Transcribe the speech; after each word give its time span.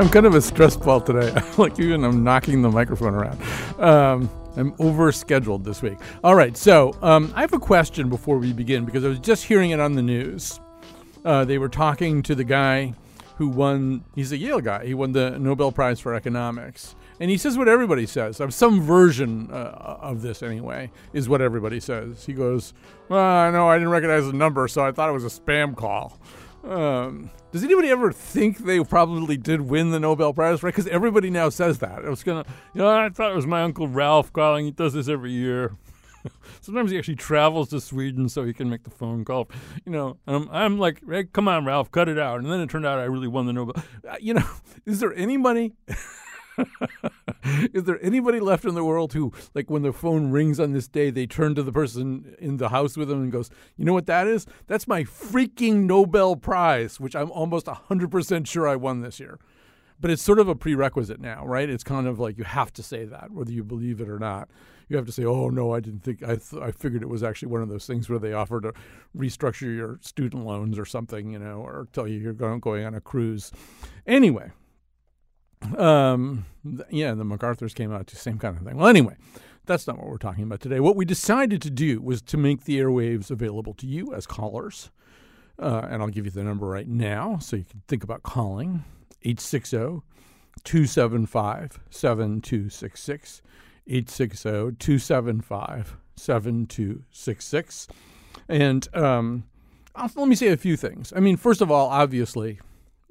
I'm 0.00 0.08
kind 0.08 0.24
of 0.24 0.34
a 0.34 0.40
stress 0.40 0.78
ball 0.78 1.02
today. 1.02 1.30
like 1.58 1.78
even 1.78 2.04
I'm 2.04 2.24
knocking 2.24 2.62
the 2.62 2.70
microphone 2.70 3.14
around. 3.14 3.38
Um, 3.78 4.30
I'm 4.56 4.74
over 4.78 5.12
scheduled 5.12 5.62
this 5.62 5.82
week. 5.82 5.98
All 6.24 6.34
right, 6.34 6.56
so 6.56 6.96
um, 7.02 7.30
I 7.36 7.42
have 7.42 7.52
a 7.52 7.58
question 7.58 8.08
before 8.08 8.38
we 8.38 8.54
begin 8.54 8.86
because 8.86 9.04
I 9.04 9.08
was 9.08 9.18
just 9.18 9.44
hearing 9.44 9.72
it 9.72 9.78
on 9.78 9.92
the 9.92 10.00
news. 10.02 10.58
Uh, 11.22 11.44
they 11.44 11.58
were 11.58 11.68
talking 11.68 12.22
to 12.22 12.34
the 12.34 12.44
guy 12.44 12.94
who 13.36 13.48
won. 13.48 14.02
He's 14.14 14.32
a 14.32 14.38
Yale 14.38 14.62
guy. 14.62 14.86
He 14.86 14.94
won 14.94 15.12
the 15.12 15.38
Nobel 15.38 15.70
Prize 15.70 16.00
for 16.00 16.14
economics, 16.14 16.96
and 17.20 17.30
he 17.30 17.36
says 17.36 17.58
what 17.58 17.68
everybody 17.68 18.06
says. 18.06 18.40
Some 18.48 18.80
version 18.80 19.50
uh, 19.52 19.98
of 20.00 20.22
this, 20.22 20.42
anyway, 20.42 20.90
is 21.12 21.28
what 21.28 21.42
everybody 21.42 21.78
says. 21.78 22.24
He 22.24 22.32
goes, 22.32 22.72
"Well, 23.10 23.20
I 23.20 23.50
know 23.50 23.68
I 23.68 23.76
didn't 23.76 23.90
recognize 23.90 24.24
the 24.24 24.32
number, 24.32 24.66
so 24.66 24.82
I 24.82 24.92
thought 24.92 25.10
it 25.10 25.12
was 25.12 25.26
a 25.26 25.40
spam 25.40 25.76
call." 25.76 26.18
Um, 26.64 27.30
does 27.52 27.64
anybody 27.64 27.88
ever 27.88 28.12
think 28.12 28.58
they 28.58 28.82
probably 28.84 29.36
did 29.36 29.62
win 29.62 29.90
the 29.90 30.00
Nobel 30.00 30.32
Prize? 30.32 30.62
Right? 30.62 30.74
Because 30.74 30.86
everybody 30.86 31.30
now 31.30 31.48
says 31.48 31.78
that. 31.78 32.04
I 32.04 32.08
was 32.08 32.22
gonna, 32.22 32.44
you 32.74 32.80
know, 32.80 32.88
I 32.88 33.08
thought 33.08 33.32
it 33.32 33.36
was 33.36 33.46
my 33.46 33.62
uncle 33.62 33.88
Ralph 33.88 34.32
calling. 34.32 34.66
He 34.66 34.70
does 34.70 34.92
this 34.92 35.08
every 35.08 35.32
year. 35.32 35.76
Sometimes 36.60 36.90
he 36.90 36.98
actually 36.98 37.16
travels 37.16 37.70
to 37.70 37.80
Sweden 37.80 38.28
so 38.28 38.44
he 38.44 38.52
can 38.52 38.68
make 38.68 38.84
the 38.84 38.90
phone 38.90 39.24
call. 39.24 39.48
You 39.84 39.92
know, 39.92 40.18
I'm, 40.26 40.48
I'm 40.50 40.78
like, 40.78 41.00
hey, 41.08 41.24
come 41.24 41.48
on, 41.48 41.64
Ralph, 41.64 41.90
cut 41.90 42.08
it 42.08 42.18
out. 42.18 42.40
And 42.40 42.50
then 42.50 42.60
it 42.60 42.68
turned 42.68 42.86
out 42.86 42.98
I 42.98 43.04
really 43.04 43.28
won 43.28 43.46
the 43.46 43.52
Nobel. 43.52 43.82
Uh, 44.08 44.16
you 44.20 44.34
know, 44.34 44.48
is 44.86 45.00
there 45.00 45.14
anybody? 45.14 45.72
Is 47.72 47.84
there 47.84 47.98
anybody 48.02 48.40
left 48.40 48.64
in 48.64 48.74
the 48.74 48.84
world 48.84 49.12
who, 49.12 49.32
like, 49.54 49.70
when 49.70 49.82
the 49.82 49.92
phone 49.92 50.30
rings 50.30 50.60
on 50.60 50.72
this 50.72 50.88
day, 50.88 51.10
they 51.10 51.26
turn 51.26 51.54
to 51.54 51.62
the 51.62 51.72
person 51.72 52.36
in 52.38 52.58
the 52.58 52.68
house 52.68 52.96
with 52.96 53.08
them 53.08 53.22
and 53.22 53.32
goes, 53.32 53.50
"You 53.76 53.84
know 53.84 53.92
what 53.92 54.06
that 54.06 54.26
is? 54.26 54.46
That's 54.66 54.86
my 54.86 55.04
freaking 55.04 55.84
Nobel 55.84 56.36
Prize, 56.36 57.00
which 57.00 57.16
I'm 57.16 57.30
almost 57.30 57.66
hundred 57.66 58.10
percent 58.10 58.46
sure 58.46 58.68
I 58.68 58.76
won 58.76 59.00
this 59.00 59.20
year." 59.20 59.38
But 60.00 60.10
it's 60.10 60.22
sort 60.22 60.38
of 60.38 60.48
a 60.48 60.54
prerequisite 60.54 61.20
now, 61.20 61.44
right? 61.46 61.68
It's 61.68 61.84
kind 61.84 62.06
of 62.06 62.18
like 62.18 62.38
you 62.38 62.44
have 62.44 62.72
to 62.74 62.82
say 62.82 63.04
that, 63.04 63.32
whether 63.32 63.52
you 63.52 63.62
believe 63.62 64.00
it 64.00 64.08
or 64.08 64.18
not. 64.18 64.48
You 64.88 64.96
have 64.96 65.06
to 65.06 65.12
say, 65.12 65.24
"Oh 65.24 65.50
no, 65.50 65.72
I 65.74 65.80
didn't 65.80 66.00
think. 66.00 66.22
I 66.22 66.36
th- 66.36 66.60
I 66.60 66.72
figured 66.72 67.02
it 67.02 67.08
was 67.08 67.22
actually 67.22 67.52
one 67.52 67.62
of 67.62 67.68
those 67.68 67.86
things 67.86 68.08
where 68.08 68.18
they 68.18 68.32
offer 68.32 68.60
to 68.60 68.72
restructure 69.16 69.74
your 69.74 69.98
student 70.00 70.44
loans 70.44 70.78
or 70.78 70.84
something, 70.84 71.32
you 71.32 71.38
know, 71.38 71.60
or 71.60 71.86
tell 71.92 72.08
you 72.08 72.18
you're 72.18 72.32
going 72.32 72.60
going 72.60 72.84
on 72.84 72.94
a 72.94 73.00
cruise." 73.00 73.52
Anyway, 74.06 74.50
um, 75.76 76.46
yeah, 76.90 77.14
the 77.14 77.24
MacArthur's 77.24 77.74
came 77.74 77.92
out 77.92 78.06
to 78.08 78.16
same 78.16 78.38
kind 78.38 78.56
of 78.56 78.62
thing. 78.64 78.76
Well, 78.76 78.88
anyway, 78.88 79.16
that's 79.66 79.86
not 79.86 79.98
what 79.98 80.08
we're 80.08 80.18
talking 80.18 80.44
about 80.44 80.60
today. 80.60 80.80
What 80.80 80.96
we 80.96 81.04
decided 81.04 81.62
to 81.62 81.70
do 81.70 82.00
was 82.00 82.22
to 82.22 82.36
make 82.36 82.64
the 82.64 82.78
airwaves 82.78 83.30
available 83.30 83.74
to 83.74 83.86
you 83.86 84.12
as 84.14 84.26
callers. 84.26 84.90
Uh, 85.58 85.86
and 85.90 86.02
I'll 86.02 86.08
give 86.08 86.24
you 86.24 86.30
the 86.30 86.42
number 86.42 86.66
right 86.66 86.88
now 86.88 87.38
so 87.38 87.56
you 87.56 87.64
can 87.64 87.82
think 87.86 88.02
about 88.02 88.22
calling 88.22 88.84
860 89.22 90.02
275 90.64 91.80
7266. 91.90 93.42
860 93.86 94.48
275 94.78 95.96
7266. 96.16 97.88
And 98.48 98.96
um, 98.96 99.44
let 99.94 100.28
me 100.28 100.34
say 100.34 100.48
a 100.48 100.56
few 100.56 100.76
things. 100.76 101.12
I 101.14 101.20
mean, 101.20 101.36
first 101.36 101.60
of 101.60 101.70
all, 101.70 101.88
obviously, 101.88 102.60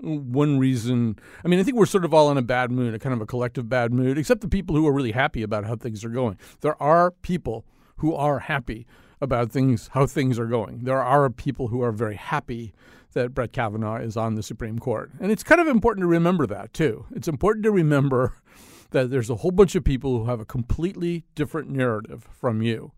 one 0.02 0.60
reason. 0.60 1.18
I 1.44 1.48
mean, 1.48 1.60
I 1.60 1.64
think 1.64 1.78
we're 1.78 1.86
sort 1.86 2.06
of 2.06 2.14
all 2.14 2.32
in 2.32 2.38
a 2.38 2.42
bad 2.42 2.72
mood, 2.72 2.94
a 2.94 3.00
kind 3.00 3.14
of 3.14 3.22
a 3.22 3.26
collective 3.26 3.70
bad 3.70 3.94
mood, 3.94 4.18
except 4.18 4.42
the 4.42 4.48
people 4.48 4.76
who 4.76 4.88
are 4.88 4.94
really 4.94 5.12
happy 5.12 5.44
about 5.44 5.66
how 5.66 5.76
things 5.76 6.04
are 6.06 6.10
going. 6.10 6.38
There 6.62 6.82
are 6.82 7.12
people 7.12 7.66
who 7.98 8.16
are 8.16 8.40
happy 8.40 8.88
about 9.22 9.52
things, 9.52 9.90
how 9.94 10.06
things 10.06 10.40
are 10.40 10.46
going. 10.46 10.84
There 10.84 11.02
are 11.02 11.30
people 11.30 11.68
who 11.68 11.82
are 11.82 11.92
very 11.92 12.16
happy 12.16 12.74
that 13.14 13.34
Brett 13.34 13.52
Kavanaugh 13.52 13.98
is 13.98 14.16
on 14.16 14.36
the 14.36 14.44
Supreme 14.44 14.80
Court. 14.80 15.12
And 15.20 15.32
it's 15.32 15.44
kind 15.44 15.60
of 15.60 15.68
important 15.68 16.04
to 16.04 16.08
remember 16.08 16.46
that, 16.48 16.74
too. 16.74 17.06
It's 17.14 17.28
important 17.28 17.64
to 17.64 17.72
remember 17.72 18.34
that 18.92 19.10
there's 19.10 19.30
a 19.30 19.36
whole 19.36 19.52
bunch 19.52 19.76
of 19.76 19.84
people 19.84 20.18
who 20.18 20.26
have 20.26 20.40
a 20.40 20.46
completely 20.46 21.26
different 21.36 21.70
narrative 21.70 22.28
from 22.32 22.62
you. 22.62 22.94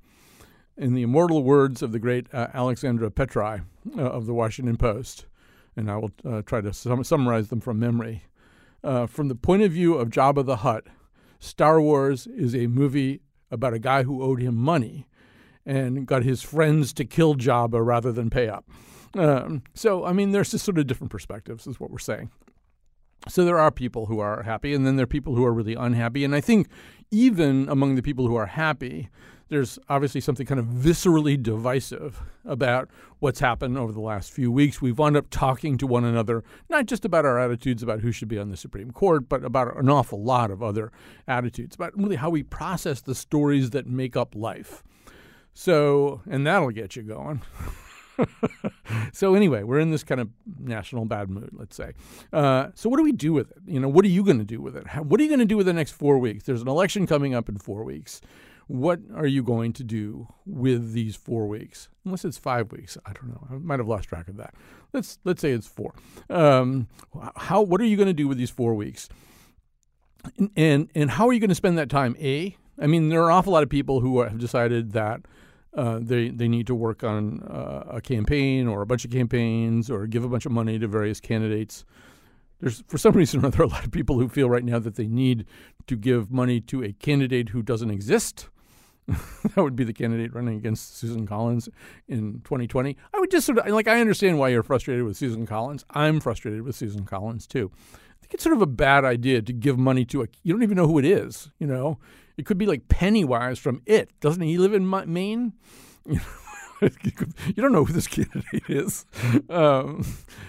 In 0.77 0.93
the 0.93 1.03
immortal 1.03 1.43
words 1.43 1.81
of 1.81 1.91
the 1.91 1.99
great 1.99 2.27
uh, 2.33 2.47
Alexandra 2.53 3.11
Petri 3.11 3.61
uh, 3.97 4.01
of 4.01 4.25
the 4.25 4.33
Washington 4.33 4.77
Post, 4.77 5.25
and 5.75 5.89
I 5.89 5.97
will 5.97 6.11
uh, 6.25 6.41
try 6.41 6.61
to 6.61 6.73
sum- 6.73 7.03
summarize 7.03 7.49
them 7.49 7.61
from 7.61 7.79
memory. 7.79 8.23
Uh, 8.83 9.05
from 9.05 9.27
the 9.27 9.35
point 9.35 9.61
of 9.61 9.71
view 9.71 9.95
of 9.95 10.09
Jabba 10.09 10.45
the 10.45 10.57
Hutt, 10.57 10.85
Star 11.39 11.81
Wars 11.81 12.27
is 12.27 12.55
a 12.55 12.67
movie 12.67 13.21
about 13.49 13.73
a 13.73 13.79
guy 13.79 14.03
who 14.03 14.23
owed 14.23 14.41
him 14.41 14.55
money 14.55 15.07
and 15.65 16.07
got 16.07 16.23
his 16.23 16.41
friends 16.41 16.93
to 16.93 17.05
kill 17.05 17.35
Jabba 17.35 17.85
rather 17.85 18.11
than 18.11 18.29
pay 18.29 18.47
up. 18.47 18.65
Um, 19.15 19.63
so, 19.73 20.05
I 20.05 20.13
mean, 20.13 20.31
there's 20.31 20.51
just 20.51 20.65
sort 20.65 20.77
of 20.77 20.87
different 20.87 21.11
perspectives, 21.11 21.67
is 21.67 21.79
what 21.79 21.91
we're 21.91 21.99
saying. 21.99 22.31
So 23.27 23.45
there 23.45 23.59
are 23.59 23.71
people 23.71 24.07
who 24.07 24.19
are 24.19 24.43
happy, 24.43 24.73
and 24.73 24.85
then 24.85 24.95
there 24.95 25.03
are 25.03 25.07
people 25.07 25.35
who 25.35 25.45
are 25.45 25.53
really 25.53 25.75
unhappy. 25.75 26.23
And 26.23 26.33
I 26.33 26.41
think 26.41 26.67
even 27.11 27.69
among 27.69 27.95
the 27.95 28.01
people 28.01 28.27
who 28.27 28.35
are 28.35 28.47
happy, 28.47 29.09
there's 29.51 29.77
obviously 29.89 30.21
something 30.21 30.45
kind 30.45 30.61
of 30.61 30.65
viscerally 30.65 31.41
divisive 31.41 32.23
about 32.45 32.89
what's 33.19 33.41
happened 33.41 33.77
over 33.77 33.91
the 33.91 33.99
last 33.99 34.31
few 34.31 34.49
weeks. 34.49 34.81
We've 34.81 34.97
wound 34.97 35.17
up 35.17 35.29
talking 35.29 35.77
to 35.79 35.85
one 35.85 36.05
another, 36.05 36.45
not 36.69 36.85
just 36.85 37.03
about 37.03 37.25
our 37.25 37.37
attitudes 37.37 37.83
about 37.83 37.99
who 37.99 38.13
should 38.13 38.29
be 38.29 38.39
on 38.39 38.49
the 38.49 38.55
Supreme 38.55 38.91
Court, 38.91 39.27
but 39.27 39.43
about 39.43 39.75
an 39.75 39.89
awful 39.89 40.23
lot 40.23 40.51
of 40.51 40.63
other 40.63 40.89
attitudes, 41.27 41.75
about 41.75 41.97
really 41.97 42.15
how 42.15 42.29
we 42.29 42.43
process 42.43 43.01
the 43.01 43.13
stories 43.13 43.71
that 43.71 43.85
make 43.85 44.15
up 44.15 44.35
life. 44.35 44.83
So, 45.53 46.21
and 46.29 46.47
that'll 46.47 46.71
get 46.71 46.95
you 46.95 47.03
going. 47.03 47.41
so 49.11 49.35
anyway, 49.35 49.63
we're 49.63 49.79
in 49.79 49.91
this 49.91 50.05
kind 50.05 50.21
of 50.21 50.29
national 50.59 51.03
bad 51.03 51.29
mood, 51.29 51.49
let's 51.51 51.75
say. 51.75 51.91
Uh, 52.31 52.67
so 52.73 52.87
what 52.87 52.95
do 52.99 53.03
we 53.03 53.11
do 53.11 53.33
with 53.33 53.51
it? 53.51 53.57
You 53.65 53.81
know, 53.81 53.89
what 53.89 54.05
are 54.05 54.09
you 54.09 54.23
going 54.23 54.39
to 54.39 54.45
do 54.45 54.61
with 54.61 54.77
it? 54.77 54.87
How, 54.87 55.01
what 55.01 55.19
are 55.19 55.23
you 55.23 55.29
going 55.29 55.39
to 55.39 55.45
do 55.45 55.57
with 55.57 55.65
the 55.65 55.73
next 55.73 55.91
four 55.91 56.19
weeks? 56.19 56.45
There's 56.45 56.61
an 56.61 56.69
election 56.69 57.05
coming 57.05 57.35
up 57.35 57.49
in 57.49 57.57
four 57.57 57.83
weeks 57.83 58.21
what 58.71 59.01
are 59.13 59.27
you 59.27 59.43
going 59.43 59.73
to 59.73 59.83
do 59.83 60.29
with 60.45 60.93
these 60.93 61.17
four 61.17 61.45
weeks? 61.45 61.89
Unless 62.05 62.23
it's 62.23 62.37
five 62.37 62.71
weeks, 62.71 62.97
I 63.05 63.11
don't 63.11 63.27
know. 63.27 63.45
I 63.51 63.55
might 63.55 63.79
have 63.79 63.87
lost 63.87 64.07
track 64.07 64.29
of 64.29 64.37
that. 64.37 64.55
Let's 64.93 65.19
let's 65.25 65.41
say 65.41 65.51
it's 65.51 65.67
four. 65.67 65.93
Um, 66.29 66.87
how 67.35 67.61
what 67.61 67.81
are 67.81 67.85
you 67.85 67.97
going 67.97 68.07
to 68.07 68.13
do 68.13 68.29
with 68.29 68.37
these 68.37 68.49
four 68.49 68.73
weeks? 68.73 69.09
And, 70.37 70.51
and 70.55 70.89
and 70.95 71.11
how 71.11 71.27
are 71.27 71.33
you 71.33 71.41
going 71.41 71.49
to 71.49 71.55
spend 71.55 71.77
that 71.79 71.89
time? 71.89 72.15
A, 72.17 72.55
I 72.79 72.87
mean, 72.87 73.09
there 73.09 73.21
are 73.23 73.29
an 73.29 73.35
awful 73.35 73.51
lot 73.51 73.63
of 73.63 73.69
people 73.69 73.99
who 73.99 74.21
have 74.21 74.37
decided 74.37 74.93
that 74.93 75.21
uh, 75.75 75.99
they 76.01 76.29
they 76.29 76.47
need 76.47 76.67
to 76.67 76.75
work 76.75 77.03
on 77.03 77.41
uh, 77.43 77.83
a 77.97 78.01
campaign 78.01 78.67
or 78.67 78.81
a 78.81 78.85
bunch 78.85 79.03
of 79.03 79.11
campaigns 79.11 79.91
or 79.91 80.07
give 80.07 80.23
a 80.23 80.29
bunch 80.29 80.45
of 80.45 80.53
money 80.53 80.79
to 80.79 80.87
various 80.87 81.19
candidates. 81.19 81.83
There's 82.61 82.85
for 82.87 82.97
some 82.97 83.13
reason 83.17 83.43
or 83.43 83.47
other 83.47 83.63
a 83.63 83.67
lot 83.67 83.83
of 83.83 83.91
people 83.91 84.17
who 84.17 84.29
feel 84.29 84.49
right 84.49 84.63
now 84.63 84.79
that 84.79 84.95
they 84.95 85.07
need 85.07 85.45
to 85.87 85.97
give 85.97 86.31
money 86.31 86.61
to 86.61 86.81
a 86.83 86.93
candidate 86.93 87.49
who 87.49 87.61
doesn't 87.61 87.91
exist. 87.91 88.47
that 89.07 89.57
would 89.57 89.75
be 89.75 89.83
the 89.83 89.93
candidate 89.93 90.33
running 90.33 90.57
against 90.57 90.97
Susan 90.97 91.25
Collins 91.27 91.69
in 92.07 92.41
2020. 92.43 92.97
I 93.13 93.19
would 93.19 93.31
just 93.31 93.45
sort 93.45 93.57
of 93.57 93.67
like 93.67 93.87
I 93.87 93.99
understand 93.99 94.39
why 94.39 94.49
you're 94.49 94.63
frustrated 94.63 95.03
with 95.03 95.17
Susan 95.17 95.45
Collins. 95.45 95.83
I'm 95.91 96.19
frustrated 96.19 96.61
with 96.61 96.75
Susan 96.75 97.05
Collins 97.05 97.47
too. 97.47 97.71
I 97.93 98.21
think 98.21 98.33
it's 98.33 98.43
sort 98.43 98.55
of 98.55 98.61
a 98.61 98.67
bad 98.67 99.03
idea 99.03 99.41
to 99.41 99.53
give 99.53 99.77
money 99.77 100.05
to 100.05 100.21
a 100.23 100.27
you 100.43 100.53
don't 100.53 100.63
even 100.63 100.77
know 100.77 100.87
who 100.87 100.99
it 100.99 101.05
is. 101.05 101.49
You 101.59 101.67
know, 101.67 101.99
it 102.37 102.45
could 102.45 102.57
be 102.57 102.65
like 102.65 102.87
Pennywise 102.87 103.59
from 103.59 103.81
It. 103.85 104.11
Doesn't 104.19 104.43
he 104.43 104.57
live 104.57 104.73
in 104.73 104.89
Maine? 104.89 105.53
You 106.03 106.15
know, 106.15 106.21
you 107.03 107.53
don't 107.61 107.71
know 107.71 107.85
who 107.85 107.93
this 107.93 108.07
candidate 108.07 108.63
is. 108.67 109.05
Um, 109.49 110.05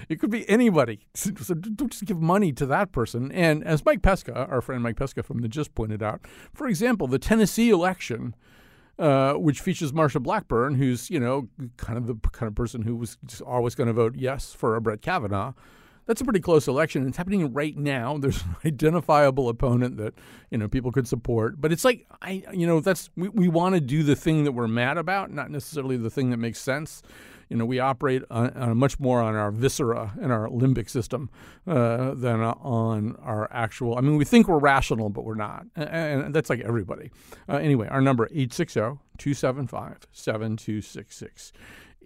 it 0.08 0.18
could 0.18 0.30
be 0.30 0.48
anybody. 0.48 1.00
So 1.14 1.54
don't 1.54 1.90
just 1.90 2.04
give 2.04 2.20
money 2.20 2.52
to 2.52 2.66
that 2.66 2.92
person. 2.92 3.30
And 3.32 3.62
as 3.64 3.84
Mike 3.84 4.02
Pesca, 4.02 4.46
our 4.46 4.60
friend 4.60 4.82
Mike 4.82 4.96
Pesca 4.96 5.22
from 5.22 5.40
the 5.40 5.48
Gist 5.48 5.74
pointed 5.74 6.02
out, 6.02 6.20
for 6.54 6.66
example, 6.66 7.06
the 7.06 7.18
Tennessee 7.18 7.70
election, 7.70 8.34
uh, 8.98 9.34
which 9.34 9.60
features 9.60 9.92
Marsha 9.92 10.22
Blackburn, 10.22 10.76
who's 10.76 11.10
you 11.10 11.20
know 11.20 11.48
kind 11.76 11.98
of 11.98 12.06
the 12.06 12.14
kind 12.30 12.48
of 12.48 12.54
person 12.54 12.82
who 12.82 12.96
was 12.96 13.18
always 13.46 13.74
going 13.74 13.88
to 13.88 13.92
vote 13.92 14.14
yes 14.16 14.52
for 14.52 14.76
a 14.76 14.80
Brett 14.80 15.02
Kavanaugh 15.02 15.52
that's 16.06 16.20
a 16.20 16.24
pretty 16.24 16.40
close 16.40 16.68
election. 16.68 17.06
It's 17.06 17.16
happening 17.16 17.52
right 17.52 17.76
now. 17.76 18.18
There's 18.20 18.42
an 18.42 18.56
identifiable 18.64 19.48
opponent 19.48 19.96
that 19.98 20.14
you 20.50 20.58
know 20.58 20.68
people 20.68 20.92
could 20.92 21.08
support, 21.08 21.60
but 21.60 21.72
it's 21.72 21.84
like 21.84 22.06
I, 22.20 22.44
you 22.52 22.66
know, 22.66 22.80
that's 22.80 23.10
we, 23.16 23.28
we 23.28 23.48
want 23.48 23.74
to 23.74 23.80
do 23.80 24.02
the 24.02 24.16
thing 24.16 24.44
that 24.44 24.52
we're 24.52 24.68
mad 24.68 24.98
about, 24.98 25.30
not 25.30 25.50
necessarily 25.50 25.96
the 25.96 26.10
thing 26.10 26.30
that 26.30 26.38
makes 26.38 26.60
sense. 26.60 27.02
You 27.48 27.58
know, 27.58 27.66
we 27.66 27.80
operate 27.80 28.22
on, 28.30 28.48
on 28.54 28.78
much 28.78 28.98
more 28.98 29.20
on 29.20 29.34
our 29.34 29.50
viscera 29.50 30.14
and 30.18 30.32
our 30.32 30.48
limbic 30.48 30.88
system 30.88 31.28
uh, 31.66 32.14
than 32.14 32.40
on 32.40 33.14
our 33.16 33.46
actual. 33.52 33.98
I 33.98 34.00
mean, 34.00 34.16
we 34.16 34.24
think 34.24 34.48
we're 34.48 34.58
rational, 34.58 35.10
but 35.10 35.24
we're 35.24 35.34
not, 35.34 35.66
and, 35.76 35.88
and 36.24 36.34
that's 36.34 36.48
like 36.48 36.60
everybody. 36.60 37.10
Uh, 37.46 37.56
anyway, 37.56 37.88
our 37.88 38.00
number 38.00 38.24
860 38.32 38.80
275 39.18 40.06
7266. 40.12 41.52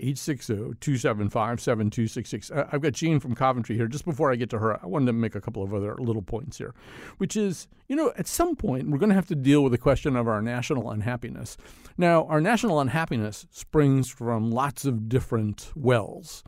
860-275-7266. 0.02 2.56
Uh, 2.56 2.64
I've 2.72 2.80
got 2.80 2.92
Jean 2.92 3.20
from 3.20 3.34
Coventry 3.34 3.76
here. 3.76 3.86
Just 3.86 4.04
before 4.04 4.32
I 4.32 4.36
get 4.36 4.50
to 4.50 4.58
her, 4.58 4.82
I 4.82 4.86
wanted 4.86 5.06
to 5.06 5.12
make 5.12 5.34
a 5.34 5.40
couple 5.40 5.62
of 5.62 5.74
other 5.74 5.94
little 5.98 6.22
points 6.22 6.58
here, 6.58 6.74
which 7.18 7.36
is, 7.36 7.68
you 7.88 7.96
know, 7.96 8.12
at 8.16 8.26
some 8.26 8.56
point 8.56 8.90
we're 8.90 8.98
going 8.98 9.10
to 9.10 9.14
have 9.14 9.28
to 9.28 9.34
deal 9.34 9.62
with 9.62 9.72
the 9.72 9.78
question 9.78 10.16
of 10.16 10.28
our 10.28 10.42
national 10.42 10.90
unhappiness. 10.90 11.56
Now, 11.96 12.26
our 12.26 12.40
national 12.40 12.80
unhappiness 12.80 13.46
springs 13.50 14.10
from 14.10 14.50
lots 14.50 14.84
of 14.84 15.08
different 15.08 15.70
wells. 15.74 16.42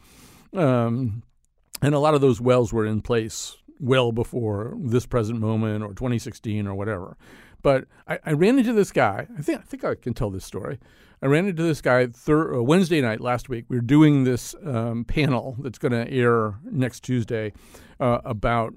Um, 0.52 1.22
and 1.82 1.94
a 1.94 1.98
lot 1.98 2.14
of 2.14 2.20
those 2.20 2.40
wells 2.40 2.72
were 2.72 2.86
in 2.86 3.02
place 3.02 3.56
well 3.80 4.12
before 4.12 4.76
this 4.80 5.06
present 5.06 5.40
moment 5.40 5.84
or 5.84 5.90
2016 5.90 6.66
or 6.66 6.74
whatever. 6.74 7.16
But 7.68 7.84
I, 8.06 8.18
I 8.24 8.32
ran 8.32 8.58
into 8.58 8.72
this 8.72 8.92
guy. 8.92 9.26
I 9.36 9.42
think 9.42 9.58
I 9.58 9.62
think 9.62 9.84
I 9.84 9.94
can 9.94 10.14
tell 10.14 10.30
this 10.30 10.46
story. 10.46 10.78
I 11.20 11.26
ran 11.26 11.46
into 11.46 11.62
this 11.62 11.82
guy 11.82 12.06
thir- 12.06 12.54
uh, 12.54 12.62
Wednesday 12.62 13.02
night 13.02 13.20
last 13.20 13.50
week. 13.50 13.66
We 13.68 13.76
were 13.76 13.82
doing 13.82 14.24
this 14.24 14.54
um, 14.64 15.04
panel 15.04 15.54
that's 15.58 15.76
going 15.76 15.92
to 15.92 16.10
air 16.10 16.54
next 16.64 17.00
Tuesday 17.00 17.52
uh, 18.00 18.20
about 18.24 18.72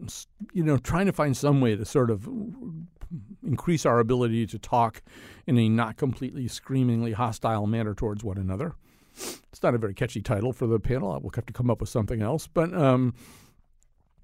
you 0.51 0.65
know 0.65 0.75
trying 0.75 1.05
to 1.05 1.13
find 1.13 1.37
some 1.37 1.61
way 1.61 1.73
to 1.77 1.85
sort 1.85 2.11
of 2.11 2.27
increase 3.47 3.85
our 3.85 3.99
ability 3.99 4.45
to 4.47 4.59
talk 4.59 5.01
in 5.47 5.57
a 5.57 5.69
not 5.69 5.95
completely 5.95 6.49
screamingly 6.49 7.13
hostile 7.13 7.67
manner 7.67 7.93
towards 7.93 8.25
one 8.25 8.37
another. 8.37 8.75
It's 9.15 9.63
not 9.63 9.73
a 9.73 9.77
very 9.77 9.93
catchy 9.93 10.21
title 10.21 10.51
for 10.51 10.67
the 10.67 10.81
panel. 10.81 11.17
We'll 11.23 11.31
have 11.35 11.45
to 11.45 11.53
come 11.53 11.69
up 11.69 11.79
with 11.79 11.89
something 11.89 12.21
else, 12.21 12.45
but. 12.45 12.73
Um, 12.73 13.13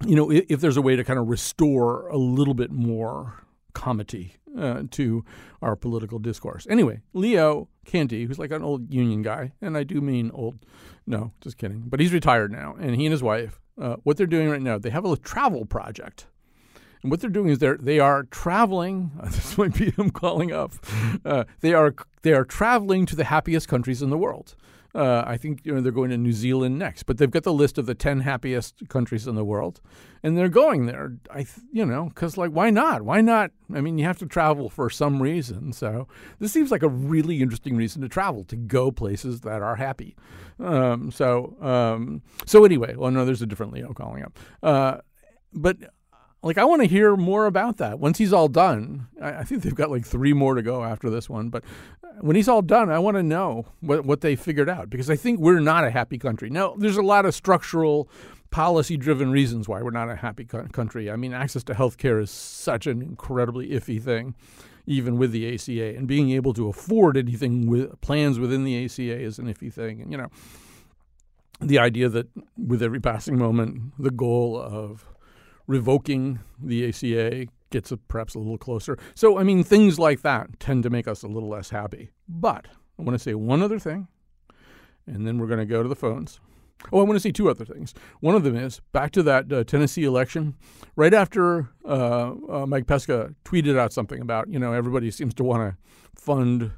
you 0.06 0.16
know, 0.16 0.32
if, 0.32 0.46
if 0.48 0.62
there's 0.62 0.78
a 0.78 0.82
way 0.82 0.96
to 0.96 1.04
kind 1.04 1.18
of 1.18 1.28
restore 1.28 2.08
a 2.10 2.18
little 2.18 2.54
bit 2.54 2.70
more 2.70 3.47
comity 3.78 4.36
uh, 4.58 4.82
to 4.90 5.24
our 5.62 5.76
political 5.76 6.18
discourse. 6.18 6.66
Anyway, 6.68 7.00
Leo 7.14 7.70
Canty, 7.86 8.26
who's 8.26 8.40
like 8.40 8.50
an 8.50 8.64
old 8.64 8.92
union 8.92 9.22
guy, 9.22 9.52
and 9.62 9.78
I 9.78 9.84
do 9.84 10.02
mean 10.02 10.32
old, 10.34 10.58
no, 11.06 11.32
just 11.42 11.60
kidding, 11.60 11.84
but 11.88 12.00
he's 12.00 12.12
retired 12.12 12.52
now, 12.52 12.76
and 12.80 12.96
he 12.96 13.06
and 13.06 13.12
his 13.12 13.22
wife, 13.22 13.62
uh, 13.80 13.98
what 14.02 14.18
they're 14.18 14.26
doing 14.26 14.50
right 14.50 14.62
now, 14.62 14.80
they 14.80 14.90
have 14.90 15.06
a 15.06 15.16
travel 15.16 15.64
project. 15.66 16.26
And 17.04 17.12
what 17.12 17.22
they're 17.22 17.30
doing 17.30 17.50
is 17.50 17.60
they're 17.60 17.78
they 17.78 18.00
are 18.00 18.24
traveling. 18.24 19.12
this 19.24 19.56
might 19.60 19.76
be 19.76 19.92
him 19.92 20.10
calling 20.10 20.52
up. 20.52 20.74
Uh, 21.24 21.44
they 21.62 21.74
are 21.76 21.94
they 22.24 22.34
are 22.34 22.44
traveling 22.44 23.06
to 23.06 23.16
the 23.16 23.26
happiest 23.26 23.68
countries 23.68 24.02
in 24.02 24.10
the 24.10 24.18
world. 24.18 24.56
Uh, 24.98 25.24
I 25.28 25.38
think 25.38 25.64
you 25.64 25.76
know 25.76 25.80
they're 25.80 25.92
going 25.92 26.10
to 26.10 26.18
New 26.18 26.34
Zealand 26.34 26.80
next, 26.80 27.04
but 27.04 27.20
they've 27.20 27.30
got 27.30 27.44
the 27.44 27.54
list 27.54 27.78
of 27.78 27.86
the 27.86 27.94
ten 27.94 28.22
happiest 28.22 28.90
countries 28.90 29.28
in 29.28 29.36
the 29.36 29.46
world, 29.46 29.80
and 30.24 30.36
they're 30.36 30.50
going 30.50 30.88
there. 30.88 31.14
I 31.30 31.46
you 31.72 31.86
know 31.86 32.06
because 32.06 32.36
like 32.36 32.50
why 32.50 32.72
not? 32.72 33.04
Why 33.04 33.22
not? 33.22 33.52
I 33.72 33.82
mean, 33.82 34.00
you 34.00 34.06
have 34.06 34.18
to 34.18 34.26
travel 34.26 34.70
for 34.70 34.90
some 34.90 35.22
reason, 35.22 35.72
so 35.72 36.08
this 36.40 36.52
seems 36.52 36.72
like 36.72 36.82
a 36.82 36.90
really 36.90 37.44
interesting 37.44 37.78
reason 37.78 38.02
to 38.02 38.10
travel 38.10 38.44
to 38.46 38.56
go 38.56 38.92
places 38.92 39.42
that 39.42 39.62
are 39.62 39.76
happy. 39.76 40.16
Um, 40.60 41.12
so 41.12 41.56
um, 41.62 42.24
so 42.48 42.66
anyway, 42.66 42.96
well 42.96 43.12
no, 43.12 43.24
there's 43.24 43.44
a 43.44 43.46
different 43.48 43.74
Leo 43.74 43.94
calling 43.94 44.24
up, 44.24 44.40
uh, 44.64 44.98
but 45.54 45.78
like 46.48 46.58
I 46.58 46.64
want 46.64 46.82
to 46.82 46.88
hear 46.88 47.16
more 47.18 47.46
about 47.46 47.78
that 47.78 48.00
once 48.00 48.18
he's 48.18 48.32
all 48.32 48.48
done. 48.48 49.08
I, 49.22 49.40
I, 49.40 49.44
think 49.44 49.64
they've 49.64 49.76
got 49.76 49.92
like 49.92 50.06
three 50.06 50.32
more 50.34 50.56
to 50.56 50.62
go 50.62 50.84
after 50.84 51.10
this 51.10 51.30
one, 51.30 51.50
but 51.50 51.64
uh, 52.04 52.08
when 52.22 52.36
he's 52.38 52.48
all 52.48 52.62
done, 52.62 52.90
I 52.90 53.00
want 53.00 53.18
to 53.18 53.24
know 53.24 53.66
what 53.82 54.06
what 54.06 54.22
they 54.22 54.36
figured 54.36 54.70
out 54.70 54.90
because 54.90 55.10
I 55.10 55.18
think 55.18 55.40
we're 55.40 55.60
not 55.60 55.84
a 55.84 55.92
happy 55.92 56.18
country. 56.18 56.50
Now, 56.50 56.74
there's 56.78 56.98
a 56.98 57.02
lot 57.02 57.26
of 57.26 57.36
structural, 57.36 58.10
policy-driven 58.50 59.30
reasons 59.30 59.68
why 59.68 59.82
we're 59.82 59.92
not 59.92 60.10
a 60.10 60.16
happy 60.16 60.46
co- 60.46 60.66
country. 60.72 61.12
I 61.12 61.18
mean, 61.18 61.34
access 61.34 61.64
to 61.66 61.74
health 61.74 61.98
care 61.98 62.20
is 62.20 62.32
such 62.32 62.88
an 62.88 63.02
incredibly 63.02 63.70
iffy 63.70 64.02
thing. 64.02 64.34
Even 64.90 65.18
with 65.18 65.34
the 65.34 65.54
ACA, 65.54 65.98
and 65.98 66.08
being 66.08 66.32
able 66.32 66.54
to 66.54 66.70
afford 66.70 67.18
anything 67.18 67.68
with 67.68 68.00
plans 68.00 68.40
within 68.40 68.64
the 68.64 68.86
ACA 68.86 69.20
is 69.20 69.38
an 69.38 69.54
iffy 69.54 69.72
thing. 69.72 70.02
And 70.02 70.14
you 70.14 70.18
know, 70.18 70.30
the 71.60 71.78
idea 71.78 72.08
that 72.08 72.30
with 72.58 72.82
every 72.82 73.02
passing 73.02 73.38
moment, 73.38 73.92
the 74.00 74.12
goal 74.12 74.58
of 74.58 75.06
revoking 75.68 76.40
the 76.62 76.88
ACA 76.88 77.46
gets 77.70 77.92
a, 77.92 77.98
perhaps 77.98 78.36
a 78.36 78.40
little 78.40 78.58
closer. 78.58 78.98
So, 79.14 79.38
I 79.38 79.44
mean, 79.44 79.64
things 79.64 80.00
like 80.00 80.22
that 80.22 80.60
tend 80.60 80.84
to 80.84 80.90
make 80.90 81.08
us 81.08 81.24
a 81.24 81.28
little 81.28 81.50
less 81.50 81.70
happy. 81.70 82.12
But 82.28 82.68
I 82.98 83.04
want 83.04 83.16
to 83.16 83.24
say 83.24 83.34
one 83.36 83.62
other 83.62 83.80
thing, 83.80 84.08
and 85.06 85.28
then 85.28 85.38
we're 85.38 85.48
going 85.48 85.60
to 85.60 85.66
go 85.66 85.84
to 85.84 85.90
the 85.90 85.96
phones. 85.96 86.40
Oh, 86.92 87.00
I 87.00 87.04
want 87.04 87.16
to 87.16 87.20
say 87.20 87.32
two 87.32 87.50
other 87.50 87.66
things. 87.66 87.94
One 88.20 88.36
of 88.36 88.44
them 88.44 88.56
is 88.56 88.82
back 88.92 89.12
to 89.14 89.24
that 89.24 89.52
uh, 89.52 89.64
Tennessee 89.64 90.04
election. 90.04 90.56
Right 90.96 91.14
after 91.14 91.70
uh, 91.84 92.34
uh, 92.50 92.66
Mike 92.68 92.86
Pesca 92.86 93.34
tweeted 93.44 93.78
out 93.78 93.92
something 93.92 94.22
about, 94.22 94.48
you 94.48 94.60
know, 94.60 94.74
everybody 94.74 95.10
seems 95.10 95.34
to 95.36 95.44
want 95.44 95.72
to 95.72 96.22
fund 96.22 96.72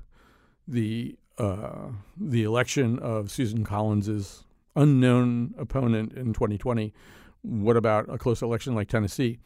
the 0.67 1.15
uh, 1.37 1.89
the 2.17 2.43
election 2.43 2.99
of 2.99 3.31
Susan 3.31 3.63
Collins's 3.63 4.43
unknown 4.75 5.53
opponent 5.57 6.13
in 6.13 6.33
2020 6.33 6.93
what 7.41 7.77
about 7.77 8.13
a 8.13 8.17
close 8.17 8.41
election 8.41 8.75
like 8.75 8.87
Tennessee? 8.87 9.39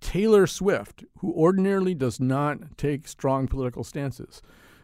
Taylor 0.00 0.46
Swift, 0.46 1.04
who 1.18 1.32
ordinarily 1.32 1.94
does 1.94 2.20
not 2.20 2.76
take 2.76 3.08
strong 3.08 3.48
political 3.48 3.82
stances, 3.82 4.42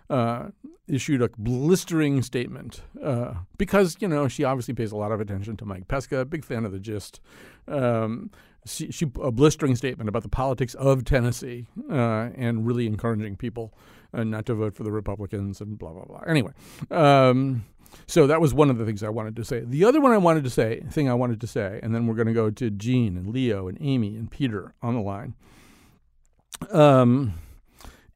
uh, 0.09 0.49
issued 0.89 1.23
a 1.23 1.31
blistering 1.39 2.23
statement 2.23 2.83
uh, 3.03 3.35
because 3.57 3.97
you 4.01 4.09
know 4.09 4.29
she 4.29 4.45
obviously 4.45 4.75
pays 4.75 4.93
a 4.93 4.97
lot 4.97 5.13
of 5.13 5.21
attention 5.21 5.57
to 5.57 5.65
Mike 5.65 5.89
Pesca, 5.89 6.25
big 6.25 6.45
fan 6.45 6.65
of 6.65 6.73
the 6.73 6.79
gist. 6.79 7.21
Um, 7.69 8.31
she, 8.65 8.93
she, 8.93 9.07
a 9.21 9.33
blistering 9.33 9.75
statement 9.75 10.09
about 10.09 10.23
the 10.23 10.29
politics 10.29 10.75
of 10.75 11.05
Tennessee 11.05 11.67
uh, 11.91 12.31
and 12.37 12.67
really 12.67 12.87
encouraging 12.87 13.37
people 13.37 13.75
uh, 14.15 14.23
not 14.23 14.47
to 14.47 14.55
vote 14.55 14.75
for 14.75 14.85
the 14.85 14.93
Republicans 14.93 15.61
and 15.61 15.79
blah 15.79 15.93
blah 15.93 16.05
blah. 16.05 16.23
Anyway, 16.27 16.53
um, 16.91 17.65
so 18.07 18.27
that 18.27 18.41
was 18.41 18.55
one 18.55 18.71
of 18.71 18.79
the 18.79 18.85
things 18.85 19.03
I 19.03 19.09
wanted 19.09 19.37
to 19.37 19.45
say. 19.45 19.61
The 19.61 19.85
other 19.85 20.01
one 20.01 20.13
I 20.13 20.19
wanted 20.19 20.45
to 20.45 20.51
say, 20.51 20.81
thing 20.91 21.09
I 21.09 21.15
wanted 21.15 21.41
to 21.41 21.47
say, 21.47 21.81
and 21.83 21.95
then 21.95 22.07
we're 22.07 22.15
going 22.15 22.29
to 22.29 22.33
go 22.33 22.51
to 22.51 22.71
Jean 22.71 23.17
and 23.17 23.29
Leo 23.29 23.69
and 23.69 23.79
Amy 23.81 24.17
and 24.17 24.31
Peter 24.31 24.75
on 24.83 24.95
the 24.95 25.01
line, 25.01 25.35
um, 26.71 27.35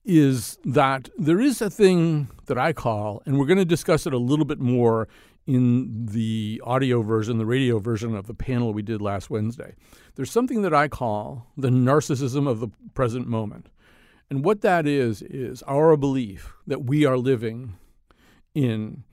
is 0.05 0.59
that 0.65 1.09
there 1.19 1.41
is 1.41 1.61
a 1.61 1.71
thing 1.71 2.29
that 2.47 2.59
I 2.59 2.73
call, 2.73 3.23
and 3.27 3.39
we're 3.39 3.47
going 3.47 3.59
to 3.59 3.65
discuss 3.65 4.07
it 4.07 4.13
a 4.13 4.19
little 4.19 4.45
bit 4.45 4.61
more 4.61 5.09
in 5.47 6.07
the 6.07 6.61
audio 6.65 7.03
version, 7.03 7.39
the 7.39 7.47
radio 7.47 7.79
version 7.79 8.17
of 8.17 8.27
the 8.27 8.35
panel 8.35 8.73
we 8.73 8.83
did 8.83 9.01
last 9.01 9.31
Wednesday. 9.31 9.75
There's 10.17 10.31
something 10.31 10.63
that 10.63 10.75
I 10.75 10.89
call 10.89 11.47
the 11.57 11.69
narcissism 11.69 12.49
of 12.49 12.61
the 12.61 12.69
present 12.95 13.29
moment. 13.29 13.69
And 14.29 14.45
what 14.45 14.63
that 14.63 14.87
is, 14.87 15.23
is 15.23 15.63
our 15.63 15.97
belief 15.97 16.53
that 16.67 16.85
we 16.85 17.05
are 17.05 17.17
living 17.17 17.75
in 18.55 19.05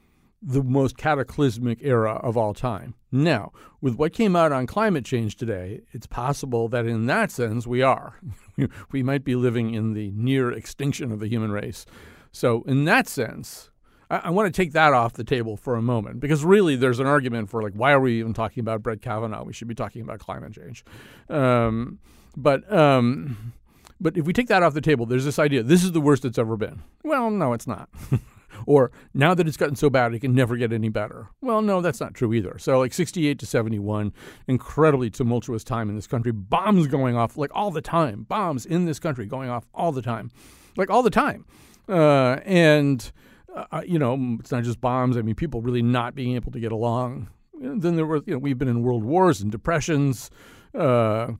the 0.46 0.62
most 0.62 0.98
cataclysmic 0.98 1.80
era 1.82 2.14
of 2.16 2.36
all 2.36 2.54
time. 2.54 2.96
Now, 3.12 3.52
with 3.80 3.96
what 3.96 4.12
came 4.12 4.36
out 4.36 4.52
on 4.52 4.68
climate 4.68 5.06
change 5.06 5.38
today, 5.38 5.82
it's 5.92 6.08
possible 6.08 6.68
that 6.70 6.86
in 6.86 7.06
that 7.06 7.32
sense 7.32 7.66
we 7.66 7.82
are. 7.82 8.20
we 8.92 9.04
might 9.04 9.24
be 9.24 9.36
living 9.36 9.74
in 9.74 9.94
the 9.94 10.12
near 10.12 10.52
extinction 10.52 11.12
of 11.12 11.20
the 11.20 11.28
human 11.28 11.52
race. 11.52 11.86
So, 12.32 12.64
in 12.64 12.86
that 12.86 13.08
sense, 13.08 13.70
I, 14.10 14.32
want 14.32 14.54
to 14.54 14.62
take 14.62 14.74
that 14.74 14.94
off 14.94 15.14
the 15.14 15.24
table 15.24 15.56
for 15.56 15.76
a 15.76 15.82
moment 15.82 16.20
because 16.20 16.44
really 16.44 16.76
there's 16.76 17.00
an 17.00 17.08
argument 17.08 17.50
for 17.50 17.62
like, 17.62 17.74
why 17.74 17.92
are 17.94 18.00
we 18.00 18.20
even 18.20 18.34
talking 18.34 18.62
about 18.62 18.84
Brett 18.84 19.02
Kavanaugh? 19.02 19.44
We 19.44 19.54
should 19.54 19.68
be 19.68 19.76
talking 19.76 20.02
about 20.02 20.20
climate 20.20 20.54
change. 20.54 20.84
Um, 21.30 22.00
but 22.36 22.72
um, 22.72 23.54
but 24.02 24.18
if 24.18 24.26
we 24.26 24.34
take 24.34 24.48
that 24.48 24.64
off 24.64 24.74
the 24.74 24.82
table, 24.82 25.06
there's 25.06 25.26
this 25.26 25.40
idea 25.40 25.64
this 25.64 25.84
is 25.84 25.94
the 25.94 26.02
worst 26.02 26.26
it's 26.26 26.38
ever 26.38 26.58
been. 26.58 26.82
Well, 27.04 27.30
no, 27.30 27.54
it's 27.54 27.68
not. 27.68 27.90
Or 28.66 28.92
now 29.14 29.34
that 29.34 29.48
it's 29.48 29.58
gotten 29.58 29.76
so 29.76 29.90
bad, 29.90 30.14
it 30.14 30.20
can 30.20 30.34
never 30.34 30.58
get 30.58 30.72
any 30.74 30.90
better. 30.90 31.30
Well, 31.42 31.62
no, 31.62 31.82
that's 31.82 32.00
not 32.00 32.14
true 32.14 32.34
either. 32.34 32.58
So, 32.58 32.80
like 32.80 32.94
68 32.94 33.40
to 33.40 33.46
71, 33.46 34.14
incredibly 34.48 35.10
tumultuous 35.10 35.64
time 35.64 35.90
in 35.90 35.96
this 35.96 36.08
country. 36.08 36.32
Bombs 36.32 36.88
going 36.88 37.16
off 37.16 37.38
like 37.38 37.52
all 37.54 37.72
the 37.72 37.82
time. 37.82 38.24
Bombs 38.24 38.66
in 38.66 38.86
this 38.86 39.00
country 39.00 39.26
going 39.26 39.50
off 39.50 39.66
all 39.74 39.92
the 39.92 40.02
time. 40.02 40.32
Like 40.78 40.90
all 40.90 41.04
the 41.04 41.10
time. 41.10 41.46
Uh, 41.88 42.40
and, 42.46 43.12
uh, 43.56 43.82
you 43.86 44.00
know, 44.00 44.38
it's 44.40 44.52
not 44.52 44.64
just 44.64 44.82
bombs. 44.82 45.18
I 45.18 45.22
mean, 45.22 45.36
people 45.36 45.62
really 45.62 45.82
not 45.82 46.16
being 46.16 46.36
able 46.36 46.52
to 46.52 46.60
get 46.60 46.72
along. 46.72 47.30
then 47.60 47.96
there 47.96 48.06
were, 48.06 48.24
you 48.26 48.34
know, 48.34 48.40
we've 48.40 48.58
been 48.58 48.68
in 48.68 48.82
world 48.82 49.04
wars 49.04 49.42
and 49.42 49.52
depressions. 49.52 50.30
Uh, 50.74 51.34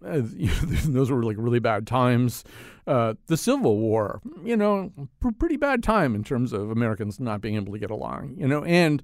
those 0.00 1.10
were 1.10 1.22
like 1.22 1.36
really 1.38 1.58
bad 1.58 1.86
times. 1.86 2.44
Uh, 2.86 3.14
the 3.26 3.36
Civil 3.36 3.78
War, 3.78 4.20
you 4.42 4.56
know, 4.56 4.92
pretty 5.38 5.56
bad 5.56 5.82
time 5.82 6.14
in 6.14 6.24
terms 6.24 6.52
of 6.52 6.70
Americans 6.70 7.20
not 7.20 7.40
being 7.40 7.56
able 7.56 7.72
to 7.72 7.78
get 7.78 7.90
along, 7.90 8.34
you 8.38 8.48
know, 8.48 8.64
and 8.64 9.02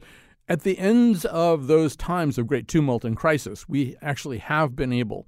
at 0.48 0.62
the 0.62 0.78
ends 0.78 1.24
of 1.26 1.66
those 1.66 1.96
times 1.96 2.38
of 2.38 2.46
great 2.46 2.68
tumult 2.68 3.04
and 3.04 3.16
crisis, 3.16 3.68
we 3.68 3.96
actually 4.02 4.38
have 4.38 4.76
been 4.76 4.92
able 4.92 5.26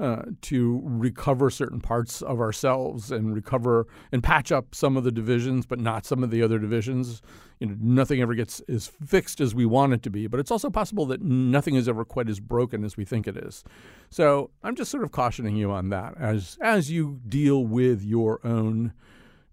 uh, 0.00 0.22
to 0.40 0.80
recover 0.82 1.50
certain 1.50 1.78
parts 1.78 2.22
of 2.22 2.40
ourselves 2.40 3.12
and 3.12 3.34
recover 3.34 3.86
and 4.10 4.22
patch 4.22 4.50
up 4.50 4.74
some 4.74 4.96
of 4.96 5.04
the 5.04 5.12
divisions, 5.12 5.66
but 5.66 5.78
not 5.78 6.06
some 6.06 6.24
of 6.24 6.30
the 6.30 6.42
other 6.42 6.58
divisions. 6.58 7.20
You 7.58 7.66
know, 7.66 7.76
nothing 7.78 8.22
ever 8.22 8.34
gets 8.34 8.60
as 8.60 8.86
fixed 9.04 9.42
as 9.42 9.54
we 9.54 9.66
want 9.66 9.92
it 9.92 10.02
to 10.04 10.10
be, 10.10 10.26
but 10.26 10.40
it's 10.40 10.50
also 10.50 10.70
possible 10.70 11.04
that 11.06 11.20
nothing 11.20 11.74
is 11.74 11.86
ever 11.86 12.06
quite 12.06 12.30
as 12.30 12.40
broken 12.40 12.82
as 12.82 12.96
we 12.96 13.04
think 13.04 13.28
it 13.28 13.36
is. 13.36 13.62
So 14.08 14.50
I'm 14.62 14.74
just 14.74 14.90
sort 14.90 15.04
of 15.04 15.12
cautioning 15.12 15.56
you 15.56 15.70
on 15.70 15.90
that 15.90 16.14
as 16.18 16.56
as 16.62 16.90
you 16.90 17.20
deal 17.28 17.62
with 17.62 18.02
your 18.02 18.40
own 18.42 18.94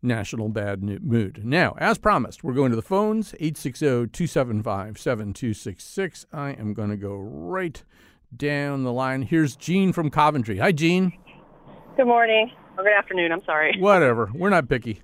national 0.02 0.48
bad 0.48 0.82
mood. 0.82 1.42
Now, 1.44 1.76
as 1.78 1.98
promised, 1.98 2.42
we're 2.42 2.54
going 2.54 2.70
to 2.70 2.78
the 2.78 2.82
phones 2.82 3.34
860 3.34 3.86
275 3.86 4.98
7266. 4.98 6.26
I 6.32 6.52
am 6.52 6.74
going 6.74 6.90
to 6.90 6.96
go 6.96 7.16
right 7.16 7.84
down 8.36 8.84
the 8.84 8.92
line. 8.92 9.22
Here's 9.22 9.56
Gene 9.56 9.94
from 9.94 10.10
Coventry. 10.10 10.58
Hi, 10.58 10.72
Gene. 10.72 11.14
Good 11.96 12.08
morning. 12.08 12.52
Or 12.78 12.84
good 12.84 12.94
afternoon, 12.98 13.32
I'm 13.32 13.44
sorry. 13.46 13.76
Whatever. 13.80 14.30
We're 14.34 14.50
not 14.50 14.70
picky. 14.70 15.02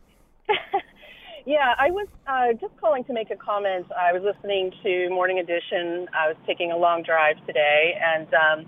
yeah, 1.45 1.73
I 1.79 1.89
was 1.89 2.07
uh, 2.27 2.53
just 2.59 2.75
calling 2.79 3.03
to 3.05 3.13
make 3.13 3.31
a 3.31 3.35
comment. 3.35 3.87
I 3.91 4.13
was 4.13 4.21
listening 4.23 4.71
to 4.83 5.09
Morning 5.09 5.39
Edition. 5.39 6.07
I 6.13 6.27
was 6.27 6.37
taking 6.45 6.71
a 6.71 6.77
long 6.77 7.03
drive 7.03 7.37
today 7.47 7.97
and 7.99 8.27
um, 8.33 8.65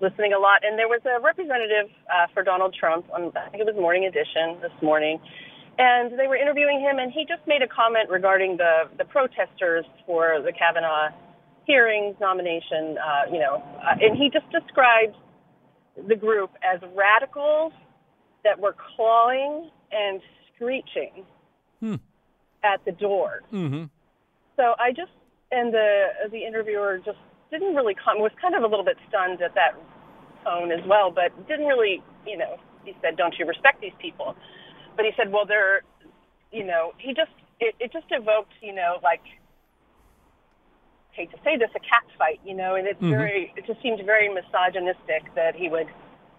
listening 0.00 0.32
a 0.32 0.38
lot. 0.38 0.64
And 0.64 0.78
there 0.78 0.88
was 0.88 1.00
a 1.06 1.22
representative 1.22 1.88
uh, 2.12 2.26
for 2.34 2.42
Donald 2.42 2.76
Trump 2.78 3.06
on, 3.12 3.32
I 3.36 3.48
think 3.50 3.62
it 3.62 3.66
was 3.66 3.76
Morning 3.76 4.04
Edition 4.04 4.60
this 4.60 4.72
morning 4.82 5.18
and 5.78 6.18
they 6.18 6.26
were 6.26 6.36
interviewing 6.36 6.80
him, 6.80 6.98
and 6.98 7.10
he 7.12 7.24
just 7.24 7.40
made 7.46 7.62
a 7.62 7.68
comment 7.68 8.10
regarding 8.10 8.56
the 8.56 8.90
the 8.98 9.04
protesters 9.04 9.84
for 10.06 10.40
the 10.44 10.52
Kavanaugh 10.52 11.08
hearings 11.72 12.16
nomination. 12.20 12.98
Uh, 12.98 13.32
you 13.32 13.40
know, 13.40 13.62
uh, 13.82 13.96
and 14.00 14.16
he 14.16 14.30
just 14.30 14.50
described 14.50 15.16
the 16.08 16.16
group 16.16 16.50
as 16.62 16.80
radicals 16.94 17.72
that 18.44 18.58
were 18.58 18.74
clawing 18.96 19.70
and 19.90 20.20
screeching 20.54 21.24
hmm. 21.80 21.96
at 22.64 22.84
the 22.84 22.92
door. 22.92 23.42
Mm-hmm. 23.52 23.84
So 24.56 24.74
I 24.78 24.90
just 24.90 25.12
and 25.50 25.72
the 25.72 26.28
the 26.30 26.44
interviewer 26.44 27.00
just 27.04 27.18
didn't 27.50 27.74
really 27.74 27.94
come 27.94 28.18
was 28.18 28.32
kind 28.40 28.54
of 28.54 28.62
a 28.62 28.66
little 28.66 28.84
bit 28.84 28.96
stunned 29.08 29.40
at 29.42 29.54
that 29.54 29.72
tone 30.44 30.72
as 30.72 30.80
well, 30.86 31.10
but 31.10 31.30
didn't 31.46 31.66
really, 31.66 32.02
you 32.26 32.36
know, 32.36 32.56
he 32.84 32.92
said, 33.00 33.16
"Don't 33.16 33.34
you 33.38 33.46
respect 33.46 33.80
these 33.80 33.96
people?" 34.00 34.36
but 34.96 35.04
he 35.04 35.12
said, 35.16 35.32
well, 35.32 35.46
they're, 35.46 35.82
you 36.50 36.64
know, 36.64 36.92
he 36.98 37.14
just, 37.14 37.32
it, 37.60 37.74
it 37.80 37.92
just 37.92 38.06
evoked, 38.10 38.52
you 38.60 38.74
know, 38.74 38.96
like, 39.02 39.22
hate 41.12 41.30
to 41.30 41.38
say 41.44 41.56
this, 41.56 41.70
a 41.76 41.80
cat 41.80 42.04
fight, 42.18 42.40
you 42.44 42.54
know, 42.54 42.74
and 42.74 42.86
it's 42.86 43.00
mm-hmm. 43.00 43.10
very, 43.10 43.52
it 43.56 43.66
just 43.66 43.80
seemed 43.82 44.00
very 44.04 44.28
misogynistic 44.32 45.34
that 45.34 45.54
he 45.54 45.68
would 45.68 45.88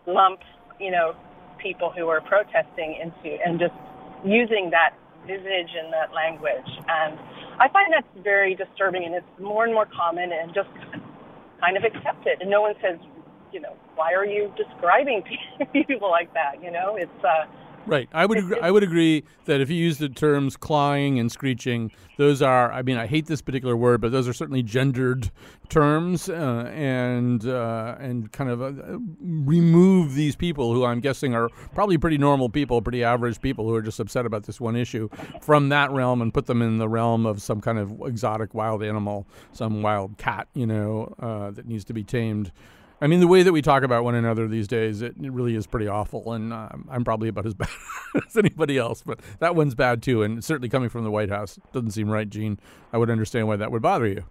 lump, 0.08 0.40
you 0.80 0.92
know, 0.92 1.16
people 1.62 1.92
who 1.96 2.10
are 2.10 2.22
protesting 2.22 2.98
into, 3.02 3.38
and 3.46 3.60
just 3.60 3.74
using 4.26 4.70
that 4.72 4.98
visage 5.26 5.72
and 5.78 5.94
that 5.94 6.12
language. 6.14 6.68
And 6.88 7.18
I 7.60 7.70
find 7.70 7.94
that's 7.94 8.08
very 8.24 8.56
disturbing, 8.56 9.06
and 9.06 9.16
it's 9.16 9.34
more 9.40 9.64
and 9.64 9.74
more 9.74 9.86
common, 9.86 10.32
and 10.34 10.54
just 10.54 10.70
kind 11.62 11.78
of 11.78 11.84
accepted. 11.84 12.42
And 12.42 12.50
no 12.50 12.62
one 12.62 12.74
says, 12.82 12.98
you 13.54 13.62
know, 13.62 13.78
why 13.96 14.14
are 14.14 14.26
you 14.26 14.52
describing 14.58 15.24
people 15.88 16.10
like 16.10 16.34
that? 16.34 16.62
You 16.62 16.72
know, 16.72 16.98
it's 16.98 17.24
uh, 17.24 17.46
Right. 17.86 18.08
I 18.14 18.26
would 18.26 18.38
agree, 18.38 18.60
I 18.62 18.72
would 18.72 18.84
agree 18.84 19.24
that 19.46 19.60
if 19.60 19.70
you 19.70 19.76
use 19.76 19.98
the 19.98 20.08
terms 20.08 20.56
clawing 20.56 21.20
and 21.20 21.30
screeching, 21.30 21.92
those 22.18 22.42
are 22.42 22.72
I 22.72 22.82
mean 22.82 22.98
I 22.98 23.08
hate 23.08 23.26
this 23.26 23.42
particular 23.42 23.76
word, 23.76 24.00
but 24.00 24.12
those 24.12 24.28
are 24.28 24.34
certainly 24.34 24.64
gendered 24.64 25.32
terms 25.68 26.30
uh, 26.30 26.72
and 26.74 27.46
uh, 27.46 27.96
and 28.00 28.32
kind 28.32 28.50
of 28.50 28.62
uh, 28.62 28.72
remove 29.20 30.16
these 30.16 30.36
people 30.36 30.74
who 30.74 30.86
I'm 30.86 31.02
guessing 31.02 31.36
are 31.36 31.50
probably 31.76 31.98
pretty 31.98 32.18
normal 32.18 32.48
people, 32.48 32.82
pretty 32.82 33.04
average 33.04 33.42
people 33.42 33.68
who 33.68 33.76
are 33.76 33.82
just 33.82 34.00
upset 34.00 34.26
about 34.26 34.44
this 34.44 34.62
one 34.62 34.78
issue 34.78 35.10
from 35.42 35.70
that 35.70 35.92
realm 35.92 36.22
and 36.22 36.34
put 36.34 36.46
them 36.46 36.62
in 36.62 36.78
the 36.78 36.88
realm 36.88 37.26
of 37.26 37.42
some 37.42 37.60
kind 37.60 37.80
of 37.80 38.02
exotic 38.06 38.54
wild 38.54 38.82
animal, 38.82 39.28
some 39.52 39.82
wild 39.82 40.18
cat, 40.18 40.48
you 40.54 40.66
know, 40.66 41.14
uh, 41.20 41.52
that 41.52 41.68
needs 41.68 41.84
to 41.86 41.94
be 41.94 42.04
tamed. 42.04 42.52
I 43.02 43.08
mean, 43.08 43.20
the 43.20 43.28
way 43.28 43.44
that 43.44 43.52
we 43.52 43.62
talk 43.62 43.84
about 43.84 44.04
one 44.04 44.16
another 44.16 44.48
these 44.48 44.68
days, 44.68 45.02
it, 45.02 45.16
it 45.22 45.32
really 45.32 45.56
is 45.56 45.68
pretty 45.68 45.88
awful, 45.88 46.34
and 46.34 46.54
um, 46.54 46.88
I'm 46.90 47.04
probably 47.04 47.28
about 47.28 47.46
as 47.46 47.54
bad 47.54 47.70
as 48.26 48.38
anybody 48.38 48.78
else. 48.78 49.04
But 49.06 49.20
that 49.40 49.56
one's 49.56 49.76
bad 49.76 50.02
too, 50.02 50.24
and 50.24 50.44
certainly 50.44 50.70
coming 50.70 50.90
from 50.90 51.04
the 51.04 51.12
White 51.12 51.30
House 51.30 51.60
doesn't 51.74 51.92
seem 51.92 52.10
right, 52.10 52.30
Gene. 52.30 52.60
I 52.92 52.98
would 52.98 53.10
understand 53.10 53.48
why 53.48 53.58
that 53.58 53.72
would 53.72 53.82
bother 53.82 54.08
you. 54.08 54.24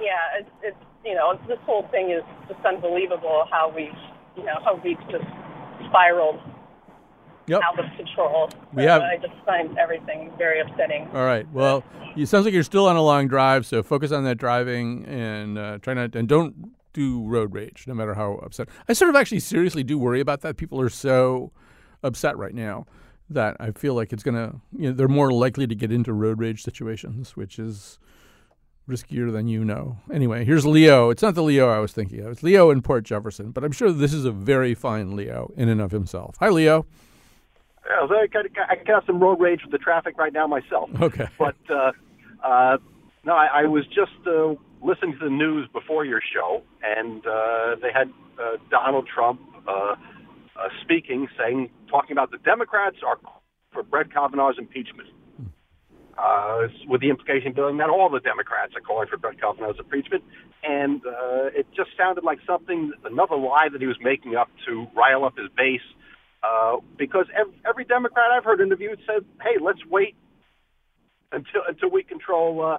Yeah, 0.00 0.40
it's, 0.40 0.50
it's 0.62 0.76
you 1.04 1.14
know 1.14 1.38
this 1.48 1.58
whole 1.64 1.88
thing 1.90 2.10
is 2.10 2.22
just 2.48 2.64
unbelievable 2.66 3.46
how 3.50 3.72
we 3.74 3.90
you 4.36 4.44
know 4.44 4.58
how 4.64 4.80
we've 4.84 4.98
just 5.10 5.24
spiraled 5.88 6.40
yep. 7.46 7.60
out 7.64 7.78
of 7.78 7.86
control. 7.96 8.50
We 8.72 8.84
have. 8.84 9.02
I 9.02 9.16
just 9.16 9.34
find 9.46 9.76
everything 9.78 10.32
very 10.38 10.60
upsetting. 10.60 11.08
All 11.14 11.24
right. 11.24 11.50
Well, 11.52 11.84
it 12.16 12.26
sounds 12.26 12.44
like 12.44 12.54
you're 12.54 12.62
still 12.62 12.86
on 12.86 12.96
a 12.96 13.02
long 13.02 13.28
drive, 13.28 13.66
so 13.66 13.82
focus 13.82 14.12
on 14.12 14.24
that 14.24 14.36
driving 14.36 15.04
and 15.06 15.58
uh, 15.58 15.78
try 15.78 15.94
not 15.94 16.14
and 16.14 16.28
don't 16.28 16.72
do 16.92 17.26
road 17.26 17.54
rage, 17.54 17.84
no 17.86 17.94
matter 17.94 18.14
how 18.14 18.34
upset. 18.36 18.68
I 18.88 18.92
sort 18.92 19.10
of 19.10 19.16
actually 19.16 19.40
seriously 19.40 19.82
do 19.82 19.98
worry 19.98 20.20
about 20.20 20.40
that. 20.42 20.56
People 20.56 20.80
are 20.80 20.88
so 20.88 21.52
upset 22.02 22.36
right 22.36 22.54
now 22.54 22.86
that 23.30 23.56
I 23.60 23.70
feel 23.70 23.94
like 23.94 24.12
it's 24.12 24.22
gonna. 24.22 24.60
You 24.76 24.88
know, 24.88 24.92
they're 24.92 25.08
more 25.08 25.32
likely 25.32 25.66
to 25.66 25.74
get 25.74 25.92
into 25.92 26.12
road 26.12 26.38
rage 26.38 26.62
situations, 26.62 27.36
which 27.36 27.58
is 27.58 27.98
riskier 28.88 29.32
than 29.32 29.46
you 29.48 29.64
know. 29.64 29.98
Anyway, 30.12 30.44
here's 30.44 30.66
Leo. 30.66 31.10
It's 31.10 31.22
not 31.22 31.34
the 31.34 31.42
Leo 31.42 31.68
I 31.68 31.78
was 31.78 31.92
thinking 31.92 32.20
of. 32.20 32.32
It's 32.32 32.42
Leo 32.42 32.70
in 32.70 32.82
Port 32.82 33.04
Jefferson, 33.04 33.50
but 33.52 33.64
I'm 33.64 33.72
sure 33.72 33.92
this 33.92 34.12
is 34.12 34.24
a 34.24 34.32
very 34.32 34.74
fine 34.74 35.14
Leo 35.16 35.52
in 35.56 35.68
and 35.68 35.80
of 35.80 35.92
himself. 35.92 36.36
Hi, 36.40 36.48
Leo. 36.48 36.86
Yeah, 37.88 38.06
I 38.16 38.26
got, 38.26 38.46
I 38.68 38.76
got 38.84 39.06
some 39.06 39.20
road 39.20 39.40
rage 39.40 39.60
with 39.62 39.72
the 39.72 39.78
traffic 39.78 40.16
right 40.18 40.32
now 40.32 40.46
myself. 40.46 40.90
Okay. 41.00 41.28
But 41.38 41.56
uh, 41.68 41.92
uh, 42.44 42.78
no, 43.24 43.34
I, 43.34 43.62
I 43.62 43.64
was 43.64 43.86
just 43.86 44.12
uh, 44.26 44.54
listening 44.82 45.12
to 45.12 45.24
the 45.24 45.30
news 45.30 45.68
before 45.72 46.04
your 46.04 46.20
show, 46.34 46.62
and 46.82 47.26
uh, 47.26 47.76
they 47.80 47.92
had 47.92 48.08
uh, 48.38 48.56
Donald 48.70 49.08
Trump 49.12 49.40
uh, 49.66 49.94
uh, 50.56 50.68
speaking, 50.82 51.28
saying, 51.38 51.70
talking 51.90 52.12
about 52.12 52.30
the 52.30 52.38
Democrats 52.38 52.96
are 53.06 53.18
for 53.72 53.82
Brett 53.82 54.12
Kavanaugh's 54.12 54.56
impeachment. 54.58 55.08
Uh, 56.18 56.68
with 56.86 57.00
the 57.00 57.08
implication 57.08 57.52
being 57.52 57.78
that 57.78 57.88
all 57.88 58.10
the 58.10 58.20
Democrats 58.20 58.74
are 58.76 58.82
calling 58.82 59.08
for 59.08 59.16
Brett 59.16 59.40
Kavanaugh's 59.40 59.78
impeachment, 59.78 60.22
and 60.62 61.00
uh, 61.06 61.48
it 61.56 61.66
just 61.74 61.90
sounded 61.96 62.22
like 62.22 62.38
something, 62.46 62.92
another 63.04 63.34
lie 63.34 63.68
that 63.72 63.80
he 63.80 63.86
was 63.86 63.96
making 64.02 64.36
up 64.36 64.48
to 64.66 64.86
rile 64.94 65.24
up 65.24 65.36
his 65.38 65.48
base. 65.56 65.80
Uh, 66.42 66.76
because 66.98 67.26
every, 67.38 67.54
every 67.66 67.84
Democrat 67.84 68.30
I've 68.30 68.44
heard 68.44 68.60
interviewed 68.60 68.98
said, 69.06 69.24
"Hey, 69.40 69.56
let's 69.60 69.78
wait 69.88 70.14
until 71.32 71.62
until 71.66 71.90
we 71.90 72.02
control 72.02 72.60
uh, 72.62 72.78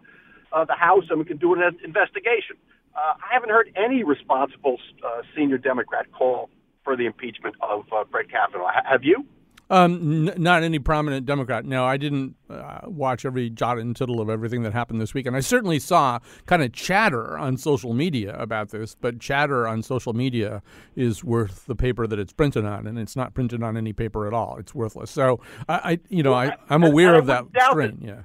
uh, 0.54 0.66
the 0.66 0.76
House 0.76 1.06
and 1.10 1.20
we 1.20 1.26
can 1.26 1.38
do 1.38 1.54
an 1.54 1.62
investigation. 1.84 2.56
Uh, 2.96 3.14
I 3.18 3.34
haven't 3.34 3.50
heard 3.50 3.72
any 3.76 4.04
responsible 4.04 4.78
uh, 5.04 5.22
senior 5.36 5.58
Democrat 5.58 6.12
call 6.12 6.50
for 6.84 6.96
the 6.96 7.06
impeachment 7.06 7.56
of 7.62 7.86
uh, 7.92 8.04
Brett 8.04 8.30
Kavanaugh. 8.30 8.70
H- 8.70 8.86
have 8.90 9.04
you? 9.04 9.26
Um, 9.70 10.28
n- 10.28 10.36
not 10.38 10.62
any 10.62 10.78
prominent 10.78 11.26
Democrat. 11.26 11.66
No, 11.66 11.86
I 11.86 11.98
didn't 11.98 12.36
uh, 12.50 12.82
watch 12.84 13.26
every 13.26 13.50
jot 13.50 13.80
and 13.80 13.96
tittle 13.96 14.22
of 14.22 14.30
everything 14.30 14.62
that 14.64 14.74
happened 14.74 15.02
this 15.02 15.16
week, 15.16 15.26
and 15.26 15.36
I 15.36 15.40
certainly 15.40 15.80
saw 15.80 16.20
kind 16.46 16.62
of 16.62 16.74
chatter 16.74 17.36
on 17.38 17.58
social 17.58 17.94
media 17.94 18.36
about 18.38 18.70
this. 18.70 18.96
But 19.00 19.20
chatter 19.20 19.68
on 19.68 19.82
social 19.82 20.14
media 20.14 20.62
is 20.96 21.24
worth 21.24 21.66
the 21.66 21.76
paper 21.76 22.06
that 22.06 22.20
it's 22.20 22.34
printed 22.34 22.66
on, 22.66 22.86
and 22.86 23.00
it's 23.00 23.16
not 23.16 23.34
printed 23.34 23.64
on 23.64 23.76
any 23.76 23.94
paper 23.94 24.28
at 24.28 24.34
all. 24.34 24.58
It's 24.58 24.76
worthless. 24.76 25.10
So 25.10 25.40
I, 25.68 25.74
I 25.74 26.00
you 26.10 26.22
know, 26.22 26.34
I, 26.34 26.56
I'm 26.70 26.84
aware 26.84 27.16
of 27.16 27.26
that 27.28 27.46
strain. 27.72 28.00
Yeah 28.02 28.22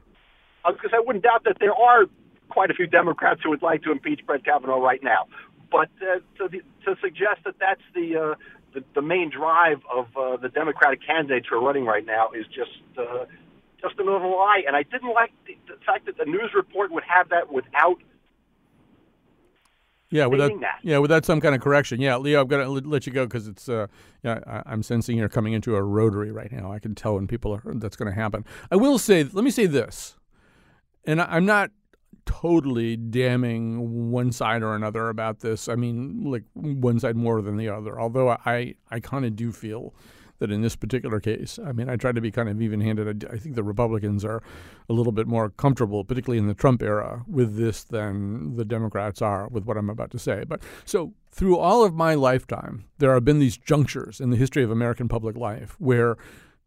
because 0.73 0.91
I 0.93 1.01
wouldn't 1.01 1.25
doubt 1.25 1.45
that 1.45 1.57
there 1.61 1.75
are 1.75 2.05
quite 2.49 2.71
a 2.71 2.75
few 2.75 2.87
Democrats 2.87 3.41
who 3.43 3.51
would 3.51 3.63
like 3.63 3.83
to 3.83 3.93
impeach 3.93 4.21
Brett 4.27 4.45
Kavanaugh 4.45 4.81
right 4.81 5.03
now. 5.03 5.27
But 5.71 5.91
uh, 6.01 6.21
to, 6.39 6.49
the, 6.49 6.61
to 6.85 6.97
suggest 7.01 7.45
that 7.45 7.55
that's 7.61 7.83
the, 7.95 8.17
uh, 8.17 8.35
the 8.75 8.85
the 8.95 9.03
main 9.03 9.31
drive 9.31 9.81
of 9.95 10.07
uh, 10.17 10.37
the 10.37 10.49
Democratic 10.49 11.01
candidates 11.07 11.47
who 11.49 11.57
are 11.57 11.63
running 11.63 11.85
right 11.85 12.05
now 12.05 12.31
is 12.33 12.47
just 12.47 12.83
uh, 12.99 13.25
just 13.81 13.95
another 13.99 14.27
lie. 14.27 14.63
And 14.67 14.75
I 14.77 14.83
didn't 14.83 15.13
like 15.13 15.33
the, 15.47 15.57
the 15.67 15.79
fact 15.85 16.07
that 16.07 16.17
the 16.17 16.25
news 16.25 16.51
report 16.55 16.91
would 16.91 17.05
have 17.05 17.29
that 17.31 17.53
without 17.53 17.99
yeah, 20.11 20.25
without 20.25 20.53
yeah, 20.83 20.99
without 20.99 21.27
some 21.27 21.39
kind 21.39 21.55
of 21.55 21.61
correction. 21.61 22.01
Yeah, 22.01 22.17
Leo, 22.17 22.41
I've 22.41 22.49
got 22.49 22.65
to 22.65 22.69
let 22.69 23.07
you 23.07 23.13
go 23.13 23.27
because 23.27 23.47
it's 23.47 23.69
uh, 23.69 23.89
yeah, 24.23 24.41
I, 24.47 24.73
am 24.73 24.83
sensing 24.83 25.19
you're 25.19 25.29
coming 25.29 25.53
into 25.53 25.77
a 25.77 25.83
rotary 25.83 26.33
right 26.33 26.51
now. 26.51 26.73
I 26.73 26.79
can 26.79 26.95
tell 26.95 27.17
when 27.17 27.27
people 27.27 27.53
are 27.53 27.63
that's 27.75 27.97
going 27.97 28.11
to 28.11 28.19
happen. 28.19 28.47
I 28.71 28.77
will 28.77 28.97
say, 28.97 29.25
let 29.25 29.45
me 29.45 29.51
say 29.51 29.67
this 29.67 30.19
and 31.09 31.23
I'm 31.23 31.47
not 31.47 31.71
totally 32.27 32.97
damning 32.97 34.11
one 34.11 34.33
side 34.33 34.63
or 34.63 34.75
another 34.75 35.09
about 35.09 35.41
this. 35.41 35.69
I 35.69 35.75
mean, 35.75 36.25
like 36.25 36.45
one 36.55 37.01
side 37.01 37.17
more 37.17 37.41
than 37.43 37.57
the 37.57 37.69
other. 37.69 37.99
Although 37.99 38.31
I 38.31 38.75
I 38.91 39.01
kind 39.01 39.25
of 39.25 39.35
do 39.37 39.53
feel 39.53 39.95
that 40.39 40.53
in 40.53 40.63
this 40.63 40.77
particular 40.77 41.21
case, 41.21 41.59
I 41.65 41.73
mean, 41.73 41.89
I 41.89 41.97
try 41.97 42.13
to 42.13 42.21
be 42.21 42.31
kind 42.31 42.49
of 42.49 42.63
even 42.63 42.81
handed. 42.81 43.25
I, 43.25 43.35
I 43.35 43.39
think 43.39 43.57
the 43.57 43.63
Republicans 43.63 44.25
are 44.25 44.43
a 44.89 44.93
little 44.93 45.13
bit 45.13 45.27
more 45.27 45.51
comfortable, 45.51 46.05
particularly 46.05 46.39
in 46.39 46.47
the 46.47 46.55
Trump 46.55 46.83
era, 46.83 47.25
with 47.27 47.57
this 47.57 47.83
than 47.85 48.57
the 48.57 48.65
Democrats 48.65 49.21
are 49.21 49.49
with 49.49 49.65
what 49.65 49.77
I'm 49.77 49.91
about 49.91 50.11
to 50.13 50.19
say. 50.19 50.45
But 50.47 50.63
so 50.85 51.13
through 51.31 51.59
all 51.59 51.85
of 51.85 51.95
my 51.95 52.15
lifetime, 52.15 52.85
there 52.99 53.15
have 53.15 53.25
been 53.25 53.39
these 53.39 53.57
junctures 53.57 54.21
in 54.21 54.31
the 54.31 54.37
history 54.37 54.63
of 54.63 54.71
American 54.71 55.09
public 55.09 55.37
life 55.37 55.77
where 55.79 56.17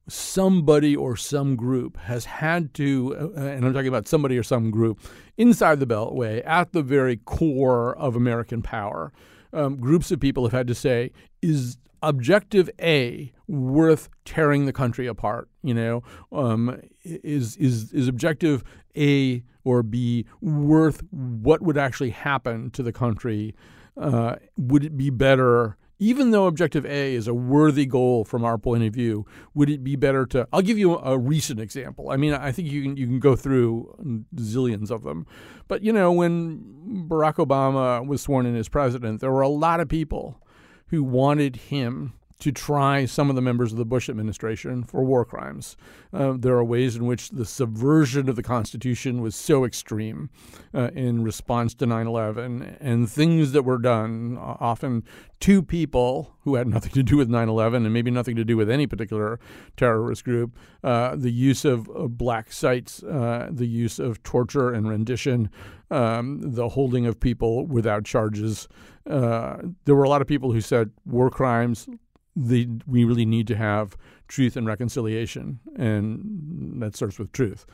somebody 0.07 0.95
or 0.95 1.15
some 1.15 1.55
group 1.55 1.97
has 1.97 2.25
had 2.25 2.73
to, 2.73 3.31
uh, 3.37 3.41
and 3.41 3.65
I'm 3.65 3.73
talking 3.73 3.87
about 3.87 4.07
somebody 4.07 4.37
or 4.37 4.43
some 4.43 4.71
group 4.71 4.99
inside 5.37 5.79
the 5.79 5.87
Beltway 5.87 6.45
at 6.45 6.73
the 6.73 6.81
very 6.81 7.17
core 7.17 7.97
of 7.97 8.15
American 8.15 8.61
power, 8.61 9.11
um, 9.53 9.77
groups 9.77 10.11
of 10.11 10.19
people 10.19 10.43
have 10.43 10.51
had 10.51 10.67
to 10.67 10.75
say, 10.75 11.11
is 11.41 11.77
objective 12.03 12.69
A 12.81 13.31
worth 13.47 14.09
tearing 14.25 14.65
the 14.65 14.73
country 14.73 15.07
apart? 15.07 15.49
You 15.63 15.73
know, 15.73 16.03
um, 16.31 16.81
is 17.03 17.57
is 17.57 17.91
is 17.93 18.07
objective 18.07 18.63
A 18.97 19.43
or 19.63 19.83
B 19.83 20.25
worth 20.41 21.03
what 21.11 21.61
would 21.61 21.77
actually 21.77 22.11
happen 22.11 22.71
to 22.71 22.83
the 22.83 22.93
country? 22.93 23.55
Uh, 23.97 24.35
would 24.57 24.83
it 24.83 24.97
be 24.97 25.09
better? 25.09 25.77
Even 26.01 26.31
though 26.31 26.47
objective 26.47 26.83
A 26.83 27.13
is 27.13 27.27
a 27.27 27.33
worthy 27.33 27.85
goal 27.85 28.25
from 28.25 28.43
our 28.43 28.57
point 28.57 28.83
of 28.83 28.91
view, 28.91 29.23
would 29.53 29.69
it 29.69 29.83
be 29.83 29.95
better 29.95 30.25
to? 30.25 30.47
I'll 30.51 30.63
give 30.63 30.79
you 30.79 30.97
a, 30.97 31.15
recent 31.15 31.59
example. 31.59 32.09
I 32.09 32.17
mean, 32.17 32.33
I 32.33 32.51
think 32.51 32.71
you 32.71 32.81
can 32.81 32.97
you 32.97 33.05
can 33.05 33.19
go 33.19 33.35
through 33.35 34.25
zillions 34.35 34.89
of 34.89 35.03
them, 35.03 35.27
but 35.67 35.83
you 35.83 35.93
know, 35.93 36.11
when 36.11 37.05
Barack 37.07 37.35
Obama 37.35 38.03
was 38.03 38.23
sworn 38.23 38.47
in 38.47 38.55
as 38.55 38.67
president, 38.67 39.21
there 39.21 39.31
were 39.31 39.41
a 39.41 39.47
lot 39.47 39.79
of 39.79 39.87
people 39.87 40.41
who 40.87 41.03
wanted 41.03 41.55
him 41.57 42.13
to 42.41 42.51
try 42.51 43.05
some 43.05 43.29
of 43.29 43.35
the 43.35 43.41
members 43.41 43.71
of 43.71 43.77
the 43.77 43.85
Bush 43.85 44.09
administration 44.09 44.83
for 44.83 45.03
war 45.03 45.23
crimes. 45.23 45.77
Uh, 46.11 46.33
there 46.35 46.55
are 46.55 46.63
ways 46.63 46.95
in 46.95 47.05
which 47.05 47.29
the 47.29 47.45
subversion 47.45 48.27
of 48.27 48.35
the 48.35 48.41
Constitution 48.41 49.21
was 49.21 49.35
so 49.35 49.63
extreme 49.63 50.31
uh, 50.73 50.89
in 50.95 51.23
response 51.23 51.75
to 51.75 51.85
9 51.85 52.07
11, 52.07 52.77
and 52.81 53.09
things 53.09 53.51
that 53.51 53.61
were 53.61 53.77
done, 53.77 54.37
often 54.39 55.03
to 55.41 55.61
people 55.61 56.35
who 56.41 56.55
had 56.55 56.67
nothing 56.67 56.91
to 56.93 57.03
do 57.03 57.15
with 57.15 57.29
9 57.29 57.47
11 57.47 57.85
and 57.85 57.93
maybe 57.93 58.09
nothing 58.09 58.35
to 58.35 58.43
do 58.43 58.57
with 58.57 58.71
any 58.71 58.87
particular 58.87 59.39
terrorist 59.77 60.23
group, 60.23 60.57
uh, 60.83 61.15
the 61.15 61.31
use 61.31 61.63
of, 61.63 61.87
of 61.89 62.17
black 62.17 62.51
sites, 62.51 63.03
uh, 63.03 63.49
the 63.51 63.67
use 63.67 63.99
of 63.99 64.21
torture 64.23 64.73
and 64.73 64.89
rendition. 64.89 65.49
Um, 65.91 66.39
the 66.41 66.69
holding 66.69 67.05
of 67.05 67.19
people 67.19 67.67
without 67.67 68.05
charges. 68.05 68.69
Uh, 69.05 69.57
there 69.83 69.93
were 69.93 70.05
a 70.05 70.09
lot 70.09 70.21
of 70.21 70.27
people 70.27 70.53
who 70.53 70.61
said 70.61 70.89
war 71.05 71.29
crimes, 71.29 71.85
the, 72.35 72.67
we 72.87 73.03
really 73.03 73.25
need 73.25 73.47
to 73.47 73.55
have 73.55 73.97
truth 74.27 74.55
and 74.55 74.65
reconciliation, 74.65 75.59
and 75.75 76.81
that 76.81 76.95
starts 76.95 77.19
with 77.19 77.31
truth. 77.31 77.65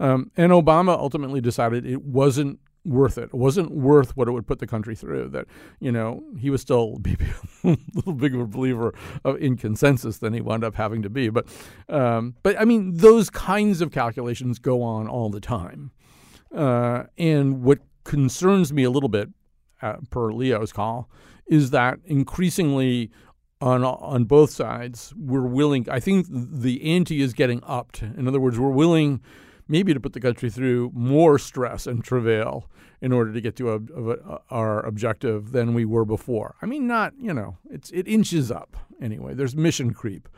Um, 0.00 0.30
and 0.36 0.52
Obama 0.52 0.96
ultimately 0.96 1.40
decided 1.40 1.86
it 1.86 2.02
wasn't 2.02 2.58
worth 2.84 3.16
it. 3.16 3.24
It 3.24 3.34
wasn't 3.34 3.70
worth 3.70 4.16
what 4.16 4.28
it 4.28 4.32
would 4.32 4.46
put 4.46 4.58
the 4.58 4.66
country 4.66 4.94
through. 4.94 5.28
That 5.30 5.46
you 5.80 5.90
know 5.90 6.22
he 6.38 6.50
was 6.50 6.60
still 6.60 7.00
a 7.64 7.76
little 7.94 8.12
big 8.12 8.34
of 8.34 8.40
a 8.40 8.46
believer 8.46 8.94
of, 9.24 9.40
in 9.40 9.56
consensus 9.56 10.18
than 10.18 10.32
he 10.32 10.40
wound 10.40 10.64
up 10.64 10.74
having 10.74 11.02
to 11.02 11.10
be. 11.10 11.28
But 11.28 11.46
um, 11.88 12.34
but 12.42 12.60
I 12.60 12.64
mean 12.64 12.96
those 12.96 13.30
kinds 13.30 13.80
of 13.80 13.90
calculations 13.90 14.58
go 14.58 14.82
on 14.82 15.08
all 15.08 15.30
the 15.30 15.40
time. 15.40 15.92
Uh, 16.54 17.04
and 17.18 17.62
what 17.62 17.80
concerns 18.04 18.72
me 18.72 18.84
a 18.84 18.90
little 18.90 19.08
bit, 19.08 19.28
uh, 19.82 19.96
per 20.10 20.32
Leo's 20.32 20.72
call, 20.72 21.10
is 21.46 21.70
that 21.70 21.98
increasingly 22.04 23.10
on 23.64 23.82
on 23.82 24.24
both 24.24 24.50
sides, 24.50 25.14
we're 25.16 25.46
willing. 25.46 25.88
I 25.90 25.98
think 25.98 26.26
the 26.30 26.94
ante 26.94 27.22
is 27.22 27.32
getting 27.32 27.62
upped. 27.64 28.02
In 28.02 28.28
other 28.28 28.38
words, 28.38 28.58
we're 28.58 28.68
willing 28.68 29.22
maybe 29.68 29.94
to 29.94 30.00
put 30.00 30.12
the 30.12 30.20
country 30.20 30.50
through 30.50 30.92
more 30.94 31.38
stress 31.38 31.86
and 31.86 32.04
travail 32.04 32.68
in 33.00 33.10
order 33.10 33.32
to 33.32 33.40
get 33.40 33.56
to 33.56 33.72
a, 33.72 33.76
a, 33.76 34.40
our 34.50 34.84
objective 34.84 35.52
than 35.52 35.72
we 35.72 35.86
were 35.86 36.04
before. 36.04 36.56
I 36.60 36.66
mean, 36.66 36.86
not 36.86 37.14
you 37.18 37.32
know, 37.32 37.56
it's 37.70 37.90
it 37.92 38.06
inches 38.06 38.50
up 38.50 38.76
anyway. 39.00 39.32
There's 39.32 39.56
mission 39.56 39.94
creep. 39.94 40.28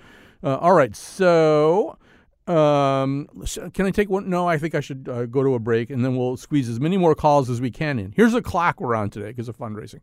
Uh, 0.43 0.57
all 0.57 0.73
right, 0.73 0.95
so. 0.95 1.99
Um, 2.47 3.27
can 3.75 3.87
I 3.87 3.91
take 3.91 4.09
one? 4.09 4.31
No, 4.31 4.49
I 4.49 4.57
think 4.57 4.77
I 4.77 4.81
should 4.81 5.09
uh, 5.09 5.27
go 5.27 5.43
to 5.43 5.55
a 5.55 5.59
break 5.59 5.91
and 5.91 6.05
then 6.05 6.17
we'll 6.17 6.37
squeeze 6.37 6.69
as 6.69 6.79
many 6.79 6.97
more 6.97 7.17
calls 7.17 7.51
as 7.51 7.61
we 7.61 7.73
can 7.73 7.99
in. 7.99 8.13
Here's 8.15 8.35
a 8.35 8.41
clock 8.41 8.81
we're 8.81 8.95
on 8.95 9.11
today 9.11 9.31
because 9.31 9.49
of 9.49 9.59
fundraising. 9.59 9.99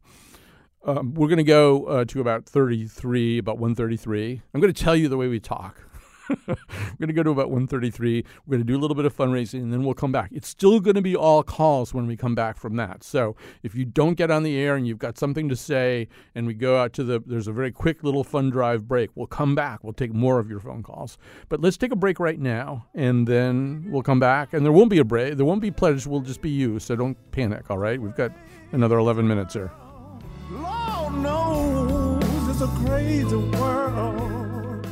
Um, 0.85 1.13
we're 1.13 1.29
going 1.29 1.37
to 1.37 1.43
go 1.43 1.85
uh, 1.85 2.05
to 2.05 2.19
about 2.19 2.45
33, 2.45 3.37
about 3.37 3.57
133. 3.57 4.41
I'm 4.53 4.59
going 4.59 4.73
to 4.73 4.83
tell 4.83 4.97
you 4.97 5.07
the 5.07 5.15
way 5.15 5.27
we 5.27 5.39
talk. 5.39 5.81
we're 6.29 6.55
going 6.99 7.07
to 7.07 7.13
go 7.13 7.23
to 7.23 7.29
about 7.29 7.49
133. 7.49 8.25
We're 8.45 8.51
going 8.51 8.59
to 8.59 8.65
do 8.65 8.77
a 8.77 8.81
little 8.81 8.95
bit 8.95 9.05
of 9.05 9.15
fundraising, 9.15 9.61
and 9.61 9.71
then 9.71 9.85
we'll 9.85 9.93
come 9.93 10.11
back. 10.11 10.29
It's 10.33 10.47
still 10.47 10.81
going 10.81 10.95
to 10.95 11.01
be 11.01 11.15
all 11.15 11.41
calls 11.41 11.93
when 11.93 12.05
we 12.05 12.17
come 12.17 12.35
back 12.35 12.57
from 12.57 12.75
that. 12.77 13.01
So 13.03 13.37
if 13.61 13.75
you 13.75 13.85
don't 13.85 14.15
get 14.15 14.29
on 14.29 14.43
the 14.43 14.57
air 14.57 14.75
and 14.75 14.85
you've 14.85 14.99
got 14.99 15.17
something 15.17 15.47
to 15.47 15.55
say, 15.55 16.09
and 16.35 16.47
we 16.47 16.53
go 16.53 16.77
out 16.77 16.91
to 16.93 17.03
the, 17.05 17.23
there's 17.25 17.47
a 17.47 17.53
very 17.53 17.71
quick 17.71 18.03
little 18.03 18.25
fund 18.25 18.51
drive 18.51 18.85
break. 18.85 19.09
We'll 19.15 19.27
come 19.27 19.55
back. 19.55 19.85
We'll 19.85 19.93
take 19.93 20.13
more 20.13 20.37
of 20.37 20.49
your 20.49 20.59
phone 20.59 20.83
calls. 20.83 21.17
But 21.47 21.61
let's 21.61 21.77
take 21.77 21.93
a 21.93 21.97
break 21.97 22.19
right 22.19 22.39
now, 22.39 22.87
and 22.93 23.25
then 23.25 23.85
we'll 23.89 24.03
come 24.03 24.19
back. 24.19 24.51
And 24.51 24.65
there 24.65 24.73
won't 24.73 24.89
be 24.89 24.99
a 24.99 25.05
break. 25.05 25.37
There 25.37 25.45
won't 25.45 25.61
be 25.61 25.71
pledge. 25.71 26.05
We'll 26.05 26.21
just 26.21 26.41
be 26.41 26.49
you. 26.49 26.79
So 26.79 26.97
don't 26.97 27.17
panic. 27.31 27.69
All 27.69 27.77
right. 27.77 28.01
We've 28.01 28.15
got 28.15 28.31
another 28.73 28.97
11 28.97 29.25
minutes 29.25 29.53
here. 29.53 29.71
Lord 32.63 32.81
knows 32.81 32.83
it's 32.83 32.83
a 32.83 32.85
crazy 32.85 33.35
world. 33.35 34.87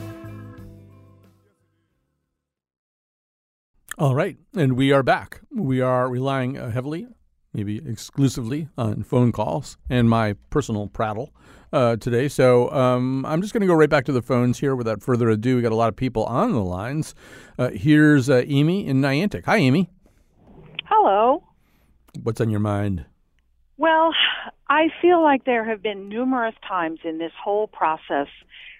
All 3.97 4.15
right, 4.15 4.37
and 4.55 4.73
we 4.73 4.91
are 4.91 5.03
back. 5.03 5.41
We 5.55 5.79
are 5.79 6.09
relying 6.09 6.57
uh, 6.57 6.71
heavily, 6.71 7.07
maybe 7.53 7.77
exclusively, 7.77 8.67
on 8.77 9.03
phone 9.03 9.31
calls 9.31 9.77
and 9.89 10.09
my 10.09 10.33
personal 10.49 10.87
prattle 10.87 11.33
uh, 11.71 11.97
today. 11.97 12.27
So 12.27 12.71
um, 12.71 13.25
I'm 13.25 13.41
just 13.41 13.53
going 13.53 13.61
to 13.61 13.67
go 13.67 13.75
right 13.75 13.89
back 13.89 14.05
to 14.05 14.11
the 14.11 14.21
phones 14.23 14.59
here 14.59 14.75
without 14.75 15.03
further 15.03 15.29
ado. 15.29 15.55
We 15.57 15.61
got 15.61 15.71
a 15.71 15.75
lot 15.75 15.89
of 15.89 15.95
people 15.95 16.23
on 16.25 16.53
the 16.53 16.63
lines. 16.63 17.13
Uh, 17.59 17.69
here's 17.69 18.29
uh, 18.29 18.43
Amy 18.47 18.87
in 18.87 19.01
Niantic. 19.01 19.45
Hi, 19.45 19.57
Amy. 19.57 19.89
Hello. 20.85 21.43
What's 22.23 22.41
on 22.41 22.49
your 22.49 22.59
mind? 22.59 23.05
Well, 23.81 24.13
I 24.69 24.89
feel 25.01 25.23
like 25.23 25.45
there 25.45 25.65
have 25.65 25.81
been 25.81 26.07
numerous 26.07 26.53
times 26.67 26.99
in 27.03 27.17
this 27.17 27.31
whole 27.43 27.65
process 27.65 28.27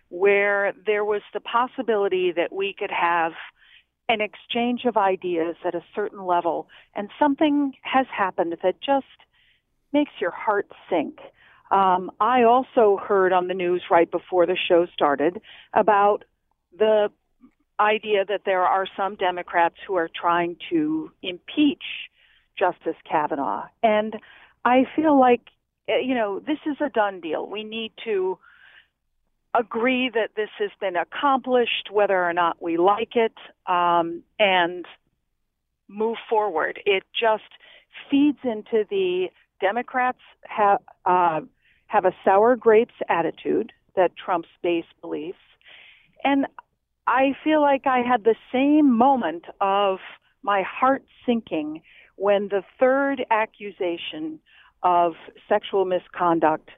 where 0.10 0.74
there 0.86 1.04
was 1.04 1.24
the 1.34 1.40
possibility 1.40 2.32
that 2.32 2.54
we 2.54 2.76
could 2.78 2.92
have 2.92 3.32
an 4.10 4.22
exchange 4.22 4.82
of 4.86 4.98
ideas 4.98 5.56
at 5.66 5.74
a 5.74 5.82
certain 5.96 6.24
level, 6.24 6.68
and 6.94 7.10
something 7.18 7.74
has 7.82 8.06
happened 8.16 8.56
that 8.62 8.76
just 8.80 9.08
makes 9.92 10.12
your 10.20 10.30
heart 10.30 10.68
sink. 10.88 11.18
Um, 11.72 12.12
I 12.20 12.44
also 12.44 13.00
heard 13.04 13.34
on 13.34 13.48
the 13.48 13.56
news 13.56 13.82
right 13.90 14.12
before 14.12 14.46
the 14.46 14.58
show 14.68 14.86
started 14.94 15.42
about 15.74 16.26
the 16.78 17.10
idea 17.80 18.24
that 18.26 18.42
there 18.46 18.68
are 18.68 18.86
some 18.96 19.16
Democrats 19.16 19.78
who 19.88 19.96
are 19.96 20.12
trying 20.14 20.58
to 20.70 21.10
impeach 21.24 21.86
Justice 22.56 23.02
Kavanaugh. 23.10 23.64
And 23.82 24.16
I 24.64 24.86
feel 24.96 25.20
like, 25.20 25.42
eh, 25.88 26.00
you 26.04 26.16
know, 26.16 26.40
this 26.40 26.60
is 26.66 26.78
a 26.80 26.90
done 26.90 27.20
deal. 27.22 27.48
We 27.48 27.64
need 27.64 27.92
to 28.06 28.38
agree 29.54 30.10
that 30.14 30.30
this 30.36 30.50
has 30.60 30.72
been 30.80 30.96
accomplished, 30.96 31.90
whether 31.92 32.24
or 32.24 32.34
not 32.34 32.62
we 32.62 32.78
like 32.78 33.16
it, 33.16 33.34
um, 33.68 34.24
and 34.40 34.86
move 35.88 36.18
forward. 36.30 36.80
It 36.86 37.04
just 37.20 37.44
feeds 38.10 38.40
into 38.44 38.86
the 38.90 39.28
Democrats 39.60 40.20
have 40.44 40.80
uh, 41.06 41.42
have 41.88 42.06
a 42.06 42.14
sour 42.24 42.56
grapes 42.56 42.94
attitude 43.10 43.74
that 43.96 44.12
Trump's 44.16 44.48
base 44.64 44.86
believes, 45.02 45.38
and 46.24 46.48
I 47.06 47.36
feel 47.44 47.62
like 47.62 47.86
I 47.86 48.00
had 48.00 48.24
the 48.24 48.36
same 48.52 48.90
moment 48.98 49.46
of 49.60 50.00
my 50.44 50.64
heart 50.64 51.04
sinking 51.26 51.82
when 52.22 52.50
the 52.50 52.62
third 52.80 53.26
accusation 53.32 54.40
of 54.84 55.14
sexual 55.50 55.86
misconduct 55.86 56.70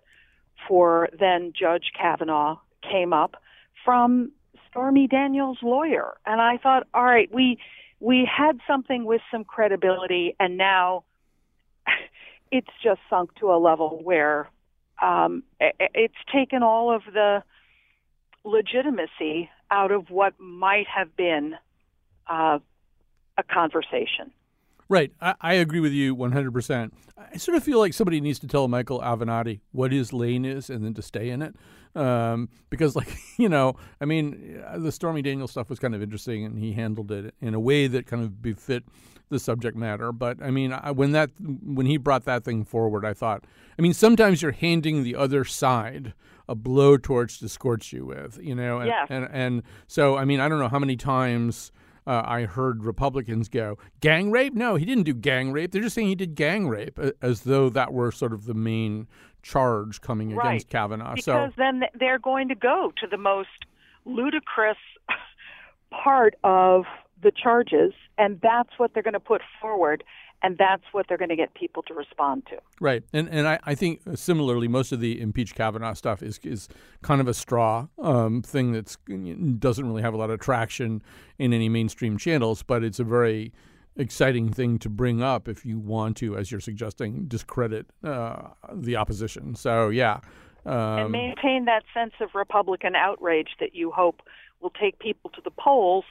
for 0.70 1.10
then 1.20 1.52
Judge 1.54 1.92
Kavanaugh 2.00 2.60
came 2.82 3.12
up 3.12 3.36
from 3.84 4.32
Stormy 4.70 5.06
Daniels' 5.06 5.58
lawyer. 5.62 6.14
And 6.26 6.40
I 6.40 6.56
thought, 6.64 6.88
all 6.94 7.04
right, 7.04 7.30
we 7.30 7.60
we 8.00 8.26
had 8.26 8.60
something 8.66 9.04
with 9.04 9.20
some 9.30 9.44
credibility, 9.44 10.34
and 10.40 10.58
now 10.58 11.04
it's 12.52 12.72
just 12.82 13.02
sunk 13.10 13.36
to 13.42 13.52
a 13.52 13.60
level 13.60 14.00
where 14.02 14.50
um, 15.02 15.44
it's 15.60 16.24
taken 16.34 16.64
all 16.64 16.96
of 16.96 17.02
the 17.14 17.44
legitimacy 18.46 19.50
out 19.70 19.92
of 19.92 20.10
what 20.10 20.40
might 20.40 20.88
have 20.88 21.18
been 21.18 21.56
uh, 22.30 22.60
a 23.38 23.44
conversation. 23.44 24.32
Right. 24.94 25.12
I, 25.20 25.34
I 25.42 25.54
agree 25.56 25.80
with 25.80 25.92
you 25.92 26.16
100%. 26.16 26.92
I 27.18 27.38
sort 27.38 27.58
of 27.58 27.64
feel 27.64 27.80
like 27.80 27.96
somebody 27.96 28.22
needs 28.22 28.38
to 28.40 28.48
tell 28.48 28.68
Michael 28.68 29.00
Avenatti 29.02 29.62
what 29.72 29.92
his 29.92 30.14
lane 30.14 30.46
is 30.46 30.70
and 30.70 30.86
then 30.86 30.94
to 30.94 31.02
stay 31.02 31.32
in 31.32 31.42
it. 31.42 31.56
Um, 31.96 32.48
because, 32.70 32.96
like, 32.96 33.08
you 33.38 33.50
know, 33.50 33.76
I 34.00 34.06
mean, 34.06 34.64
the 34.78 34.92
Stormy 34.92 35.24
Daniels 35.24 35.50
stuff 35.50 35.68
was 35.68 35.80
kind 35.80 35.96
of 35.96 36.04
interesting 36.04 36.46
and 36.46 36.60
he 36.60 36.74
handled 36.74 37.12
it 37.12 37.34
in 37.42 37.56
a 37.56 37.60
way 37.60 37.88
that 37.88 38.06
kind 38.06 38.22
of 38.22 38.40
befit 38.40 38.84
the 39.30 39.40
subject 39.40 39.76
matter. 39.76 40.12
But 40.12 40.38
I 40.44 40.52
mean, 40.52 40.72
I, 40.72 40.92
when 40.92 41.12
that 41.14 41.32
when 41.40 41.88
he 41.88 41.98
brought 41.98 42.26
that 42.26 42.44
thing 42.44 42.64
forward, 42.64 43.04
I 43.04 43.16
thought, 43.16 43.46
I 43.80 43.82
mean, 43.82 43.94
sometimes 43.94 44.44
you're 44.44 44.52
handing 44.52 45.02
the 45.02 45.16
other 45.16 45.44
side 45.44 46.14
a 46.48 46.56
blowtorch 46.56 47.40
to 47.40 47.50
scorch 47.50 47.94
you 47.94 48.06
with, 48.06 48.38
you 48.40 48.54
know, 48.54 48.78
and, 48.78 48.88
yes. 48.90 49.08
and 49.10 49.28
and 49.32 49.64
so 49.88 50.18
I 50.18 50.26
mean, 50.26 50.40
I 50.40 50.48
don't 50.48 50.60
know 50.60 50.70
how 50.70 50.78
many 50.78 50.98
times 50.98 51.72
uh, 52.06 52.24
I 52.26 52.46
heard 52.46 52.84
Republicans 52.84 53.50
go, 53.50 53.78
gang 54.00 54.32
rape? 54.32 54.54
No, 54.54 54.76
he 54.76 54.86
didn't 54.86 55.04
do 55.04 55.14
gang 55.14 55.52
rape. 55.52 55.72
They're 55.72 55.82
just 55.82 55.96
saying 55.96 56.08
he 56.08 56.16
did 56.16 56.36
gang 56.36 56.68
rape, 56.68 57.00
as 57.22 57.42
though 57.42 57.70
that 57.70 57.94
were 57.94 58.12
sort 58.12 58.34
of 58.34 58.46
the 58.46 58.54
main 58.54 59.08
charge 59.42 60.02
coming 60.02 60.36
right. 60.36 60.48
against 60.48 60.70
Kavanaugh. 60.70 61.16
Because 61.16 61.26
so 61.26 61.50
then 61.58 61.84
they're 62.00 62.20
going 62.20 62.48
to 62.50 62.56
go 62.56 62.92
to 62.98 63.08
the 63.08 63.18
most 63.18 63.50
ludicrous 64.06 64.78
part 65.92 66.36
of 66.44 66.86
the 67.22 67.32
charges, 67.32 67.94
and 68.18 68.40
that's 68.42 68.72
what 68.78 68.94
they're 68.94 69.04
going 69.04 69.14
to 69.14 69.20
put 69.20 69.42
forward 69.62 70.04
and 70.44 70.58
that's 70.58 70.84
what 70.92 71.08
they're 71.08 71.18
going 71.18 71.30
to 71.30 71.36
get 71.36 71.54
people 71.54 71.82
to 71.84 71.94
respond 71.94 72.46
to. 72.50 72.58
Right, 72.80 73.04
and 73.14 73.30
and 73.30 73.48
I, 73.48 73.60
I 73.64 73.76
think 73.76 74.02
similarly, 74.16 74.68
most 74.68 74.92
of 74.92 75.00
the 75.00 75.20
impeach 75.20 75.56
Kavanaugh 75.56 75.94
stuff 75.94 76.22
is 76.22 76.40
is 76.44 76.68
kind 77.02 77.22
of 77.22 77.28
a 77.28 77.34
straw 77.34 77.88
um, 78.00 78.42
thing 78.42 78.74
that 78.74 78.96
doesn't 79.60 79.88
really 79.88 80.02
have 80.02 80.14
a 80.14 80.18
lot 80.18 80.30
of 80.30 80.40
traction 80.40 81.02
in 81.40 81.54
any 81.54 81.70
mainstream 81.70 82.18
channels, 82.18 82.62
but 82.62 82.84
it's 82.84 83.00
a 83.00 83.04
very 83.04 83.54
exciting 83.96 84.52
thing 84.52 84.80
to 84.80 84.90
bring 84.90 85.22
up 85.22 85.48
if 85.48 85.66
you 85.66 85.80
want 85.80 86.18
to, 86.18 86.36
as 86.36 86.52
you're 86.52 86.60
suggesting, 86.60 87.26
discredit 87.26 87.88
uh, 88.04 88.50
the 88.74 88.96
opposition. 88.96 89.56
So 89.56 89.90
yeah. 89.90 90.20
Um, 90.66 90.74
and 90.74 91.12
maintain 91.12 91.66
that 91.66 91.84
sense 91.94 92.14
of 92.22 92.30
Republican 92.34 92.96
outrage 92.96 93.50
that 93.60 93.76
you 93.76 93.92
hope 93.92 94.22
will 94.62 94.72
take 94.72 94.98
people 95.00 95.30
to 95.32 95.42
the 95.44 95.52
polls 95.52 96.06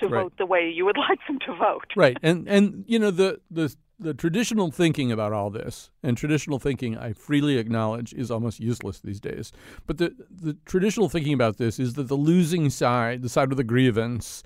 to 0.00 0.08
Right. 0.08 0.22
vote 0.22 0.32
the 0.38 0.46
way 0.46 0.70
you 0.70 0.84
would 0.84 0.96
like 1.08 1.18
them 1.26 1.38
to 1.46 1.54
vote. 1.54 1.86
right 1.96 2.16
and 2.22 2.48
and 2.48 2.84
you 2.86 2.98
know 2.98 3.10
the 3.10 3.40
the 3.50 3.74
the 4.00 4.14
traditional 4.14 4.70
thinking 4.70 5.10
about 5.10 5.32
all 5.32 5.50
this 5.50 5.90
and 6.04 6.16
traditional 6.16 6.58
thinking 6.60 6.96
i 6.96 7.12
freely 7.12 7.58
acknowledge 7.58 8.12
is 8.14 8.30
almost 8.30 8.60
useless 8.60 9.00
these 9.00 9.18
days 9.20 9.50
but 9.86 9.98
the 9.98 10.14
the 10.30 10.56
traditional 10.66 11.08
thinking 11.08 11.32
about 11.32 11.56
this 11.58 11.78
is 11.80 11.94
that 11.94 12.06
the 12.08 12.14
losing 12.16 12.70
side 12.70 13.22
the 13.22 13.28
side 13.28 13.48
with 13.48 13.58
the 13.58 13.64
grievance 13.64 14.42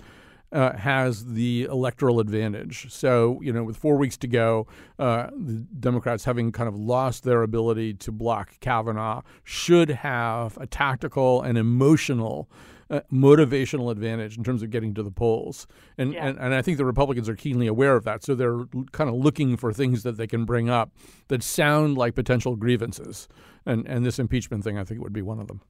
uh, 0.53 0.77
has 0.77 1.25
the 1.33 1.63
electoral 1.71 2.21
advantage. 2.21 2.93
So, 2.93 3.41
you 3.41 3.55
know, 3.55 3.65
with 3.65 3.79
four 3.79 3.97
weeks 3.97 4.19
to 4.19 4.27
go, 4.29 4.67
uh, 4.99 5.29
the 5.35 5.65
Democrats, 5.81 6.25
having 6.27 6.53
kind 6.53 6.69
of 6.69 6.77
lost 6.77 7.25
their 7.25 7.43
ability 7.43 7.95
to 7.95 8.13
block 8.13 8.61
Kavanaugh, 8.61 9.23
should 9.45 9.89
have 9.89 10.59
a 10.59 10.67
tactical 10.67 11.41
and 11.41 11.57
emotional 11.57 12.51
uh, 12.93 13.01
motivational 13.13 13.91
advantage 13.91 14.37
in 14.37 14.45
terms 14.45 14.63
of 14.63 14.71
getting 14.71 14.95
to 14.95 15.03
the 15.03 15.11
polls. 15.11 15.67
And, 15.99 16.13
Yeah. 16.13 16.27
and 16.29 16.39
and 16.39 16.55
I 16.55 16.63
think 16.63 16.77
the 16.79 16.85
Republicans 16.85 17.29
are 17.29 17.35
keenly 17.35 17.67
aware 17.67 17.97
of 17.97 18.05
that. 18.05 18.23
So 18.23 18.35
they're 18.37 18.59
l- 18.61 18.69
kind 18.93 19.11
of 19.11 19.17
looking 19.17 19.57
for 19.57 19.73
things 19.73 20.03
that 20.05 20.17
they 20.19 20.27
can 20.29 20.45
bring 20.45 20.69
up 20.71 20.93
that 21.29 21.43
sound 21.43 21.97
like 21.99 22.15
potential 22.15 22.55
grievances. 22.55 23.29
And 23.67 23.87
and 23.89 24.07
this 24.07 24.19
impeachment 24.21 24.63
thing, 24.63 24.79
I 24.79 24.85
think, 24.85 25.01
would 25.03 25.13
be 25.13 25.23
one 25.23 25.41
of 25.41 25.49
them. 25.49 25.61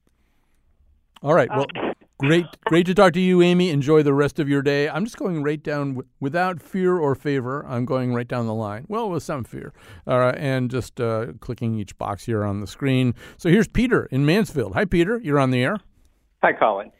All 1.21 1.33
right. 1.33 1.49
Well, 1.55 1.67
great, 2.19 2.45
great 2.65 2.85
to 2.87 2.93
talk 2.93 3.13
to 3.13 3.19
you, 3.21 3.41
Amy. 3.41 3.69
Enjoy 3.69 4.03
the 4.03 4.13
rest 4.13 4.39
of 4.39 4.49
your 4.49 4.61
day. 4.61 4.89
I'm 4.89 5.05
just 5.05 5.15
going 5.17 5.41
right 5.41 5.61
down 5.63 5.93
w- 5.93 6.07
without 6.19 6.61
fear 6.61 6.97
or 6.97 7.15
favor. 7.15 7.65
I'm 7.65 7.85
going 7.85 8.13
right 8.13 8.27
down 8.27 8.45
the 8.45 8.53
line. 8.53 8.85
Well, 8.89 9.09
with 9.09 9.23
some 9.23 9.45
fear, 9.45 9.71
uh, 10.05 10.33
and 10.35 10.69
just 10.69 10.99
uh, 10.99 11.27
clicking 11.39 11.79
each 11.79 11.97
box 11.97 12.25
here 12.25 12.43
on 12.43 12.59
the 12.59 12.67
screen. 12.67 13.15
So 13.37 13.47
here's 13.49 13.69
Peter 13.69 14.05
in 14.07 14.25
Mansfield. 14.25 14.73
Hi, 14.73 14.83
Peter. 14.83 15.21
You're 15.23 15.39
on 15.39 15.51
the 15.51 15.63
air. 15.63 15.77
Hi, 16.43 16.51
Colin. 16.51 16.91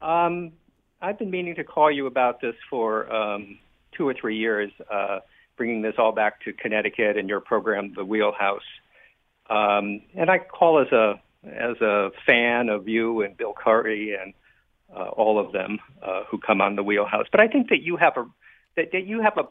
Um, 0.00 0.52
I've 1.00 1.18
been 1.18 1.30
meaning 1.30 1.54
to 1.56 1.64
call 1.64 1.90
you 1.90 2.06
about 2.06 2.40
this 2.40 2.54
for 2.68 3.12
um, 3.12 3.58
two 3.96 4.06
or 4.08 4.14
three 4.14 4.36
years, 4.36 4.70
uh, 4.92 5.20
bringing 5.56 5.82
this 5.82 5.94
all 5.98 6.12
back 6.12 6.42
to 6.44 6.52
Connecticut 6.52 7.16
and 7.16 7.28
your 7.28 7.40
program, 7.40 7.92
The 7.94 8.04
Wheelhouse. 8.04 8.62
Um, 9.48 10.02
and 10.14 10.30
I 10.30 10.38
call 10.38 10.80
as 10.80 10.92
a 10.92 11.20
as 11.44 11.80
a 11.80 12.10
fan 12.26 12.68
of 12.68 12.88
you 12.88 13.22
and 13.22 13.36
Bill 13.36 13.54
Curry 13.56 14.16
and 14.20 14.34
uh, 14.94 15.08
all 15.10 15.38
of 15.38 15.52
them 15.52 15.78
uh, 16.02 16.24
who 16.28 16.38
come 16.38 16.60
on 16.60 16.76
The 16.76 16.82
Wheelhouse. 16.82 17.26
But 17.30 17.40
I 17.40 17.48
think 17.48 17.68
that 17.70 17.80
you 17.80 17.96
have 17.96 18.16
a 18.16 18.26
that, 18.76 18.86
that 18.92 19.06
you 19.06 19.22
have 19.22 19.38
a 19.38 19.48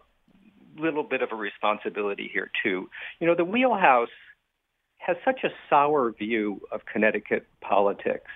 little 0.79 1.03
bit 1.03 1.21
of 1.21 1.29
a 1.31 1.35
responsibility 1.35 2.29
here 2.31 2.51
too. 2.63 2.89
You 3.19 3.27
know, 3.27 3.35
The 3.35 3.45
Wheelhouse 3.45 4.09
has 4.97 5.17
such 5.23 5.43
a 5.43 5.49
sour 5.69 6.11
view 6.11 6.61
of 6.71 6.81
Connecticut 6.85 7.47
politics. 7.61 8.29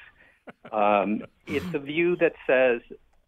Um, 0.72 1.24
it's 1.48 1.74
a 1.74 1.80
view 1.80 2.16
that 2.18 2.34
says 2.48 2.82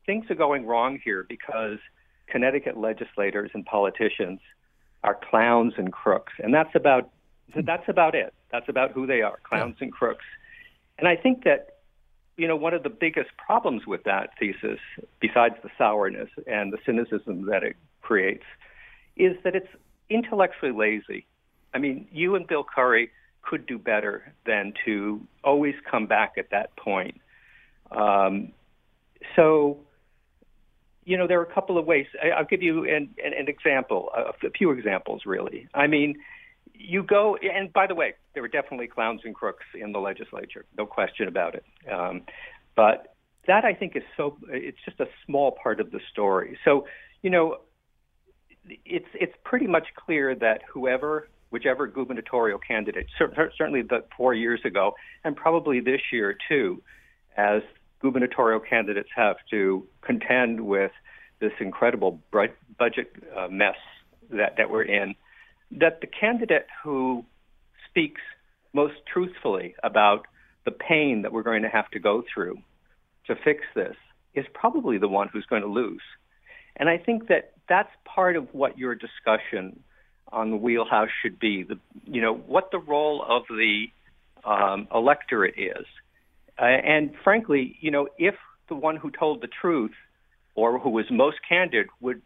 things 0.06 0.30
are 0.30 0.36
going 0.36 0.66
wrong 0.66 1.00
here 1.04 1.26
because 1.28 1.80
Connecticut 2.28 2.78
legislators 2.78 3.52
and 3.54 3.66
politicians 3.66 4.40
are 5.04 5.20
clowns 5.30 5.74
and 5.78 5.92
crooks, 5.92 6.34
and 6.40 6.54
that's 6.54 6.76
about 6.76 7.10
that's 7.56 7.88
about 7.88 8.16
it. 8.16 8.34
That's 8.52 8.70
about 8.70 8.92
who 8.92 9.06
they 9.06 9.22
are, 9.22 9.38
clowns 9.44 9.76
and 9.82 9.92
crooks. 9.92 10.26
And 10.98 11.08
I 11.08 11.16
think 11.16 11.44
that 11.44 11.78
you 12.38 12.48
know 12.48 12.56
one 12.56 12.74
of 12.74 12.84
the 12.84 12.90
biggest 12.90 13.30
problems 13.38 13.86
with 13.86 14.04
that 14.04 14.32
thesis, 14.40 14.80
besides 15.20 15.56
the 15.64 15.70
sourness 15.78 16.30
and 16.48 16.72
the 16.72 16.78
cynicism 16.86 17.46
that 17.48 17.64
it 17.64 17.76
creates, 18.02 18.46
is 19.16 19.36
that 19.44 19.56
it's 19.56 19.68
intellectually 20.10 20.72
lazy. 20.72 21.26
I 21.74 21.80
mean, 21.80 22.08
you 22.12 22.36
and 22.36 22.48
Bill 22.48 22.64
Curry 22.64 23.12
could 23.44 23.66
do 23.66 23.78
better 23.78 24.34
than 24.46 24.74
to 24.86 25.22
always 25.44 25.76
come 25.90 26.06
back 26.08 26.34
at 26.38 26.50
that 26.52 26.76
point. 26.76 27.20
Um, 27.92 28.54
so, 29.36 29.78
you 31.06 31.18
know, 31.18 31.28
there 31.28 31.40
are 31.40 31.44
a 31.44 31.54
couple 31.54 31.78
of 31.78 31.86
ways. 31.86 32.08
I, 32.24 32.30
I'll 32.30 32.46
give 32.46 32.64
you 32.64 32.86
an, 32.86 33.10
an, 33.24 33.34
an 33.38 33.48
example, 33.48 34.10
a, 34.16 34.48
a 34.48 34.50
few 34.52 34.72
examples, 34.72 35.22
really. 35.26 35.68
I 35.74 35.88
mean, 35.88 36.16
you 36.74 37.04
go, 37.04 37.36
and 37.36 37.72
by 37.72 37.88
the 37.88 37.96
way, 37.96 38.16
there 38.34 38.42
were 38.42 38.50
definitely 38.50 38.88
clowns 38.88 39.22
and 39.26 39.36
crooks 39.36 39.66
in 39.80 39.92
the 39.92 40.00
legislature, 40.00 40.66
no 40.78 40.86
question 40.86 41.28
about 41.28 41.56
it. 41.56 41.66
Um, 41.92 42.24
but 42.76 43.16
that 43.48 43.66
I 43.66 43.74
think 43.74 43.96
is 43.96 44.04
so, 44.18 44.38
it's 44.50 44.78
just 44.86 45.00
a 45.00 45.08
small 45.26 45.52
part 45.52 45.80
of 45.80 45.92
the 45.92 46.00
story. 46.12 46.58
So, 46.66 46.88
you 47.22 47.30
know, 47.30 47.58
it's 48.86 49.08
it's 49.14 49.34
pretty 49.44 49.68
much 49.68 49.88
clear 49.96 50.36
that 50.36 50.62
whoever, 50.72 51.28
whichever 51.54 51.86
gubernatorial 51.86 52.58
candidate, 52.58 53.06
cer- 53.16 53.52
certainly 53.56 53.84
the 53.84 54.04
four 54.18 54.34
years 54.34 54.60
ago, 54.66 54.96
and 55.24 55.36
probably 55.36 55.80
this 55.80 56.02
year 56.12 56.36
too, 56.50 56.82
as 57.38 57.62
gubernatorial 58.02 58.60
candidates 58.60 59.10
have 59.16 59.36
to 59.52 59.86
contend 60.02 60.60
with 60.60 60.92
this 61.40 61.52
incredible 61.60 62.20
budget 62.32 63.14
uh, 63.38 63.48
mess 63.50 63.76
that 64.32 64.56
that 64.58 64.72
we're 64.72 64.82
in, 64.82 65.14
that 65.70 66.02
the 66.02 66.08
candidate 66.08 66.66
who 66.84 67.24
speaks 67.88 68.22
most 68.74 68.96
truthfully 69.06 69.76
about 69.84 70.26
the 70.66 70.72
pain 70.72 71.22
that 71.22 71.32
we're 71.32 71.44
going 71.44 71.62
to 71.62 71.70
have 71.70 71.88
to 71.92 72.00
go 72.00 72.24
through 72.34 72.58
to 73.28 73.36
fix 73.46 73.62
this 73.76 73.96
is 74.34 74.46
probably 74.56 74.98
the 74.98 75.08
one 75.08 75.30
who's 75.32 75.46
going 75.46 75.62
to 75.62 75.68
lose. 75.68 76.02
And 76.78 76.90
I 76.90 76.98
think 76.98 77.28
that 77.28 77.54
that's 77.70 77.92
part 78.06 78.36
of 78.36 78.48
what 78.54 78.80
your 78.80 78.96
discussion 78.96 79.84
on 80.34 80.52
the 80.52 80.58
wheelhouse 80.58 81.10
should 81.22 81.40
be. 81.40 81.64
The, 81.64 81.80
you 82.06 82.22
know, 82.22 82.34
what 82.34 82.72
the 82.72 82.80
role 82.80 83.24
of 83.28 83.44
the 83.50 83.86
um, 84.44 84.88
electorate 84.94 85.56
is. 85.58 85.86
Uh, 86.60 86.66
and 86.66 87.14
frankly, 87.24 87.78
you 87.80 87.92
know, 87.92 88.08
if 88.18 88.36
the 88.68 88.76
one 88.76 88.96
who 88.96 89.10
told 89.12 89.42
the 89.42 89.48
truth 89.48 89.94
or 90.56 90.80
who 90.80 90.90
was 90.90 91.06
most 91.10 91.38
candid 91.48 91.88
would 92.02 92.22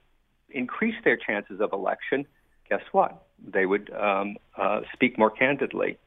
increase 0.49 0.95
their 1.03 1.17
chances 1.17 1.59
of 1.61 1.73
election, 1.73 2.25
guess 2.69 2.81
what? 2.91 3.25
They 3.45 3.65
would 3.65 3.91
um, 3.93 4.37
uh, 4.57 4.81
speak 4.93 5.17
more 5.17 5.29
candidly. 5.29 5.97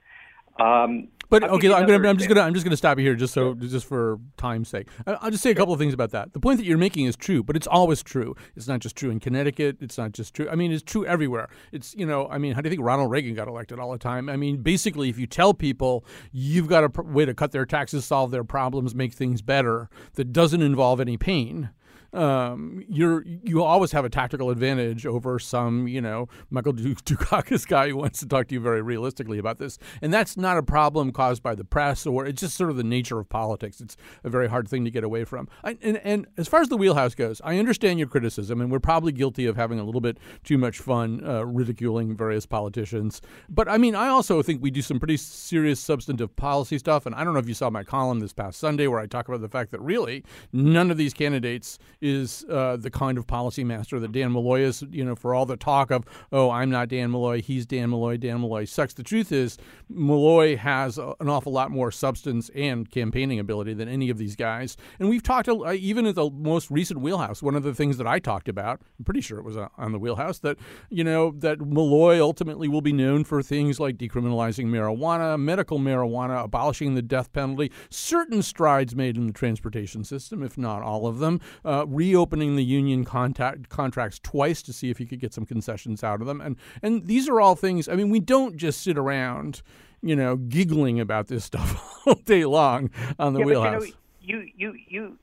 Um, 0.58 1.08
But 1.30 1.44
I'll 1.44 1.54
okay, 1.54 1.72
I'm 1.72 1.86
gonna 1.86 2.08
I'm 2.08 2.18
just 2.18 2.28
gonna 2.28 2.40
I'm 2.40 2.52
just 2.54 2.64
gonna 2.64 2.76
stop 2.76 2.98
you 2.98 3.04
here 3.04 3.14
just 3.14 3.32
so 3.32 3.54
just 3.54 3.86
for 3.86 4.18
time's 4.36 4.68
sake. 4.68 4.88
I'll 5.06 5.30
just 5.30 5.42
say 5.42 5.50
a 5.50 5.54
couple 5.54 5.72
of 5.72 5.78
things 5.78 5.94
about 5.94 6.10
that. 6.10 6.32
The 6.32 6.40
point 6.40 6.58
that 6.58 6.66
you're 6.66 6.76
making 6.76 7.06
is 7.06 7.16
true, 7.16 7.42
but 7.42 7.56
it's 7.56 7.68
always 7.68 8.02
true. 8.02 8.34
It's 8.56 8.66
not 8.66 8.80
just 8.80 8.96
true 8.96 9.10
in 9.10 9.20
Connecticut. 9.20 9.78
It's 9.80 9.96
not 9.96 10.12
just 10.12 10.34
true. 10.34 10.48
I 10.50 10.56
mean, 10.56 10.72
it's 10.72 10.82
true 10.82 11.06
everywhere. 11.06 11.48
It's 11.72 11.94
you 11.94 12.04
know, 12.04 12.28
I 12.28 12.38
mean, 12.38 12.54
how 12.54 12.60
do 12.60 12.68
you 12.68 12.70
think 12.70 12.84
Ronald 12.84 13.10
Reagan 13.10 13.34
got 13.34 13.46
elected 13.46 13.78
all 13.78 13.92
the 13.92 13.98
time? 13.98 14.28
I 14.28 14.36
mean, 14.36 14.62
basically, 14.62 15.08
if 15.08 15.18
you 15.18 15.26
tell 15.26 15.54
people 15.54 16.04
you've 16.32 16.66
got 16.66 16.82
a 16.82 16.90
pr- 16.90 17.02
way 17.02 17.24
to 17.24 17.32
cut 17.32 17.52
their 17.52 17.64
taxes, 17.64 18.04
solve 18.04 18.32
their 18.32 18.44
problems, 18.44 18.94
make 18.94 19.12
things 19.12 19.40
better 19.40 19.88
that 20.14 20.32
doesn't 20.32 20.62
involve 20.62 21.00
any 21.00 21.16
pain. 21.16 21.70
Um, 22.12 22.84
you're 22.88 23.24
you 23.26 23.62
always 23.62 23.92
have 23.92 24.04
a 24.04 24.10
tactical 24.10 24.50
advantage 24.50 25.06
over 25.06 25.38
some 25.38 25.86
you 25.86 26.00
know 26.00 26.28
Michael 26.50 26.72
Dukakis 26.74 27.66
guy 27.66 27.88
who 27.88 27.96
wants 27.96 28.20
to 28.20 28.26
talk 28.26 28.48
to 28.48 28.54
you 28.54 28.60
very 28.60 28.82
realistically 28.82 29.38
about 29.38 29.58
this, 29.58 29.78
and 30.02 30.12
that's 30.12 30.36
not 30.36 30.56
a 30.56 30.62
problem 30.62 31.12
caused 31.12 31.42
by 31.42 31.54
the 31.54 31.64
press 31.64 32.06
or 32.06 32.26
it's 32.26 32.40
just 32.40 32.56
sort 32.56 32.70
of 32.70 32.76
the 32.76 32.84
nature 32.84 33.18
of 33.18 33.28
politics. 33.28 33.80
It's 33.80 33.96
a 34.24 34.30
very 34.30 34.48
hard 34.48 34.68
thing 34.68 34.84
to 34.84 34.90
get 34.90 35.04
away 35.04 35.24
from. 35.24 35.48
I, 35.64 35.78
and 35.82 35.98
and 35.98 36.26
as 36.36 36.48
far 36.48 36.60
as 36.60 36.68
the 36.68 36.76
wheelhouse 36.76 37.14
goes, 37.14 37.40
I 37.44 37.58
understand 37.58 37.98
your 37.98 38.08
criticism, 38.08 38.60
and 38.60 38.70
we're 38.70 38.80
probably 38.80 39.12
guilty 39.12 39.46
of 39.46 39.56
having 39.56 39.78
a 39.78 39.84
little 39.84 40.00
bit 40.00 40.18
too 40.44 40.58
much 40.58 40.78
fun 40.78 41.22
uh, 41.24 41.44
ridiculing 41.46 42.16
various 42.16 42.46
politicians. 42.46 43.20
But 43.48 43.68
I 43.68 43.78
mean, 43.78 43.94
I 43.94 44.08
also 44.08 44.42
think 44.42 44.62
we 44.62 44.70
do 44.70 44.82
some 44.82 44.98
pretty 44.98 45.16
serious 45.16 45.80
substantive 45.80 46.34
policy 46.36 46.78
stuff, 46.78 47.06
and 47.06 47.14
I 47.14 47.24
don't 47.24 47.34
know 47.34 47.40
if 47.40 47.48
you 47.48 47.54
saw 47.54 47.70
my 47.70 47.84
column 47.84 48.20
this 48.20 48.32
past 48.32 48.58
Sunday 48.58 48.86
where 48.86 49.00
I 49.00 49.06
talk 49.06 49.28
about 49.28 49.40
the 49.40 49.48
fact 49.48 49.70
that 49.70 49.80
really 49.80 50.24
none 50.52 50.90
of 50.90 50.96
these 50.96 51.14
candidates 51.14 51.78
is 52.00 52.44
uh, 52.50 52.76
the 52.76 52.90
kind 52.90 53.18
of 53.18 53.26
policy 53.26 53.64
master 53.64 54.00
that 54.00 54.12
Dan 54.12 54.32
Malloy 54.32 54.60
is. 54.60 54.84
You 54.90 55.04
know, 55.04 55.14
for 55.14 55.34
all 55.34 55.46
the 55.46 55.56
talk 55.56 55.90
of 55.90 56.04
oh, 56.32 56.50
I'm 56.50 56.70
not 56.70 56.88
Dan 56.88 57.10
Malloy, 57.10 57.42
he's 57.42 57.66
Dan 57.66 57.90
Malloy, 57.90 58.16
Dan 58.16 58.40
Malloy 58.40 58.64
sucks. 58.64 58.94
The 58.94 59.02
truth 59.02 59.32
is, 59.32 59.58
Malloy 59.88 60.56
has 60.56 60.98
an 60.98 61.28
awful 61.28 61.52
lot 61.52 61.70
more 61.70 61.90
substance 61.90 62.50
and 62.54 62.90
campaigning 62.90 63.38
ability 63.38 63.74
than 63.74 63.88
any 63.88 64.10
of 64.10 64.18
these 64.18 64.36
guys. 64.36 64.76
And 64.98 65.08
we've 65.08 65.22
talked 65.22 65.48
uh, 65.48 65.72
even 65.72 66.06
at 66.06 66.14
the 66.14 66.30
most 66.30 66.70
recent 66.70 67.00
Wheelhouse. 67.00 67.42
One 67.42 67.54
of 67.54 67.62
the 67.62 67.74
things 67.74 67.98
that 67.98 68.06
I 68.06 68.18
talked 68.18 68.48
about, 68.48 68.80
I'm 68.98 69.04
pretty 69.04 69.20
sure 69.20 69.38
it 69.38 69.44
was 69.44 69.56
uh, 69.56 69.68
on 69.76 69.92
the 69.92 69.98
Wheelhouse, 69.98 70.38
that 70.40 70.56
you 70.88 71.04
know 71.04 71.32
that 71.38 71.60
Malloy 71.60 72.20
ultimately 72.20 72.68
will 72.68 72.82
be 72.82 72.92
known 72.92 73.24
for 73.24 73.42
things 73.42 73.80
like 73.80 73.96
decriminalizing 73.96 74.66
marijuana, 74.66 75.38
medical 75.38 75.78
marijuana, 75.78 76.44
abolishing 76.44 76.94
the 76.94 77.02
death 77.02 77.32
penalty, 77.32 77.70
certain 77.88 78.42
strides 78.42 78.94
made 78.94 79.16
in 79.16 79.26
the 79.26 79.32
transportation 79.32 80.04
system, 80.04 80.42
if 80.42 80.56
not 80.56 80.82
all 80.82 81.06
of 81.06 81.18
them, 81.18 81.40
uh, 81.64 81.84
reopening 81.90 82.56
the 82.56 82.64
union 82.64 83.04
contact, 83.04 83.68
contracts 83.68 84.18
twice 84.18 84.62
to 84.62 84.72
see 84.72 84.90
if 84.90 84.98
he 84.98 85.06
could 85.06 85.20
get 85.20 85.34
some 85.34 85.46
concessions 85.46 86.04
out 86.04 86.20
of 86.20 86.26
them, 86.26 86.40
and 86.40 86.56
and 86.82 87.06
these 87.06 87.28
are 87.28 87.40
all 87.40 87.54
things. 87.54 87.88
I 87.88 87.94
mean, 87.94 88.10
we 88.10 88.20
don't 88.20 88.56
just 88.56 88.82
sit 88.82 88.96
around 88.96 89.62
you 90.02 90.16
know, 90.16 90.36
giggling 90.36 91.00
about 91.00 91.28
this 91.28 91.44
stuff 91.50 92.00
all 92.06 92.14
day 92.14 92.44
long 92.44 92.90
on 93.18 93.34
the 93.34 93.40
yeah, 93.40 93.44
wheelhouse. 93.44 93.86
But, 93.86 93.94
you, 94.22 94.36
know, 94.36 94.42
you, 94.56 94.72
you, 94.72 94.78
you, 94.88 95.18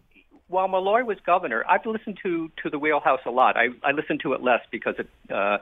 while 0.47 0.67
Malloy 0.67 1.03
was 1.03 1.17
governor, 1.25 1.63
I've 1.67 1.85
listened 1.85 2.19
to 2.23 2.49
to 2.63 2.69
the 2.69 2.79
wheelhouse 2.79 3.19
a 3.25 3.31
lot. 3.31 3.57
I, 3.57 3.67
I 3.83 3.91
listen 3.91 4.17
to 4.19 4.33
it 4.33 4.41
less 4.41 4.61
because 4.71 4.95
it 4.97 5.09
uh, 5.33 5.57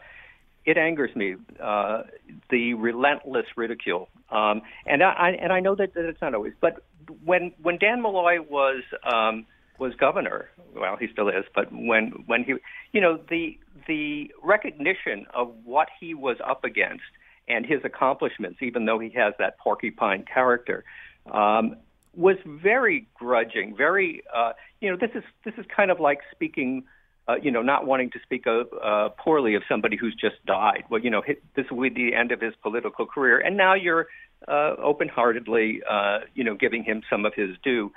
it 0.65 0.77
angers 0.77 1.15
me 1.15 1.35
uh, 1.61 2.03
the 2.49 2.73
relentless 2.75 3.45
ridicule, 3.55 4.09
um, 4.29 4.61
and 4.85 5.01
I 5.03 5.37
and 5.41 5.51
I 5.51 5.59
know 5.59 5.75
that, 5.75 5.93
that 5.95 6.05
it's 6.05 6.21
not 6.21 6.35
always. 6.35 6.53
But 6.59 6.83
when 7.23 7.51
when 7.61 7.77
Dan 7.77 8.01
Malloy 8.01 8.41
was 8.41 8.83
um, 9.03 9.45
was 9.79 9.93
governor, 9.95 10.49
well, 10.73 10.95
he 10.97 11.07
still 11.11 11.29
is, 11.29 11.45
but 11.53 11.71
when 11.71 12.23
when 12.25 12.43
he, 12.43 12.55
you 12.91 13.01
know, 13.01 13.19
the 13.29 13.57
the 13.87 14.31
recognition 14.43 15.25
of 15.33 15.53
what 15.63 15.87
he 15.99 16.13
was 16.13 16.37
up 16.45 16.63
against 16.63 17.03
and 17.47 17.65
his 17.65 17.81
accomplishments, 17.83 18.59
even 18.61 18.85
though 18.85 18.99
he 18.99 19.09
has 19.11 19.33
that 19.37 19.57
porcupine 19.59 20.23
character, 20.23 20.83
um, 21.31 21.75
was 22.15 22.37
very 22.45 23.07
grudging. 23.13 23.75
Very, 23.75 24.23
uh, 24.33 24.53
you 24.81 24.89
know, 24.89 24.97
this 24.97 25.11
is 25.15 25.23
this 25.43 25.53
is 25.57 25.65
kind 25.75 25.91
of 25.91 25.99
like 25.99 26.19
speaking. 26.31 26.85
Uh, 27.27 27.37
you 27.41 27.49
know, 27.49 27.63
not 27.63 27.87
wanting 27.87 28.11
to 28.11 28.19
speak 28.21 28.45
of, 28.45 28.67
uh, 28.83 29.09
poorly 29.17 29.55
of 29.55 29.63
somebody 29.67 29.97
who's 29.97 30.13
just 30.13 30.35
died. 30.45 30.83
Well, 30.91 31.01
you 31.01 31.09
know, 31.09 31.23
this 31.55 31.65
will 31.71 31.81
be 31.81 31.89
the 31.89 32.15
end 32.15 32.31
of 32.31 32.39
his 32.39 32.53
political 32.61 33.07
career, 33.07 33.39
and 33.39 33.57
now 33.57 33.73
you're 33.73 34.05
uh, 34.47 34.75
open-heartedly, 34.77 35.81
uh, 35.89 36.19
you 36.35 36.43
know, 36.43 36.53
giving 36.53 36.83
him 36.83 37.01
some 37.09 37.25
of 37.25 37.33
his 37.33 37.57
due. 37.63 37.91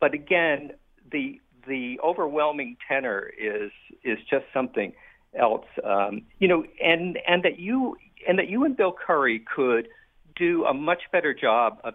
But 0.00 0.12
again, 0.12 0.72
the 1.10 1.40
the 1.66 1.98
overwhelming 2.04 2.76
tenor 2.88 3.30
is 3.38 3.70
is 4.04 4.18
just 4.30 4.44
something 4.52 4.92
else. 5.38 5.66
Um, 5.84 6.22
you 6.38 6.48
know, 6.48 6.64
and 6.82 7.18
and 7.26 7.42
that 7.42 7.58
you 7.58 7.96
and 8.26 8.38
that 8.38 8.48
you 8.48 8.64
and 8.64 8.76
Bill 8.76 8.92
Curry 8.92 9.44
could 9.54 9.88
do 10.36 10.64
a 10.64 10.74
much 10.74 11.02
better 11.12 11.34
job 11.34 11.78
of 11.84 11.94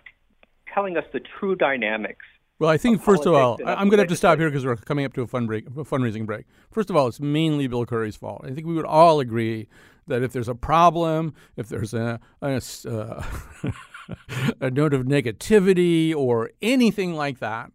telling 0.74 0.98
us 0.98 1.06
the 1.14 1.20
true 1.40 1.56
dynamics. 1.56 2.26
Well, 2.60 2.70
I 2.70 2.78
think 2.78 3.02
first 3.02 3.26
of 3.26 3.34
all, 3.34 3.60
I'm 3.66 3.90
going 3.90 3.98
to 3.98 4.04
have 4.04 4.08
to 4.08 4.16
stop 4.16 4.38
here 4.38 4.50
because 4.50 4.66
we're 4.66 4.76
coming 4.76 5.06
up 5.06 5.14
to 5.14 5.22
a, 5.22 5.28
fund 5.28 5.48
break, 5.48 5.66
a 5.66 5.84
fundraising 5.84 6.26
break. 6.26 6.46
First 6.72 6.90
of 6.90 6.96
all, 6.96 7.08
it's 7.08 7.20
mainly 7.20 7.68
Bill 7.68 7.86
Curry's 7.86 8.16
fault. 8.16 8.42
I 8.46 8.52
think 8.52 8.68
we 8.68 8.74
would 8.74 8.86
all 8.86 9.20
agree 9.20 9.68
that 10.08 10.24
if 10.24 10.34
there's 10.34 10.48
a 10.48 10.56
problem, 10.56 11.34
if 11.58 11.68
there's 11.68 11.94
a 11.94 12.20
a, 12.42 12.62
uh, 12.88 13.24
a 14.62 14.70
note 14.70 14.94
of 14.94 15.04
negativity 15.04 16.16
or 16.16 16.52
anything 16.62 17.16
like 17.16 17.40
that, 17.40 17.72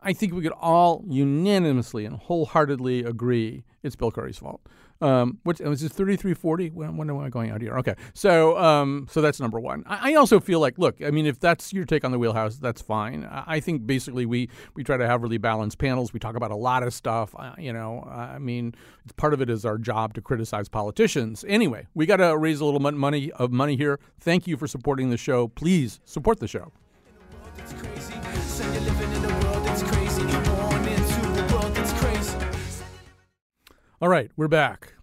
I 0.00 0.12
think 0.12 0.32
we 0.32 0.42
could 0.42 0.52
all 0.52 1.04
unanimously 1.06 2.04
and 2.04 2.16
wholeheartedly 2.16 3.04
agree 3.04 3.64
it's 3.82 3.96
Bill 3.96 4.10
Curry's 4.10 4.38
fault. 4.38 4.60
Um, 5.00 5.38
was 5.44 5.60
it? 5.60 5.92
Thirty 5.92 6.16
three 6.16 6.34
forty. 6.34 6.70
When, 6.70 6.96
when 6.96 7.08
am 7.08 7.18
I 7.20 7.28
going 7.28 7.50
out 7.50 7.60
here? 7.60 7.78
Okay, 7.78 7.94
so 8.14 8.58
um, 8.58 9.06
so 9.08 9.20
that's 9.20 9.38
number 9.38 9.60
one. 9.60 9.84
I, 9.86 10.10
I, 10.10 10.14
also 10.14 10.40
feel 10.40 10.58
like, 10.58 10.76
look, 10.76 11.00
I 11.00 11.12
mean, 11.12 11.24
if 11.24 11.38
that's 11.38 11.72
your 11.72 11.84
take 11.84 12.04
on 12.04 12.10
the 12.10 12.18
wheelhouse, 12.18 12.56
that's 12.56 12.82
fine. 12.82 13.24
I, 13.24 13.44
I 13.46 13.60
think 13.60 13.86
basically 13.86 14.26
we 14.26 14.48
we 14.74 14.82
try 14.82 14.96
to 14.96 15.06
have 15.06 15.22
really 15.22 15.38
balanced 15.38 15.78
panels. 15.78 16.12
We 16.12 16.18
talk 16.18 16.34
about 16.34 16.50
a 16.50 16.56
lot 16.56 16.82
of 16.82 16.92
stuff. 16.92 17.32
Uh, 17.38 17.52
you 17.58 17.72
know, 17.72 18.02
I 18.10 18.38
mean, 18.38 18.74
part 19.16 19.34
of 19.34 19.40
it 19.40 19.48
is 19.48 19.64
our 19.64 19.78
job 19.78 20.14
to 20.14 20.20
criticize 20.20 20.68
politicians. 20.68 21.44
Anyway, 21.46 21.86
we 21.94 22.04
got 22.04 22.16
to 22.16 22.36
raise 22.36 22.60
a 22.60 22.64
little 22.64 22.80
money 22.80 23.30
of 23.32 23.52
money 23.52 23.76
here. 23.76 24.00
Thank 24.18 24.48
you 24.48 24.56
for 24.56 24.66
supporting 24.66 25.10
the 25.10 25.16
show. 25.16 25.46
Please 25.46 26.00
support 26.04 26.40
the 26.40 26.48
show. 26.48 26.72
All 34.00 34.08
right, 34.08 34.30
we're 34.36 34.46
back. 34.46 34.94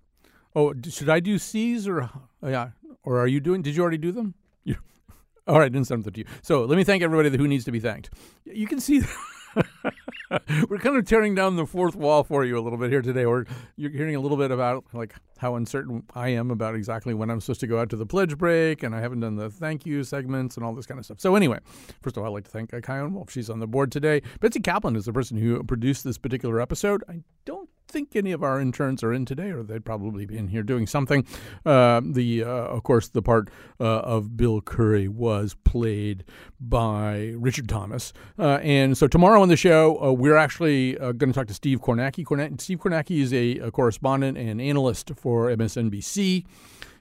Oh, 0.56 0.74
should 0.88 1.10
I 1.10 1.20
do 1.20 1.38
C's 1.38 1.86
or 1.86 2.04
oh, 2.04 2.48
yeah, 2.48 2.70
or 3.04 3.20
are 3.20 3.28
you 3.28 3.42
doing? 3.42 3.62
Did 3.62 3.76
you 3.76 3.82
already 3.82 3.98
do 3.98 4.12
them? 4.12 4.36
You, 4.64 4.78
all 5.48 5.60
right, 5.60 5.72
didn't 5.72 5.88
send 5.88 6.06
them 6.06 6.14
to 6.14 6.20
you. 6.22 6.26
So 6.42 6.64
let 6.64 6.78
me 6.78 6.86
thank 6.86 7.04
everybody 7.04 7.30
who 7.38 7.48
needs 7.48 7.66
to 7.66 7.72
be 7.72 7.82
thanked. 7.82 8.10
You 8.46 8.66
can 8.66 8.80
see. 8.80 9.02
we're 10.70 10.80
kind 10.80 10.98
of 10.98 11.06
tearing 11.06 11.36
down 11.36 11.56
the 11.56 11.68
fourth 11.68 11.96
wall 11.96 12.24
for 12.24 12.44
you 12.46 12.58
a 12.58 12.62
little 12.62 12.80
bit 12.80 12.90
here 12.90 13.02
today. 13.02 13.26
Or 13.26 13.46
you're 13.76 13.92
hearing 13.92 14.16
a 14.16 14.20
little 14.20 14.38
bit 14.38 14.50
about 14.50 14.86
like 14.94 15.14
how 15.38 15.56
uncertain 15.56 16.04
I 16.16 16.30
am 16.30 16.50
about 16.50 16.74
exactly 16.74 17.14
when 17.14 17.30
I'm 17.30 17.42
supposed 17.42 17.60
to 17.60 17.68
go 17.68 17.80
out 17.80 17.90
to 17.90 17.98
the 17.98 18.06
pledge 18.06 18.38
break, 18.38 18.82
and 18.82 18.96
I 18.96 19.02
haven't 19.02 19.20
done 19.20 19.36
the 19.36 19.50
thank 19.50 19.86
you 19.86 20.04
segments 20.04 20.56
and 20.56 20.66
all 20.66 20.74
this 20.74 20.86
kind 20.86 21.00
of 21.00 21.06
stuff. 21.06 21.20
So 21.20 21.36
anyway, 21.36 21.60
first 22.02 22.16
of 22.16 22.24
all, 22.24 22.30
I'd 22.30 22.34
like 22.34 22.46
to 22.46 22.52
thank 22.52 22.72
Chion 22.72 23.14
Wolf. 23.14 23.30
She's 23.30 23.50
on 23.50 23.60
the 23.60 23.68
board 23.68 23.92
today. 23.92 24.22
Betsy 24.40 24.62
Kaplan 24.62 24.96
is 24.96 25.06
the 25.06 25.14
person 25.14 25.38
who 25.38 25.62
produced 25.64 26.06
this 26.06 26.18
particular 26.18 26.62
episode. 26.62 27.04
I 27.10 27.22
don't 27.44 27.70
think 27.88 28.16
any 28.16 28.32
of 28.32 28.44
our 28.44 28.60
interns 28.60 29.04
are 29.04 29.14
in 29.14 29.26
today, 29.26 29.52
or 29.52 29.64
they'd 29.64 29.86
probably 29.86 30.26
be 30.26 30.38
in 30.38 30.48
here 30.48 30.64
doing 30.64 30.88
something. 30.88 31.26
Uh, 31.66 32.02
the 32.04 32.44
uh, 32.44 32.48
of 32.48 32.84
course 32.84 33.08
the 33.10 33.22
part 33.22 33.50
uh, 33.80 33.84
of 34.00 34.38
Bill 34.38 34.62
Curry 34.62 35.08
was 35.08 35.56
played 35.64 36.24
by 36.60 37.34
Richard 37.38 37.70
Thomas, 37.70 38.14
uh, 38.38 38.60
and 38.62 38.98
so 38.98 39.08
tomorrow 39.08 39.42
on 39.42 39.50
the 39.50 39.58
show 39.58 40.02
uh, 40.04 40.12
we're 40.12 40.38
actually 40.38 40.98
uh, 40.98 41.12
going 41.12 41.32
to 41.32 41.38
talk 41.38 41.48
to 41.48 41.54
Steve 41.54 41.82
Kornacki. 41.82 42.26
Steve 42.60 42.80
Kornacki 42.80 43.22
is 43.22 43.34
a, 43.34 43.60
a 43.60 43.72
correspondent 43.72 44.38
and 44.38 44.62
analyst 44.62 45.12
for 45.16 45.48
MSNBC. 45.50 46.46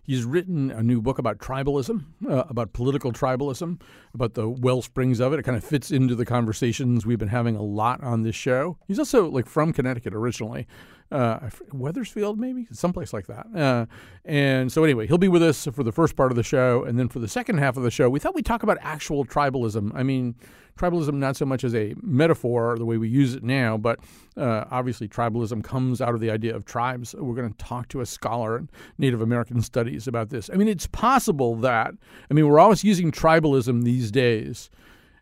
He's 0.05 0.25
written 0.25 0.71
a 0.71 0.83
new 0.83 1.01
book 1.01 1.19
about 1.19 1.39
tribalism, 1.39 2.05
uh, 2.29 2.45
about 2.49 2.75
political 2.75 3.11
tribalism, 3.11 3.81
about 4.13 4.35
the 4.35 4.49
well 4.49 4.83
springs 4.83 5.19
of 5.19 5.33
it. 5.33 5.39
It 5.39 5.45
kind 5.45 5.57
of 5.57 5.65
fits 5.65 5.91
into 5.91 6.15
the 6.15 6.27
conversations 6.27 7.07
we've 7.07 7.19
been 7.19 7.29
having 7.29 7.57
a 7.57 7.63
lot 7.63 8.03
on 8.03 8.23
this 8.23 8.35
show. 8.35 8.77
He's 8.87 8.99
also 8.99 9.29
like 9.29 9.47
from 9.47 9.73
Connecticut 9.73 10.15
originally, 10.15 10.67
uh, 11.15 11.51
Wethersfield 11.73 12.39
maybe, 12.39 12.67
someplace 12.73 13.13
like 13.13 13.27
that. 13.27 13.47
Uh, 13.55 13.87
and 14.25 14.71
so 14.71 14.85
anyway, 14.85 15.07
he'll 15.07 15.19
be 15.19 15.29
with 15.29 15.43
us 15.43 15.67
for 15.73 15.83
the 15.83 15.93
first 15.93 16.17
part 16.17 16.33
of 16.33 16.37
the 16.37 16.43
show, 16.43 16.85
and 16.85 16.99
then 16.99 17.09
for 17.09 17.19
the 17.19 17.29
second 17.29 17.59
half 17.59 17.77
of 17.77 17.83
the 17.83 17.91
show, 17.91 18.09
we 18.09 18.19
thought 18.19 18.35
we'd 18.35 18.47
talk 18.47 18.63
about 18.63 18.79
actual 18.81 19.25
tribalism. 19.25 19.93
I 19.95 20.03
mean 20.03 20.35
tribalism 20.79 21.15
not 21.15 21.37
so 21.37 21.47
much 21.47 21.65
as 21.65 21.75
a 21.75 21.95
metaphor 22.03 22.77
the 22.77 22.85
way 22.85 22.97
we 22.97 23.09
use 23.09 23.35
it 23.35 23.45
now, 23.45 23.77
but 23.77 24.01
uh, 24.37 24.65
obviously 24.71 25.09
tribalism 25.09 25.63
comes 25.63 26.01
out 26.01 26.15
of 26.15 26.21
the 26.21 26.31
idea 26.31 26.55
of 26.55 26.65
tribes. 26.65 27.15
We're 27.15 27.35
going 27.35 27.53
to 27.53 27.59
talk 27.59 27.89
to 27.89 28.01
a 28.01 28.07
scholar 28.07 28.59
in 28.59 28.69
Native 28.99 29.21
American 29.21 29.63
studies 29.63 30.09
about 30.09 30.31
this. 30.31 30.51
I 30.53 30.57
mean, 30.57 30.69
it's 30.69 30.87
possible 30.89 31.55
that, 31.57 31.95
I 32.31 32.35
mean, 32.35 32.49
we're 32.49 32.59
always 32.59 32.83
using 32.83 33.13
tribalism 33.13 33.85
these 33.85 34.11
days 34.11 34.71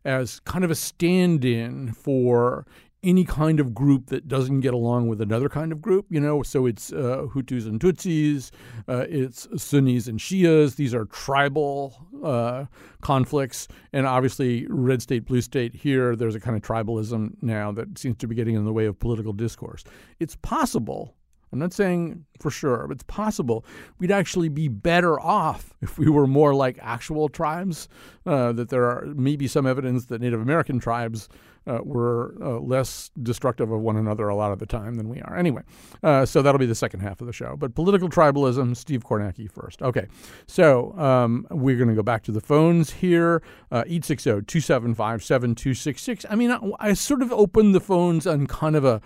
as 0.05 0.41
kind 0.41 0.65
of 0.65 0.71
a 0.71 0.75
stand 0.75 1.45
in 1.45 1.93
for 1.93 2.67
any 3.03 3.25
kind 3.25 3.59
of 3.59 3.75
group 3.75 4.07
that 4.07 4.29
doesn't 4.29 4.61
get 4.61 4.73
along 4.73 5.09
with 5.09 5.21
another 5.21 5.49
kind 5.49 5.73
of 5.73 5.83
group, 5.83 6.07
you 6.09 6.21
know. 6.21 6.43
So 6.43 6.67
it's 6.67 6.93
uh, 6.93 7.27
Hutus 7.35 7.67
and 7.67 7.81
Tutsis, 7.81 8.51
uh, 8.89 9.07
it's 9.09 9.49
Sunnis 9.57 10.07
and 10.07 10.19
Shias. 10.19 10.77
These 10.77 10.95
are 10.95 11.07
tribal 11.07 11.95
uh, 12.23 12.67
conflicts, 13.01 13.67
and 13.93 14.07
obviously, 14.07 14.67
red 14.69 15.03
state, 15.03 15.27
blue 15.27 15.41
state. 15.41 15.75
Here, 15.75 16.15
there's 16.15 16.35
a 16.35 16.41
kind 16.41 16.57
of 16.57 16.63
tribalism 16.63 17.35
now 17.43 17.73
that 17.73 17.99
seems 17.99 18.17
to 18.19 18.29
be 18.29 18.35
getting 18.35 18.55
in 18.55 18.65
the 18.65 18.73
way 18.73 18.87
of 18.87 18.99
political 18.99 19.33
discourse. 19.33 19.85
It's 20.21 20.37
possible. 20.37 21.17
I'm 21.53 21.59
not 21.59 21.75
saying 21.75 22.25
for 22.41 22.51
sure, 22.51 22.87
but 22.89 22.95
it's 22.95 23.03
possible 23.03 23.67
we'd 23.99 24.11
actually 24.11 24.49
be 24.49 24.69
better 24.69 25.21
off 25.21 25.75
if 25.83 25.99
we 25.99 26.09
were 26.09 26.27
more 26.27 26.55
like 26.55 26.79
actual 26.81 27.29
tribes. 27.29 27.89
Uh, 28.25 28.53
that 28.53 28.69
there 28.71 28.85
are 28.85 29.07
maybe 29.15 29.49
some 29.49 29.67
evidence 29.67 30.07
that 30.07 30.21
Native 30.21 30.41
American 30.41 30.79
tribes 30.79 31.29
uh, 31.67 31.79
we're 31.83 32.35
uh, 32.43 32.59
less 32.59 33.11
destructive 33.23 33.71
of 33.71 33.81
one 33.81 33.97
another 33.97 34.29
a 34.29 34.35
lot 34.35 34.53
of 34.53 34.59
the 34.59 34.67
time 34.67 34.97
than 34.97 35.09
we 35.09 35.21
are. 35.23 35.37
Anyway, 35.37 35.63
uh, 36.03 36.27
so 36.27 36.43
that'll 36.43 36.59
be 36.59 36.67
the 36.67 36.75
second 36.75 37.01
half 37.01 37.21
of 37.21 37.27
the 37.27 37.33
show. 37.33 37.57
But 37.57 37.75
political 37.75 38.09
tribalism, 38.09 38.77
Steve 38.77 39.05
Kornacki 39.05 39.51
first. 39.51 39.83
Okay, 39.83 40.07
so 40.47 40.97
um, 40.99 41.47
we're 41.51 41.77
going 41.77 41.89
to 41.89 41.95
go 41.95 42.03
back 42.03 42.23
to 42.25 42.33
the 42.33 42.41
phones 42.41 42.91
here. 42.91 43.43
Uh, 43.71 43.85
860 43.87 44.31
275 44.31 45.23
7266. 45.23 46.27
I 46.29 46.35
mean, 46.35 46.51
I, 46.51 46.59
I 46.79 46.93
sort 46.95 47.23
of 47.23 47.33
opened 47.33 47.75
the 47.75 47.81
phones 47.81 48.27
on 48.27 48.47
kind 48.47 48.77
of 48.77 48.85
a 48.85 49.01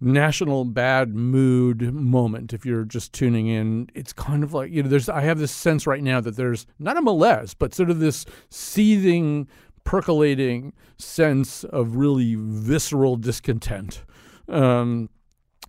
national 0.00 0.64
bad 0.64 1.14
mood 1.14 1.94
moment 1.94 2.52
if 2.52 2.66
you're 2.66 2.84
just 2.84 3.12
tuning 3.12 3.46
in 3.46 3.88
it's 3.94 4.12
kind 4.12 4.44
of 4.44 4.52
like 4.52 4.70
you 4.70 4.82
know 4.82 4.88
there's 4.88 5.08
i 5.08 5.20
have 5.20 5.38
this 5.38 5.52
sense 5.52 5.86
right 5.86 6.02
now 6.02 6.20
that 6.20 6.36
there's 6.36 6.66
not 6.78 6.96
a 6.96 7.00
malaise 7.00 7.54
but 7.54 7.72
sort 7.72 7.88
of 7.88 8.00
this 8.00 8.26
seething 8.50 9.48
percolating 9.84 10.72
sense 10.98 11.64
of 11.64 11.96
really 11.96 12.36
visceral 12.38 13.16
discontent. 13.16 14.02
Um, 14.48 15.08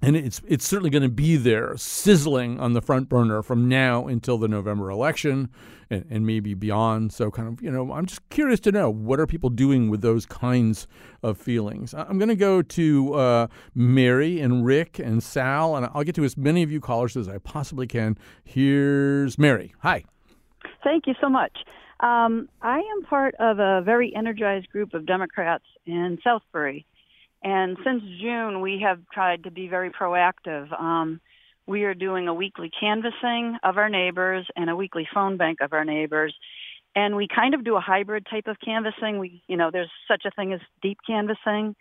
and 0.01 0.15
it's 0.15 0.41
it's 0.47 0.67
certainly 0.67 0.89
going 0.89 1.04
to 1.04 1.10
be 1.10 1.38
there, 1.38 1.75
sizzling 1.78 2.60
on 2.60 2.73
the 2.73 2.82
front 2.82 3.08
burner 3.08 3.41
from 3.41 3.69
now 3.69 4.08
until 4.08 4.38
the 4.38 4.47
November 4.47 4.89
election, 4.89 5.49
and, 5.89 6.06
and, 6.10 6.25
maybe 6.25 6.54
beyond. 6.54 7.13
So, 7.13 7.32
kind 7.32 7.47
of, 7.47 7.62
you 7.62 7.71
know, 7.71 7.93
I'm 7.93 8.06
just 8.06 8.28
curious 8.30 8.60
to 8.62 8.71
know 8.71 8.89
what 8.89 9.19
are 9.19 9.28
people 9.28 9.49
doing 9.49 9.89
with 9.89 10.01
those 10.01 10.25
kinds 10.25 10.88
of 11.23 11.38
feelings. 11.38 11.93
I'm 11.93 12.17
going 12.17 12.30
to 12.30 12.36
go 12.36 12.62
to 12.62 13.13
uh, 13.13 13.47
Mary 13.73 14.41
and 14.41 14.65
Rick 14.65 14.99
and 14.99 15.23
Sal, 15.23 15.75
and 15.78 15.88
I'll 15.93 16.04
get 16.04 16.15
to 16.15 16.25
as 16.25 16.36
many 16.36 16.62
of 16.62 16.71
you 16.71 16.82
callers 16.82 17.15
as 17.15 17.30
I 17.30 17.38
possibly 17.38 17.88
can. 17.88 18.17
Here's 18.43 19.39
Mary. 19.39 19.73
Hi. 19.80 20.04
Thank 20.84 21.08
you 21.08 21.13
so 21.21 21.30
much. 21.30 21.58
Um, 21.99 22.49
I 22.62 22.79
am 22.79 23.03
part 23.03 23.36
of 23.39 23.60
a 23.60 23.81
very 23.81 24.13
energized 24.15 24.69
group 24.69 24.93
of 24.93 25.05
Democrats 25.05 25.63
in 25.86 26.17
Southbury. 26.25 26.86
And 27.43 27.77
since 27.84 28.03
June, 28.19 28.62
we 28.62 28.81
have 28.84 28.99
tried 29.13 29.43
to 29.43 29.51
be 29.51 29.67
very 29.67 29.91
proactive. 29.91 30.71
Um, 30.79 31.21
we 31.67 31.84
are 31.84 31.93
doing 31.93 32.27
a 32.27 32.34
weekly 32.34 32.71
canvassing 32.79 33.58
of 33.63 33.77
our 33.77 33.89
neighbors 33.89 34.45
and 34.55 34.69
a 34.69 34.75
weekly 34.75 35.08
phone 35.13 35.38
bank 35.38 35.60
of 35.62 35.73
our 35.73 35.86
neighbors. 35.86 36.36
And 36.95 37.15
we 37.15 37.27
kind 37.27 37.53
of 37.53 37.63
do 37.63 37.75
a 37.75 37.81
hybrid 37.81 38.25
type 38.29 38.47
of 38.47 38.58
canvassing. 38.63 39.19
We, 39.19 39.43
you 39.47 39.58
know, 39.58 39.69
there's 39.71 39.91
such 40.08 40.23
a 40.25 40.31
thing 40.31 40.53
as 40.53 40.62
deep 40.81 40.97
canvassing. 41.05 41.75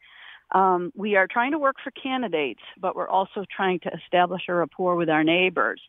Um, 0.53 0.93
we 0.95 1.17
are 1.17 1.27
trying 1.27 1.53
to 1.53 1.59
work 1.59 1.77
for 1.83 1.91
candidates, 1.91 2.61
but 2.81 2.95
we're 2.95 3.09
also 3.09 3.45
trying 3.55 3.81
to 3.81 3.91
establish 3.95 4.43
a 4.49 4.55
rapport 4.55 4.97
with 4.97 5.09
our 5.09 5.25
neighbors. 5.25 5.81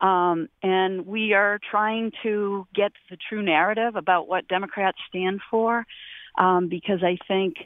Um, 0.00 0.48
and 0.62 1.06
we 1.06 1.32
are 1.34 1.58
trying 1.70 2.12
to 2.22 2.66
get 2.74 2.92
the 3.10 3.16
true 3.28 3.42
narrative 3.42 3.96
about 3.96 4.28
what 4.28 4.48
Democrats 4.48 4.98
stand 5.08 5.40
for 5.50 5.86
um, 6.36 6.68
because 6.68 7.02
I 7.02 7.16
think 7.26 7.56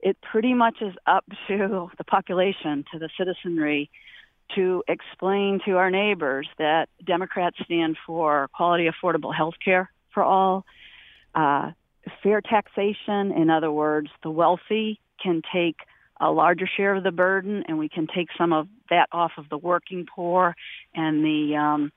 it 0.00 0.16
pretty 0.20 0.54
much 0.54 0.76
is 0.80 0.94
up 1.06 1.24
to 1.48 1.90
the 1.96 2.04
population, 2.04 2.84
to 2.92 2.98
the 2.98 3.08
citizenry, 3.18 3.90
to 4.54 4.82
explain 4.88 5.60
to 5.66 5.72
our 5.72 5.90
neighbors 5.90 6.48
that 6.58 6.88
Democrats 7.04 7.56
stand 7.64 7.96
for 8.06 8.48
quality, 8.54 8.88
affordable 8.88 9.34
health 9.34 9.54
care 9.62 9.90
for 10.14 10.22
all, 10.22 10.64
uh, 11.34 11.72
fair 12.22 12.40
taxation. 12.40 13.32
In 13.32 13.50
other 13.50 13.70
words, 13.70 14.08
the 14.22 14.30
wealthy 14.30 15.00
can 15.22 15.42
take 15.52 15.76
a 16.20 16.30
larger 16.30 16.66
share 16.76 16.94
of 16.96 17.04
the 17.04 17.12
burden, 17.12 17.64
and 17.68 17.78
we 17.78 17.88
can 17.88 18.06
take 18.06 18.28
some 18.36 18.52
of 18.52 18.68
that 18.90 19.08
off 19.12 19.32
of 19.38 19.48
the 19.48 19.58
working 19.58 20.06
poor 20.12 20.54
and 20.94 21.24
the 21.24 21.56
um, 21.56 21.92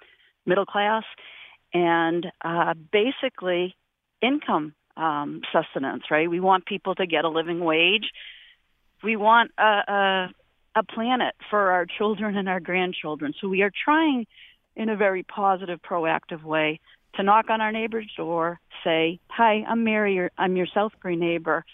middle 0.45 0.65
class, 0.65 1.03
and 1.73 2.27
uh, 2.43 2.73
basically 2.91 3.75
income 4.21 4.73
um, 4.95 5.41
sustenance. 5.51 6.03
Right? 6.11 6.29
We 6.29 6.39
want 6.39 6.65
people 6.65 6.95
to 6.95 7.07
get 7.07 7.25
a 7.25 7.29
living 7.29 7.59
wage. 7.59 8.11
We 9.03 9.15
want 9.15 9.51
a, 9.57 9.63
a, 9.63 10.29
a 10.75 10.83
planet 10.83 11.33
for 11.49 11.71
our 11.71 11.85
children 11.85 12.37
and 12.37 12.47
our 12.47 12.59
grandchildren. 12.59 13.33
So 13.41 13.47
we 13.47 13.63
are 13.63 13.71
trying, 13.83 14.27
in 14.75 14.89
a 14.89 14.95
very 14.95 15.23
positive, 15.23 15.79
proactive 15.81 16.43
way, 16.43 16.79
to 17.15 17.23
knock 17.23 17.49
on 17.49 17.59
our 17.59 17.71
neighbor's 17.71 18.09
door, 18.15 18.59
say, 18.83 19.19
"Hi, 19.29 19.65
I'm 19.67 19.83
Mary. 19.83 20.29
I'm 20.37 20.55
your 20.55 20.67
Southbury 20.67 21.17
neighbor," 21.17 21.65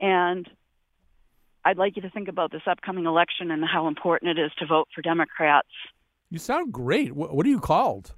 and 0.00 0.48
I'd 1.64 1.78
like 1.78 1.96
you 1.96 2.02
to 2.02 2.10
think 2.10 2.28
about 2.28 2.52
this 2.52 2.62
upcoming 2.66 3.06
election 3.06 3.50
and 3.50 3.64
how 3.64 3.88
important 3.88 4.38
it 4.38 4.42
is 4.42 4.50
to 4.58 4.66
vote 4.66 4.88
for 4.94 5.02
Democrats. 5.02 5.68
You 6.30 6.38
sound 6.38 6.72
great. 6.72 7.12
What, 7.12 7.34
what 7.34 7.44
are 7.44 7.48
you 7.48 7.60
called? 7.60 8.14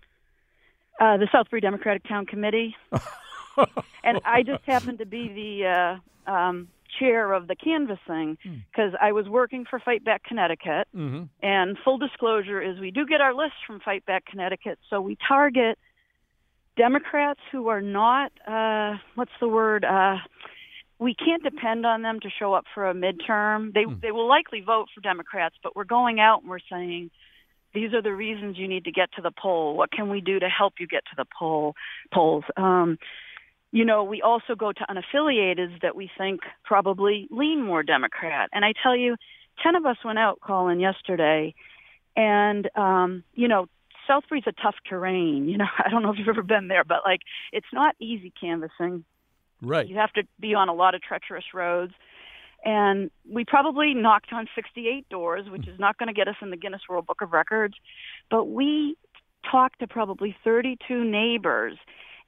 Uh, 1.00 1.16
the 1.16 1.26
Southbury 1.26 1.60
Democratic 1.60 2.06
Town 2.06 2.26
Committee. 2.26 2.76
and 4.04 4.20
I 4.24 4.42
just 4.42 4.64
happen 4.64 4.98
to 4.98 5.06
be 5.06 5.28
the 5.28 5.98
uh, 6.28 6.30
um, 6.30 6.68
chair 6.98 7.32
of 7.32 7.48
the 7.48 7.56
canvassing 7.56 8.38
because 8.42 8.92
hmm. 8.92 9.04
I 9.04 9.12
was 9.12 9.28
working 9.28 9.64
for 9.68 9.80
Fight 9.80 10.04
Back 10.04 10.24
Connecticut. 10.24 10.88
Mm-hmm. 10.94 11.24
And 11.42 11.78
full 11.84 11.98
disclosure 11.98 12.60
is 12.60 12.78
we 12.78 12.90
do 12.90 13.06
get 13.06 13.20
our 13.20 13.34
lists 13.34 13.58
from 13.66 13.80
Fight 13.80 14.04
Back 14.06 14.26
Connecticut, 14.26 14.78
so 14.90 15.00
we 15.00 15.16
target 15.26 15.78
Democrats 16.76 17.40
who 17.50 17.68
are 17.68 17.82
not, 17.82 18.32
uh, 18.46 18.96
what's 19.14 19.32
the 19.40 19.48
word? 19.48 19.84
Uh, 19.84 20.16
we 21.02 21.14
can't 21.14 21.42
depend 21.42 21.84
on 21.84 22.02
them 22.02 22.20
to 22.20 22.28
show 22.38 22.54
up 22.54 22.64
for 22.72 22.88
a 22.88 22.94
midterm. 22.94 23.74
They 23.74 23.84
mm. 23.84 24.00
they 24.00 24.12
will 24.12 24.28
likely 24.28 24.60
vote 24.60 24.86
for 24.94 25.00
Democrats, 25.00 25.56
but 25.62 25.74
we're 25.74 25.84
going 25.84 26.20
out 26.20 26.42
and 26.42 26.50
we're 26.50 26.58
saying 26.70 27.10
these 27.74 27.92
are 27.92 28.02
the 28.02 28.12
reasons 28.12 28.56
you 28.56 28.68
need 28.68 28.84
to 28.84 28.92
get 28.92 29.12
to 29.14 29.22
the 29.22 29.32
poll. 29.32 29.76
What 29.76 29.90
can 29.90 30.10
we 30.10 30.20
do 30.20 30.38
to 30.38 30.48
help 30.48 30.74
you 30.78 30.86
get 30.86 31.04
to 31.06 31.16
the 31.16 31.24
poll 31.38 31.74
polls? 32.14 32.44
Um, 32.56 32.98
you 33.72 33.84
know, 33.84 34.04
we 34.04 34.22
also 34.22 34.54
go 34.54 34.70
to 34.70 34.86
unaffiliated 34.88 35.80
that 35.80 35.96
we 35.96 36.10
think 36.16 36.40
probably 36.64 37.26
lean 37.30 37.62
more 37.62 37.82
Democrat. 37.82 38.50
And 38.52 38.64
I 38.64 38.72
tell 38.82 38.96
you, 38.96 39.16
ten 39.62 39.74
of 39.74 39.84
us 39.84 39.96
went 40.04 40.18
out 40.18 40.40
calling 40.40 40.78
yesterday, 40.78 41.54
and 42.14 42.70
um, 42.76 43.24
you 43.34 43.48
know, 43.48 43.66
Southbury's 44.06 44.44
a 44.46 44.52
tough 44.52 44.76
terrain. 44.88 45.48
You 45.48 45.58
know, 45.58 45.66
I 45.84 45.88
don't 45.90 46.02
know 46.02 46.12
if 46.12 46.18
you've 46.18 46.28
ever 46.28 46.44
been 46.44 46.68
there, 46.68 46.84
but 46.84 46.98
like 47.04 47.20
it's 47.52 47.66
not 47.72 47.96
easy 47.98 48.32
canvassing. 48.40 49.04
Right. 49.62 49.88
You 49.88 49.96
have 49.96 50.12
to 50.14 50.24
be 50.40 50.54
on 50.54 50.68
a 50.68 50.74
lot 50.74 50.94
of 50.94 51.02
treacherous 51.02 51.44
roads. 51.54 51.92
And 52.64 53.10
we 53.28 53.44
probably 53.44 53.94
knocked 53.94 54.32
on 54.32 54.46
68 54.54 55.08
doors, 55.08 55.48
which 55.48 55.66
is 55.66 55.78
not 55.80 55.98
going 55.98 56.08
to 56.08 56.12
get 56.12 56.28
us 56.28 56.36
in 56.42 56.50
the 56.50 56.56
Guinness 56.56 56.82
World 56.88 57.06
Book 57.06 57.20
of 57.20 57.32
Records. 57.32 57.74
But 58.30 58.44
we 58.44 58.96
talked 59.50 59.80
to 59.80 59.88
probably 59.88 60.36
32 60.44 61.04
neighbors. 61.04 61.76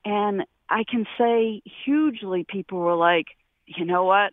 And 0.04 0.44
I 0.68 0.84
can 0.88 1.06
say 1.18 1.62
hugely 1.84 2.44
people 2.48 2.78
were 2.78 2.96
like, 2.96 3.26
you 3.66 3.84
know 3.84 4.04
what? 4.04 4.32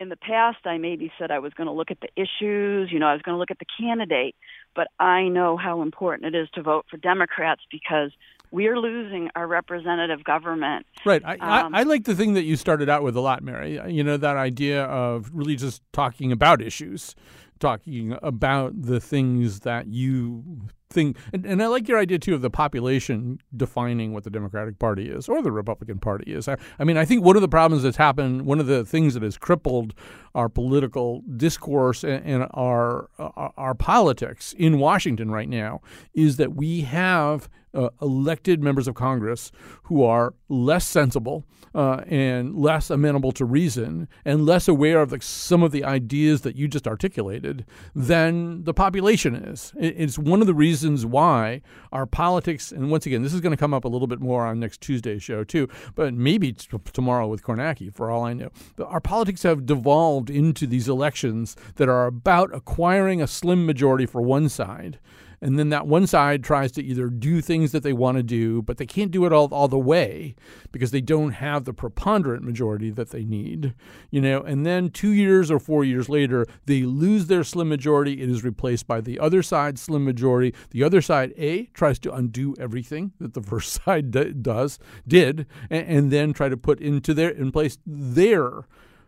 In 0.00 0.08
the 0.08 0.16
past, 0.16 0.58
I 0.66 0.76
maybe 0.78 1.10
said 1.18 1.30
I 1.30 1.38
was 1.38 1.54
going 1.54 1.68
to 1.68 1.72
look 1.72 1.90
at 1.90 1.98
the 2.00 2.08
issues, 2.16 2.90
you 2.92 2.98
know, 2.98 3.06
I 3.06 3.12
was 3.12 3.22
going 3.22 3.34
to 3.34 3.38
look 3.38 3.52
at 3.52 3.60
the 3.60 3.66
candidate, 3.80 4.34
but 4.74 4.88
I 4.98 5.28
know 5.28 5.56
how 5.56 5.82
important 5.82 6.34
it 6.34 6.38
is 6.38 6.48
to 6.54 6.62
vote 6.62 6.86
for 6.90 6.96
Democrats 6.96 7.62
because 7.70 8.10
we're 8.50 8.78
losing 8.78 9.30
our 9.34 9.46
representative 9.46 10.22
government. 10.24 10.86
Right. 11.04 11.22
I, 11.24 11.32
um, 11.34 11.74
I, 11.74 11.80
I, 11.80 11.82
like 11.82 12.04
the 12.04 12.14
thing 12.14 12.34
that 12.34 12.44
you 12.44 12.56
started 12.56 12.88
out 12.88 13.02
with 13.02 13.16
a 13.16 13.20
lot, 13.20 13.42
Mary. 13.42 13.80
You 13.88 14.04
know, 14.04 14.16
that 14.16 14.36
idea 14.36 14.84
of 14.84 15.30
really 15.32 15.56
just 15.56 15.82
talking 15.92 16.30
about 16.30 16.62
issues, 16.62 17.16
talking 17.58 18.16
about 18.22 18.80
the 18.80 19.00
things 19.00 19.60
that 19.60 19.88
you 19.88 20.60
think. 20.88 21.16
And, 21.32 21.44
and 21.44 21.60
I 21.62 21.66
like 21.66 21.88
your 21.88 21.98
idea, 21.98 22.20
too, 22.20 22.34
of 22.34 22.42
the 22.42 22.50
population 22.50 23.40
defining 23.56 24.12
what 24.12 24.22
the 24.22 24.30
Democratic 24.30 24.78
Party 24.78 25.08
is 25.08 25.28
or 25.28 25.42
the 25.42 25.50
Republican 25.50 25.98
Party 25.98 26.32
is. 26.32 26.46
I, 26.46 26.56
I 26.78 26.84
mean, 26.84 26.96
I 26.96 27.04
think 27.04 27.24
one 27.24 27.34
of 27.34 27.42
the 27.42 27.48
problems 27.48 27.82
that's 27.82 27.96
happened, 27.96 28.42
one 28.42 28.60
of 28.60 28.66
the 28.66 28.84
things 28.84 29.14
that 29.14 29.24
has 29.24 29.36
crippled 29.36 29.94
our 30.36 30.48
political 30.48 31.22
discourse 31.36 32.04
and, 32.04 32.24
and 32.24 32.46
our, 32.52 33.10
our, 33.18 33.52
our 33.56 33.74
politics 33.74 34.54
in 34.56 34.78
Washington 34.78 35.32
right 35.32 35.48
now 35.48 35.80
is 36.14 36.36
that 36.36 36.54
we 36.54 36.82
have– 36.82 37.48
uh, 37.74 37.90
elected 38.00 38.62
members 38.62 38.88
of 38.88 38.94
Congress 38.94 39.50
who 39.84 40.02
are 40.02 40.34
less 40.48 40.86
sensible 40.86 41.44
uh, 41.74 42.02
and 42.06 42.54
less 42.54 42.88
amenable 42.90 43.32
to 43.32 43.44
reason 43.44 44.08
and 44.24 44.46
less 44.46 44.68
aware 44.68 45.00
of 45.00 45.10
the, 45.10 45.20
some 45.20 45.62
of 45.62 45.72
the 45.72 45.84
ideas 45.84 46.42
that 46.42 46.56
you 46.56 46.68
just 46.68 46.86
articulated 46.86 47.66
than 47.94 48.62
the 48.64 48.72
population 48.72 49.34
is. 49.34 49.72
It's 49.76 50.18
one 50.18 50.40
of 50.40 50.46
the 50.46 50.54
reasons 50.54 51.04
why 51.04 51.62
our 51.92 52.06
politics, 52.06 52.70
and 52.70 52.90
once 52.90 53.06
again, 53.06 53.22
this 53.22 53.34
is 53.34 53.40
going 53.40 53.50
to 53.50 53.56
come 53.56 53.74
up 53.74 53.84
a 53.84 53.88
little 53.88 54.06
bit 54.06 54.20
more 54.20 54.46
on 54.46 54.60
next 54.60 54.80
Tuesday's 54.80 55.22
show 55.22 55.42
too, 55.42 55.68
but 55.94 56.14
maybe 56.14 56.52
t- 56.52 56.78
tomorrow 56.92 57.26
with 57.26 57.42
Kornacki, 57.42 57.92
for 57.92 58.10
all 58.10 58.24
I 58.24 58.34
know. 58.34 58.50
Our 58.84 59.00
politics 59.00 59.42
have 59.42 59.66
devolved 59.66 60.30
into 60.30 60.66
these 60.66 60.88
elections 60.88 61.56
that 61.76 61.88
are 61.88 62.06
about 62.06 62.54
acquiring 62.54 63.20
a 63.20 63.26
slim 63.26 63.66
majority 63.66 64.06
for 64.06 64.20
one 64.20 64.48
side 64.48 64.98
and 65.40 65.58
then 65.58 65.68
that 65.70 65.86
one 65.86 66.06
side 66.06 66.42
tries 66.42 66.72
to 66.72 66.82
either 66.82 67.08
do 67.08 67.40
things 67.40 67.72
that 67.72 67.82
they 67.82 67.92
want 67.92 68.16
to 68.16 68.22
do, 68.22 68.62
but 68.62 68.78
they 68.78 68.86
can't 68.86 69.10
do 69.10 69.24
it 69.24 69.32
all, 69.32 69.48
all 69.52 69.68
the 69.68 69.78
way 69.78 70.34
because 70.72 70.90
they 70.90 71.00
don't 71.00 71.32
have 71.32 71.64
the 71.64 71.72
preponderant 71.72 72.42
majority 72.42 72.90
that 72.90 73.10
they 73.10 73.24
need, 73.24 73.74
you 74.10 74.20
know, 74.20 74.42
and 74.42 74.64
then 74.64 74.90
two 74.90 75.12
years 75.12 75.50
or 75.50 75.58
four 75.58 75.84
years 75.84 76.08
later, 76.08 76.46
they 76.66 76.82
lose 76.82 77.26
their 77.26 77.44
slim 77.44 77.68
majority. 77.68 78.22
It 78.22 78.28
is 78.28 78.44
replaced 78.44 78.86
by 78.86 79.00
the 79.00 79.18
other 79.18 79.42
side's 79.42 79.82
slim 79.82 80.04
majority. 80.04 80.54
The 80.70 80.82
other 80.82 81.02
side, 81.02 81.32
A, 81.36 81.64
tries 81.66 81.98
to 82.00 82.14
undo 82.14 82.54
everything 82.58 83.12
that 83.20 83.34
the 83.34 83.42
first 83.54 83.84
side 83.84 84.10
d- 84.10 84.32
does, 84.32 84.78
did, 85.06 85.46
and, 85.70 85.86
and 85.86 86.10
then 86.10 86.32
try 86.32 86.48
to 86.48 86.56
put 86.56 86.80
into 86.80 87.14
their, 87.14 87.30
in 87.30 87.52
place 87.52 87.78
their 87.86 88.66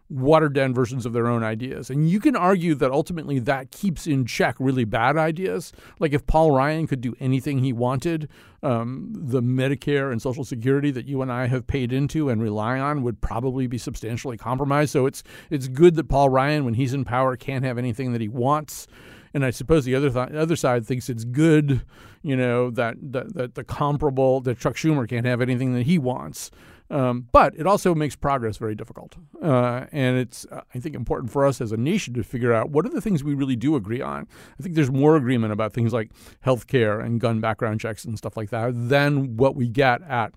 watered 0.08 0.52
down 0.52 0.72
versions 0.72 1.04
of 1.04 1.12
their 1.12 1.26
own 1.26 1.42
ideas. 1.42 1.90
And 1.90 2.08
you 2.08 2.20
can 2.20 2.36
argue 2.36 2.74
that 2.76 2.90
ultimately 2.90 3.38
that 3.40 3.70
keeps 3.70 4.06
in 4.06 4.24
check 4.24 4.54
really 4.58 4.84
bad 4.84 5.16
ideas. 5.16 5.72
Like 5.98 6.12
if 6.12 6.26
Paul 6.26 6.52
Ryan 6.52 6.86
could 6.86 7.00
do 7.00 7.16
anything 7.18 7.58
he 7.58 7.72
wanted, 7.72 8.28
um, 8.62 9.12
the 9.14 9.42
Medicare 9.42 10.12
and 10.12 10.22
Social 10.22 10.44
Security 10.44 10.90
that 10.92 11.06
you 11.06 11.22
and 11.22 11.32
I 11.32 11.46
have 11.48 11.66
paid 11.66 11.92
into 11.92 12.28
and 12.28 12.40
rely 12.40 12.78
on 12.78 13.02
would 13.02 13.20
probably 13.20 13.66
be 13.66 13.78
substantially 13.78 14.36
compromised. 14.36 14.92
So 14.92 15.06
it's 15.06 15.22
it's 15.50 15.68
good 15.68 15.96
that 15.96 16.08
Paul 16.08 16.28
Ryan, 16.28 16.64
when 16.64 16.74
he's 16.74 16.94
in 16.94 17.04
power, 17.04 17.36
can't 17.36 17.64
have 17.64 17.78
anything 17.78 18.12
that 18.12 18.20
he 18.20 18.28
wants. 18.28 18.86
And 19.34 19.44
I 19.44 19.50
suppose 19.50 19.84
the 19.84 19.94
other 19.94 20.10
th- 20.10 20.30
other 20.30 20.56
side 20.56 20.86
thinks 20.86 21.10
it's 21.10 21.24
good, 21.24 21.82
you 22.22 22.36
know, 22.36 22.70
that, 22.70 22.96
that 23.00 23.34
that 23.34 23.54
the 23.54 23.64
comparable 23.64 24.40
that 24.42 24.58
Chuck 24.58 24.76
Schumer 24.76 25.08
can't 25.08 25.26
have 25.26 25.40
anything 25.42 25.74
that 25.74 25.84
he 25.84 25.98
wants. 25.98 26.50
Um, 26.90 27.28
but 27.32 27.54
it 27.56 27.66
also 27.66 27.94
makes 27.94 28.14
progress 28.14 28.58
very 28.58 28.74
difficult. 28.74 29.16
Uh, 29.42 29.86
and 29.92 30.16
it's, 30.16 30.46
uh, 30.52 30.60
I 30.74 30.78
think, 30.78 30.94
important 30.94 31.32
for 31.32 31.44
us 31.44 31.60
as 31.60 31.72
a 31.72 31.76
nation 31.76 32.14
to 32.14 32.22
figure 32.22 32.52
out 32.52 32.70
what 32.70 32.86
are 32.86 32.90
the 32.90 33.00
things 33.00 33.24
we 33.24 33.34
really 33.34 33.56
do 33.56 33.76
agree 33.76 34.00
on. 34.00 34.26
I 34.58 34.62
think 34.62 34.74
there's 34.74 34.90
more 34.90 35.16
agreement 35.16 35.52
about 35.52 35.72
things 35.72 35.92
like 35.92 36.10
health 36.40 36.66
care 36.66 37.00
and 37.00 37.20
gun 37.20 37.40
background 37.40 37.80
checks 37.80 38.04
and 38.04 38.16
stuff 38.16 38.36
like 38.36 38.50
that 38.50 38.72
than 38.74 39.36
what 39.36 39.56
we 39.56 39.68
get 39.68 40.02
at 40.02 40.32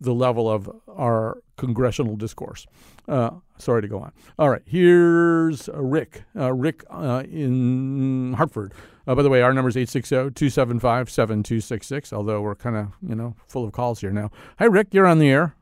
the 0.00 0.12
level 0.12 0.50
of 0.50 0.70
our 0.88 1.42
congressional 1.56 2.16
discourse. 2.16 2.66
Uh, 3.08 3.30
sorry 3.58 3.82
to 3.82 3.88
go 3.88 4.00
on. 4.00 4.12
All 4.38 4.50
right, 4.50 4.62
here's 4.66 5.68
uh, 5.68 5.82
Rick. 5.82 6.24
Uh, 6.36 6.52
Rick 6.52 6.84
uh, 6.90 7.22
in 7.30 8.34
Hartford. 8.36 8.74
Uh, 9.06 9.14
by 9.14 9.22
the 9.22 9.30
way, 9.30 9.40
our 9.40 9.54
number 9.54 9.68
is 9.68 9.76
860-275-7266, 9.76 12.12
although 12.12 12.42
we're 12.42 12.56
kind 12.56 12.76
of, 12.76 12.88
you 13.06 13.14
know, 13.14 13.36
full 13.46 13.64
of 13.64 13.70
calls 13.72 14.00
here 14.00 14.10
now. 14.10 14.32
Hi, 14.58 14.64
Rick. 14.64 14.88
You're 14.92 15.06
on 15.06 15.20
the 15.20 15.30
air. 15.30 15.54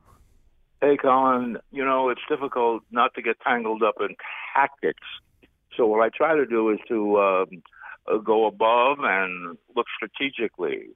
Hey, 0.85 0.99
Colin, 0.99 1.57
you 1.73 1.83
know, 1.83 2.11
it's 2.11 2.21
difficult 2.29 2.83
not 2.91 3.15
to 3.15 3.23
get 3.23 3.41
tangled 3.41 3.83
up 3.83 3.95
in 4.01 4.17
tactics. 4.55 5.07
So, 5.75 5.87
what 5.87 6.05
I 6.05 6.11
try 6.15 6.37
to 6.37 6.45
do 6.45 6.69
is 6.69 6.79
to 6.89 7.19
um, 7.19 7.63
uh, 8.07 8.19
go 8.19 8.47
above 8.47 8.99
and 9.01 9.57
look 9.75 9.87
strategically. 9.97 10.91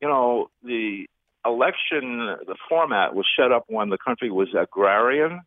You 0.00 0.06
know, 0.08 0.48
the 0.62 1.06
election, 1.44 2.36
the 2.46 2.54
format 2.68 3.16
was 3.16 3.26
set 3.36 3.50
up 3.50 3.64
when 3.66 3.88
the 3.88 3.98
country 3.98 4.30
was 4.30 4.54
agrarian. 4.56 5.40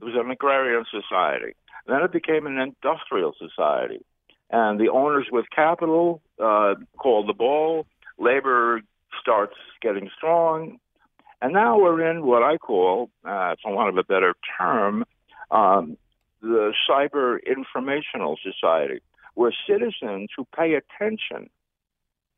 It 0.00 0.04
was 0.04 0.14
an 0.16 0.30
agrarian 0.30 0.86
society. 0.90 1.52
Then 1.86 2.00
it 2.02 2.12
became 2.12 2.46
an 2.46 2.56
industrial 2.56 3.34
society. 3.38 4.02
And 4.48 4.80
the 4.80 4.88
owners 4.88 5.26
with 5.30 5.44
capital 5.54 6.22
uh, 6.42 6.76
called 6.96 7.28
the 7.28 7.34
ball. 7.34 7.86
Labor 8.18 8.80
starts 9.20 9.56
getting 9.82 10.08
strong. 10.16 10.78
And 11.42 11.52
now 11.52 11.78
we're 11.78 12.10
in 12.10 12.24
what 12.24 12.42
I 12.42 12.56
call, 12.56 13.10
uh, 13.24 13.54
for 13.62 13.74
want 13.74 13.90
of 13.90 13.96
a 13.98 14.04
better 14.04 14.34
term, 14.58 15.04
um, 15.50 15.96
the 16.40 16.72
cyber 16.88 17.38
informational 17.44 18.38
society, 18.42 19.00
where 19.34 19.52
citizens 19.68 20.30
who 20.36 20.46
pay 20.56 20.74
attention, 20.74 21.50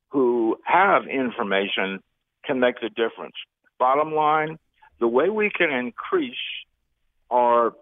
who 0.09 0.59
have 0.65 1.07
information, 1.07 2.03
can 2.45 2.59
make 2.61 2.81
the 2.81 2.89
difference. 2.89 3.35
Bottom 3.79 4.15
line, 4.15 4.59
the 4.99 5.07
way 5.07 5.29
we 5.29 5.51
can 5.51 5.71
increase 5.71 6.35
our 7.31 7.75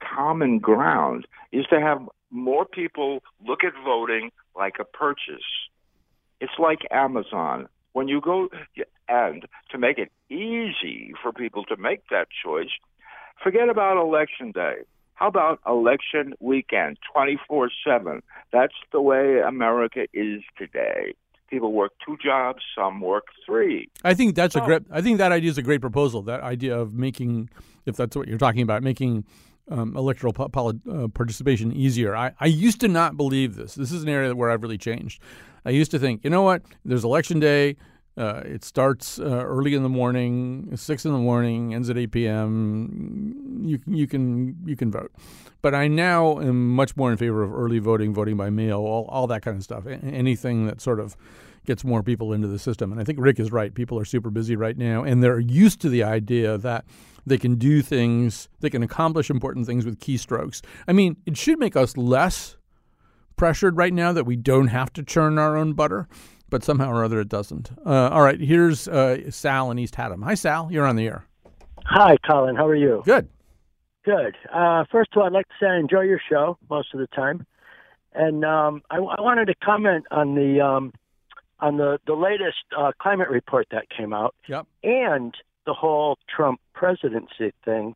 common 0.00 0.58
ground 0.58 1.26
is 1.52 1.64
to 1.66 1.80
have 1.80 2.06
more 2.30 2.66
people 2.66 3.22
look 3.46 3.64
at 3.64 3.72
voting 3.84 4.30
like 4.54 4.74
a 4.78 4.84
purchase. 4.84 5.44
It's 6.40 6.52
like 6.58 6.80
Amazon. 6.90 7.68
When 7.92 8.08
you 8.08 8.20
go, 8.20 8.48
and 9.08 9.46
to 9.70 9.78
make 9.78 9.98
it 9.98 10.10
easy 10.30 11.12
for 11.22 11.32
people 11.32 11.64
to 11.64 11.76
make 11.76 12.02
that 12.10 12.28
choice, 12.44 12.70
forget 13.42 13.68
about 13.68 13.96
election 13.96 14.52
day. 14.52 14.76
How 15.14 15.28
about 15.28 15.60
election 15.66 16.34
weekend, 16.40 16.98
24 17.12 17.70
7? 17.86 18.22
That's 18.52 18.74
the 18.92 19.00
way 19.00 19.40
America 19.40 20.06
is 20.12 20.42
today. 20.58 21.14
People 21.48 21.72
work 21.72 21.92
two 22.04 22.16
jobs, 22.22 22.62
some 22.76 23.00
work 23.00 23.26
three. 23.46 23.88
I 24.02 24.14
think 24.14 24.34
that's 24.34 24.56
a 24.56 24.60
great. 24.60 24.82
I 24.90 25.02
think 25.02 25.18
that 25.18 25.30
idea 25.30 25.50
is 25.50 25.58
a 25.58 25.62
great 25.62 25.80
proposal. 25.80 26.22
That 26.22 26.40
idea 26.40 26.76
of 26.76 26.94
making, 26.94 27.48
if 27.86 27.96
that's 27.96 28.16
what 28.16 28.26
you're 28.26 28.38
talking 28.38 28.62
about, 28.62 28.82
making 28.82 29.24
um, 29.70 29.96
electoral 29.96 30.32
po- 30.32 30.50
uh, 30.90 31.08
participation 31.08 31.72
easier. 31.72 32.16
I, 32.16 32.32
I 32.40 32.46
used 32.46 32.80
to 32.80 32.88
not 32.88 33.16
believe 33.16 33.54
this. 33.54 33.74
This 33.74 33.92
is 33.92 34.02
an 34.02 34.08
area 34.08 34.34
where 34.34 34.50
I've 34.50 34.62
really 34.62 34.78
changed. 34.78 35.22
I 35.64 35.70
used 35.70 35.90
to 35.92 35.98
think, 35.98 36.24
you 36.24 36.30
know 36.30 36.42
what? 36.42 36.62
There's 36.84 37.04
election 37.04 37.40
day. 37.40 37.76
Uh, 38.16 38.42
it 38.44 38.62
starts 38.62 39.18
uh, 39.18 39.24
early 39.24 39.74
in 39.74 39.82
the 39.82 39.88
morning, 39.88 40.70
six 40.76 41.04
in 41.04 41.12
the 41.12 41.18
morning, 41.18 41.74
ends 41.74 41.90
at 41.90 41.98
eight 41.98 42.12
p.m. 42.12 43.60
You 43.64 43.80
you 43.86 44.06
can 44.06 44.56
you 44.64 44.76
can 44.76 44.90
vote, 44.90 45.12
but 45.62 45.74
I 45.74 45.88
now 45.88 46.38
am 46.38 46.74
much 46.76 46.96
more 46.96 47.10
in 47.10 47.18
favor 47.18 47.42
of 47.42 47.52
early 47.52 47.80
voting, 47.80 48.14
voting 48.14 48.36
by 48.36 48.50
mail, 48.50 48.78
all 48.78 49.06
all 49.08 49.26
that 49.26 49.42
kind 49.42 49.56
of 49.56 49.64
stuff. 49.64 49.84
Anything 49.86 50.66
that 50.66 50.80
sort 50.80 51.00
of 51.00 51.16
gets 51.66 51.82
more 51.82 52.02
people 52.02 52.32
into 52.32 52.46
the 52.46 52.58
system. 52.58 52.92
And 52.92 53.00
I 53.00 53.04
think 53.04 53.18
Rick 53.18 53.40
is 53.40 53.50
right. 53.50 53.74
People 53.74 53.98
are 53.98 54.04
super 54.04 54.30
busy 54.30 54.54
right 54.54 54.76
now, 54.76 55.02
and 55.02 55.22
they're 55.22 55.40
used 55.40 55.80
to 55.80 55.88
the 55.88 56.04
idea 56.04 56.58
that 56.58 56.84
they 57.26 57.38
can 57.38 57.56
do 57.56 57.82
things, 57.82 58.48
they 58.60 58.70
can 58.70 58.82
accomplish 58.82 59.30
important 59.30 59.66
things 59.66 59.86
with 59.86 59.98
keystrokes. 59.98 60.60
I 60.86 60.92
mean, 60.92 61.16
it 61.24 61.36
should 61.38 61.58
make 61.58 61.74
us 61.74 61.96
less 61.96 62.58
pressured 63.36 63.76
right 63.76 63.94
now 63.94 64.12
that 64.12 64.24
we 64.24 64.36
don't 64.36 64.68
have 64.68 64.92
to 64.92 65.02
churn 65.02 65.38
our 65.38 65.56
own 65.56 65.72
butter 65.72 66.06
but 66.50 66.64
somehow 66.64 66.90
or 66.90 67.04
other 67.04 67.20
it 67.20 67.28
doesn't. 67.28 67.70
Uh, 67.84 68.08
all 68.10 68.22
right, 68.22 68.40
here's 68.40 68.88
uh, 68.88 69.30
Sal 69.30 69.70
in 69.70 69.78
East 69.78 69.94
Haddam. 69.96 70.22
Hi, 70.22 70.34
Sal. 70.34 70.68
You're 70.70 70.86
on 70.86 70.96
the 70.96 71.06
air. 71.06 71.26
Hi, 71.84 72.16
Colin. 72.28 72.56
How 72.56 72.66
are 72.66 72.74
you? 72.74 73.02
Good. 73.04 73.28
Good. 74.04 74.36
Uh, 74.52 74.84
first 74.90 75.10
of 75.12 75.20
all, 75.20 75.26
I'd 75.26 75.32
like 75.32 75.48
to 75.48 75.54
say 75.60 75.66
I 75.66 75.78
enjoy 75.78 76.02
your 76.02 76.20
show 76.30 76.58
most 76.68 76.92
of 76.92 77.00
the 77.00 77.06
time, 77.08 77.46
and 78.12 78.44
um, 78.44 78.82
I, 78.90 78.96
I, 78.96 79.20
wanted 79.20 79.46
to 79.46 79.54
comment 79.62 80.04
on 80.10 80.34
the 80.34 80.60
um, 80.60 80.92
on 81.60 81.78
the 81.78 81.98
the 82.06 82.14
latest 82.14 82.58
uh, 82.76 82.92
climate 83.00 83.30
report 83.30 83.66
that 83.70 83.84
came 83.88 84.12
out, 84.12 84.34
yep. 84.46 84.66
and 84.82 85.34
the 85.66 85.72
whole 85.72 86.18
Trump 86.34 86.60
presidency 86.74 87.52
thing. 87.64 87.94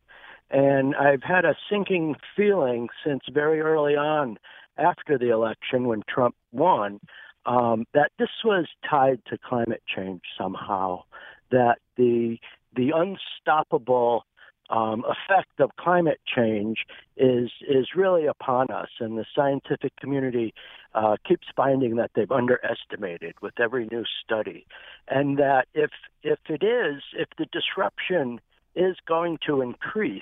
And 0.51 0.95
I've 0.95 1.21
had 1.21 1.45
a 1.45 1.55
sinking 1.69 2.15
feeling 2.35 2.89
since 3.05 3.21
very 3.31 3.61
early 3.61 3.95
on 3.95 4.37
after 4.77 5.17
the 5.17 5.29
election 5.29 5.85
when 5.85 6.01
Trump 6.09 6.35
won 6.51 6.99
um, 7.45 7.85
that 7.93 8.11
this 8.19 8.29
was 8.43 8.67
tied 8.89 9.21
to 9.27 9.37
climate 9.37 9.83
change 9.95 10.21
somehow, 10.37 11.03
that 11.51 11.77
the 11.97 12.37
the 12.75 12.91
unstoppable 12.95 14.23
um, 14.69 15.03
effect 15.05 15.59
of 15.59 15.71
climate 15.77 16.19
change 16.25 16.85
is 17.17 17.49
is 17.67 17.87
really 17.95 18.25
upon 18.27 18.69
us, 18.69 18.89
and 18.99 19.17
the 19.17 19.25
scientific 19.35 19.95
community 19.97 20.53
uh, 20.93 21.17
keeps 21.27 21.47
finding 21.55 21.95
that 21.95 22.11
they've 22.13 22.31
underestimated 22.31 23.33
with 23.41 23.59
every 23.59 23.87
new 23.91 24.03
study, 24.23 24.65
and 25.07 25.37
that 25.39 25.67
if 25.73 25.89
if 26.23 26.39
it 26.49 26.63
is, 26.63 27.01
if 27.17 27.29
the 27.37 27.47
disruption 27.51 28.39
is 28.75 28.95
going 29.07 29.39
to 29.47 29.61
increase, 29.61 30.21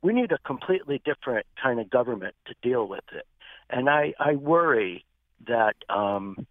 we 0.00 0.12
need 0.12 0.30
a 0.30 0.38
completely 0.46 1.02
different 1.04 1.46
kind 1.60 1.80
of 1.80 1.90
government 1.90 2.34
to 2.46 2.54
deal 2.62 2.86
with 2.86 3.04
it, 3.12 3.26
and 3.68 3.88
I 3.88 4.14
I 4.20 4.36
worry 4.36 5.04
that 5.46 5.76
um, 5.88 6.46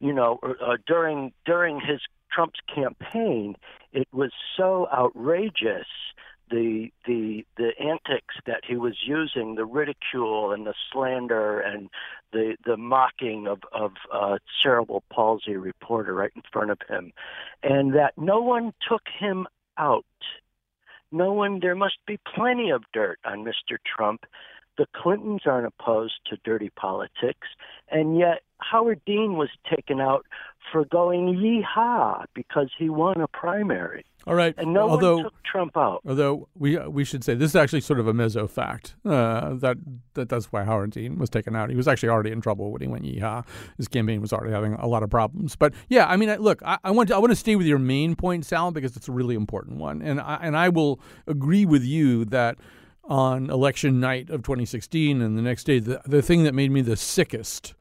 you 0.00 0.12
know 0.12 0.38
uh, 0.42 0.76
during 0.86 1.32
during 1.44 1.80
his 1.80 2.00
Trump's 2.32 2.60
campaign, 2.74 3.56
it 3.92 4.08
was 4.12 4.32
so 4.56 4.88
outrageous 4.92 5.86
the 6.50 6.90
the 7.06 7.44
the 7.56 7.70
antics 7.80 8.34
that 8.46 8.62
he 8.66 8.76
was 8.76 8.96
using, 9.06 9.54
the 9.54 9.64
ridicule 9.64 10.52
and 10.52 10.66
the 10.66 10.74
slander 10.92 11.60
and 11.60 11.88
the 12.32 12.56
the 12.64 12.76
mocking 12.76 13.46
of 13.46 13.60
of 13.72 13.92
uh, 14.12 14.38
cerebral 14.62 15.02
palsy 15.12 15.56
reporter 15.56 16.14
right 16.14 16.32
in 16.36 16.42
front 16.52 16.70
of 16.70 16.78
him, 16.88 17.12
and 17.62 17.94
that 17.94 18.12
no 18.16 18.40
one 18.40 18.72
took 18.88 19.02
him 19.18 19.46
out. 19.78 20.04
No 21.10 21.32
one. 21.32 21.60
There 21.60 21.74
must 21.74 21.98
be 22.06 22.18
plenty 22.34 22.70
of 22.70 22.82
dirt 22.92 23.18
on 23.24 23.44
Mr. 23.44 23.78
Trump. 23.84 24.24
The 24.78 24.86
Clintons 24.94 25.42
aren't 25.46 25.66
opposed 25.66 26.14
to 26.26 26.36
dirty 26.44 26.70
politics, 26.70 27.48
and 27.90 28.18
yet 28.18 28.42
Howard 28.58 29.00
Dean 29.06 29.36
was 29.36 29.48
taken 29.74 30.00
out 30.00 30.26
for 30.72 30.84
going 30.84 31.34
yeehaw 31.36 32.24
because 32.34 32.70
he 32.78 32.88
won 32.88 33.20
a 33.20 33.28
primary. 33.28 34.04
All 34.26 34.34
right. 34.34 34.54
And 34.58 34.72
no 34.72 34.90
although, 34.90 35.16
one 35.16 35.24
took 35.24 35.42
Trump 35.44 35.76
out. 35.76 36.00
Although 36.04 36.48
we 36.58 36.76
we 36.78 37.04
should 37.04 37.22
say 37.22 37.34
this 37.34 37.52
is 37.52 37.56
actually 37.56 37.80
sort 37.80 38.00
of 38.00 38.08
a 38.08 38.12
mezzo 38.12 38.48
fact 38.48 38.96
uh, 39.04 39.54
that 39.54 39.76
that 40.14 40.28
that's 40.28 40.46
why 40.46 40.64
Howard 40.64 40.90
Dean 40.90 41.18
was 41.18 41.30
taken 41.30 41.54
out. 41.54 41.70
He 41.70 41.76
was 41.76 41.86
actually 41.86 42.08
already 42.08 42.32
in 42.32 42.40
trouble 42.40 42.72
when 42.72 42.82
he 42.82 42.88
went 42.88 43.04
yeehaw. 43.04 43.46
His 43.76 43.86
campaign 43.86 44.20
was 44.20 44.32
already 44.32 44.52
having 44.52 44.74
a 44.74 44.88
lot 44.88 45.04
of 45.04 45.10
problems. 45.10 45.54
But 45.54 45.74
yeah, 45.88 46.06
I 46.06 46.16
mean, 46.16 46.34
look, 46.36 46.60
I, 46.64 46.78
I 46.82 46.90
want 46.90 47.08
to 47.10 47.14
I 47.14 47.18
want 47.18 47.30
to 47.30 47.36
stay 47.36 47.54
with 47.54 47.66
your 47.66 47.78
main 47.78 48.16
point, 48.16 48.44
Sal, 48.44 48.72
because 48.72 48.96
it's 48.96 49.08
a 49.08 49.12
really 49.12 49.36
important 49.36 49.76
one, 49.78 50.02
and 50.02 50.20
I, 50.20 50.38
and 50.42 50.56
I 50.56 50.70
will 50.70 51.00
agree 51.28 51.64
with 51.64 51.84
you 51.84 52.24
that 52.26 52.58
on 53.08 53.50
election 53.50 54.00
night 54.00 54.30
of 54.30 54.42
2016 54.42 55.20
and 55.20 55.38
the 55.38 55.42
next 55.42 55.64
day, 55.64 55.78
the, 55.78 56.00
the 56.06 56.22
thing 56.22 56.44
that 56.44 56.54
made 56.54 56.70
me 56.70 56.80
the 56.80 56.96
sickest 56.96 57.74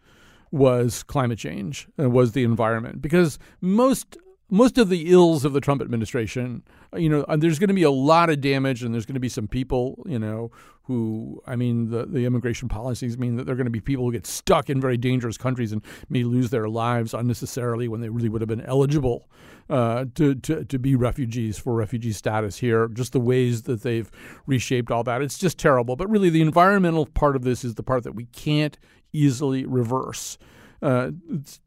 was 0.52 1.04
climate 1.04 1.40
change, 1.40 1.88
uh, 2.00 2.10
was 2.10 2.32
the 2.32 2.44
environment. 2.44 3.02
Because 3.02 3.40
most 3.62 4.18
most 4.50 4.78
of 4.78 4.90
the 4.90 5.12
ills 5.12 5.44
of 5.44 5.54
the 5.54 5.62
Trump 5.62 5.82
administration, 5.82 6.64
you 6.96 7.10
know, 7.10 7.26
there's 7.38 7.58
going 7.58 7.70
to 7.70 7.74
be 7.74 7.84
a 7.84 7.92
lot 7.92 8.30
of 8.30 8.42
damage, 8.42 8.84
and 8.84 8.94
there's 8.94 9.06
going 9.06 9.16
to 9.16 9.20
be 9.20 9.30
some 9.30 9.48
people, 9.48 10.04
you 10.06 10.20
know, 10.20 10.52
who, 10.84 11.42
I 11.48 11.56
mean, 11.56 11.90
the, 11.90 12.06
the 12.06 12.26
immigration 12.26 12.70
policies 12.70 13.18
mean 13.18 13.38
that 13.38 13.46
there 13.46 13.54
are 13.54 13.58
going 13.58 13.66
to 13.66 13.72
be 13.72 13.82
people 13.82 14.06
who 14.06 14.12
get 14.12 14.28
stuck 14.28 14.70
in 14.70 14.80
very 14.80 14.98
dangerous 14.98 15.36
countries 15.36 15.72
and 15.72 15.82
may 16.10 16.24
lose 16.24 16.52
their 16.52 16.70
lives 16.70 17.16
unnecessarily 17.16 17.88
when 17.88 18.02
they 18.02 18.10
really 18.10 18.30
would 18.30 18.42
have 18.42 18.48
been 18.48 18.62
eligible 18.62 19.28
uh, 19.68 20.06
to, 20.14 20.36
to, 20.36 20.64
to 20.64 20.78
be 20.78 20.96
refugees 20.96 21.58
for 21.58 21.74
refugee 21.74 22.12
status 22.12 22.58
here. 22.58 22.88
Just 22.90 23.14
the 23.14 23.20
ways 23.20 23.64
that 23.64 23.82
they've 23.82 24.12
reshaped 24.46 24.92
all 24.92 25.04
that. 25.04 25.24
It's 25.24 25.40
just 25.40 25.58
terrible. 25.58 25.96
But 25.96 26.08
really, 26.08 26.30
the 26.30 26.42
environmental 26.42 27.08
part 27.08 27.36
of 27.36 27.42
this 27.42 27.64
is 27.64 27.76
the 27.76 27.84
part 27.84 28.04
that 28.04 28.14
we 28.14 28.26
can't 28.26 28.78
easily 29.12 29.66
reverse. 29.66 30.38
Uh, 30.82 31.12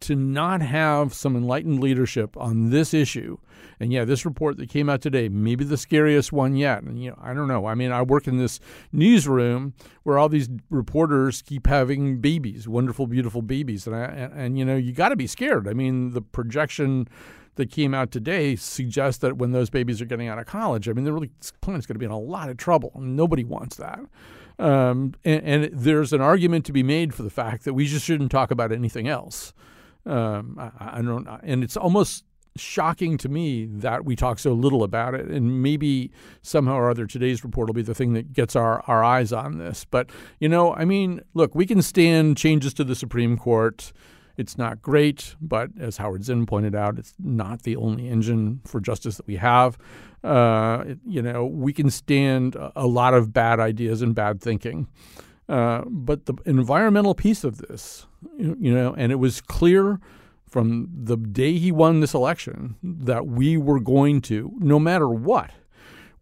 to 0.00 0.14
not 0.14 0.60
have 0.60 1.14
some 1.14 1.34
enlightened 1.34 1.80
leadership 1.80 2.36
on 2.36 2.70
this 2.70 2.92
issue. 2.92 3.38
And 3.80 3.92
yeah, 3.92 4.04
this 4.04 4.24
report 4.24 4.58
that 4.58 4.68
came 4.68 4.88
out 4.88 5.00
today, 5.00 5.28
maybe 5.28 5.64
the 5.64 5.76
scariest 5.76 6.32
one 6.32 6.54
yet. 6.54 6.82
And 6.82 7.02
you 7.02 7.10
know, 7.10 7.18
I 7.20 7.32
don't 7.34 7.48
know. 7.48 7.66
I 7.66 7.74
mean, 7.74 7.90
I 7.90 8.02
work 8.02 8.28
in 8.28 8.36
this 8.36 8.60
newsroom 8.92 9.74
where 10.02 10.18
all 10.18 10.28
these 10.28 10.48
reporters 10.70 11.42
keep 11.42 11.66
having 11.66 12.20
babies, 12.20 12.68
wonderful, 12.68 13.06
beautiful 13.06 13.42
babies, 13.42 13.86
and 13.86 13.96
I, 13.96 14.04
and, 14.04 14.32
and 14.34 14.58
you 14.58 14.64
know, 14.64 14.76
you 14.76 14.92
got 14.92 15.08
to 15.08 15.16
be 15.16 15.26
scared. 15.26 15.66
I 15.66 15.72
mean, 15.72 16.12
the 16.12 16.22
projection 16.22 17.08
that 17.56 17.70
came 17.70 17.94
out 17.94 18.10
today 18.10 18.56
suggests 18.56 19.20
that 19.20 19.36
when 19.36 19.52
those 19.52 19.70
babies 19.70 20.00
are 20.00 20.06
getting 20.06 20.28
out 20.28 20.38
of 20.38 20.46
college, 20.46 20.88
I 20.88 20.92
mean, 20.92 21.04
the 21.04 21.12
really 21.12 21.30
planet's 21.60 21.86
going 21.86 21.96
to 21.96 21.98
be 21.98 22.06
in 22.06 22.12
a 22.12 22.18
lot 22.18 22.48
of 22.50 22.56
trouble. 22.56 22.92
Nobody 22.94 23.42
wants 23.42 23.76
that. 23.76 24.00
Um, 24.58 25.14
and, 25.24 25.42
and, 25.44 25.70
there's 25.72 26.12
an 26.12 26.20
argument 26.20 26.64
to 26.66 26.72
be 26.72 26.82
made 26.82 27.14
for 27.14 27.22
the 27.22 27.30
fact 27.30 27.64
that 27.64 27.74
we 27.74 27.86
just 27.86 28.04
shouldn't 28.04 28.32
talk 28.32 28.50
about 28.50 28.72
anything 28.72 29.06
else. 29.06 29.52
Um, 30.04 30.56
I, 30.58 30.98
I, 30.98 31.02
don't, 31.02 31.28
and 31.44 31.62
it's 31.62 31.76
almost 31.76 32.24
shocking 32.56 33.16
to 33.18 33.28
me 33.28 33.66
that 33.66 34.04
we 34.04 34.16
talk 34.16 34.38
so 34.38 34.52
little 34.52 34.82
about 34.82 35.14
it. 35.14 35.26
And 35.26 35.62
maybe 35.62 36.10
somehow 36.42 36.74
or 36.74 36.90
other 36.90 37.06
today's 37.06 37.44
report 37.44 37.68
will 37.68 37.74
be 37.74 37.82
the 37.82 37.94
thing 37.94 38.12
that 38.14 38.32
gets 38.32 38.56
our, 38.56 38.82
our 38.86 39.04
eyes 39.04 39.32
on 39.32 39.58
this. 39.58 39.84
But, 39.84 40.10
you 40.40 40.48
know, 40.48 40.74
I 40.74 40.84
mean, 40.84 41.20
look, 41.34 41.54
we 41.54 41.66
can 41.66 41.82
stand 41.82 42.36
changes 42.36 42.74
to 42.74 42.84
the 42.84 42.94
Supreme 42.94 43.36
Court. 43.36 43.92
It's 44.38 44.56
not 44.56 44.80
great, 44.80 45.34
but 45.40 45.70
as 45.80 45.96
Howard 45.96 46.24
Zinn 46.24 46.46
pointed 46.46 46.74
out, 46.74 46.96
it's 46.96 47.12
not 47.18 47.62
the 47.64 47.74
only 47.74 48.08
engine 48.08 48.60
for 48.64 48.80
justice 48.80 49.16
that 49.16 49.26
we 49.26 49.36
have. 49.36 49.76
Uh, 50.22 50.84
you 51.04 51.20
know, 51.20 51.44
we 51.44 51.72
can 51.72 51.90
stand 51.90 52.56
a 52.76 52.86
lot 52.86 53.14
of 53.14 53.32
bad 53.32 53.58
ideas 53.58 54.00
and 54.00 54.14
bad 54.14 54.40
thinking. 54.40 54.86
Uh, 55.48 55.82
but 55.86 56.26
the 56.26 56.34
environmental 56.46 57.14
piece 57.14 57.42
of 57.42 57.58
this, 57.58 58.06
you 58.38 58.72
know, 58.72 58.94
and 58.96 59.10
it 59.10 59.16
was 59.16 59.40
clear 59.40 59.98
from 60.48 60.88
the 60.94 61.16
day 61.16 61.58
he 61.58 61.72
won 61.72 62.00
this 62.00 62.14
election 62.14 62.76
that 62.82 63.26
we 63.26 63.56
were 63.56 63.80
going 63.80 64.20
to, 64.20 64.52
no 64.58 64.78
matter 64.78 65.08
what, 65.08 65.50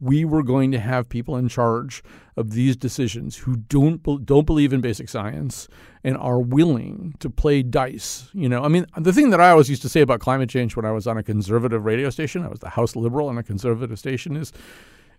we 0.07 0.25
were 0.25 0.43
going 0.43 0.71
to 0.73 0.79
have 0.79 1.09
people 1.09 1.37
in 1.37 1.49
charge 1.49 2.03
of 2.37 2.51
these 2.51 2.77
decisions 2.77 3.37
who 3.37 3.57
don't 3.57 4.03
don't 4.25 4.47
believe 4.47 4.73
in 4.73 4.81
basic 4.81 5.09
science 5.09 5.69
and 6.05 6.17
are 6.17 6.39
willing 6.39 7.15
to 7.19 7.29
play 7.29 7.63
dice. 7.63 8.29
You 8.33 8.49
know, 8.49 8.63
I 8.63 8.69
mean, 8.69 8.87
the 8.97 9.13
thing 9.13 9.31
that 9.31 9.41
I 9.41 9.51
always 9.51 9.69
used 9.69 9.83
to 9.83 9.89
say 9.89 10.01
about 10.01 10.21
climate 10.21 10.49
change 10.49 10.77
when 10.77 10.85
I 10.85 10.93
was 10.93 11.07
on 11.07 11.19
a 11.19 11.23
conservative 11.23 11.85
radio 11.85 12.11
station, 12.11 12.45
I 12.45 12.49
was 12.49 12.61
the 12.61 12.71
House 12.71 12.95
liberal 12.95 13.29
on 13.29 13.39
a 13.39 13.43
conservative 13.43 13.99
station, 13.99 14.37
is 14.37 14.53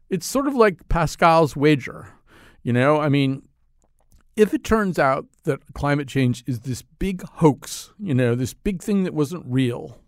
it's 0.10 0.26
sort 0.26 0.48
of 0.48 0.56
like 0.56 0.88
Pascal's 0.88 1.56
wager. 1.56 2.08
You 2.64 2.74
know, 2.74 3.00
I 3.00 3.10
mean, 3.10 3.44
if 4.36 4.54
it 4.54 4.64
turns 4.64 5.00
out 5.00 5.26
that 5.44 5.60
climate 5.74 6.08
change 6.08 6.44
is 6.48 6.62
this 6.62 6.82
big 6.82 7.24
hoax, 7.24 7.92
you 8.00 8.14
know, 8.14 8.36
this 8.36 8.54
big 8.54 8.82
thing 8.82 9.04
that 9.04 9.14
wasn't 9.14 9.44
real, 9.48 10.00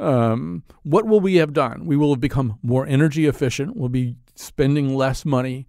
um, 0.00 0.62
what 0.82 1.06
will 1.06 1.20
we 1.20 1.36
have 1.36 1.52
done? 1.52 1.86
We 1.86 1.96
will 1.96 2.12
have 2.14 2.20
become 2.20 2.58
more 2.62 2.86
energy 2.86 3.26
efficient. 3.26 3.76
We'll 3.76 3.88
be 3.90 4.16
spending 4.34 4.96
less 4.96 5.24
money 5.24 5.66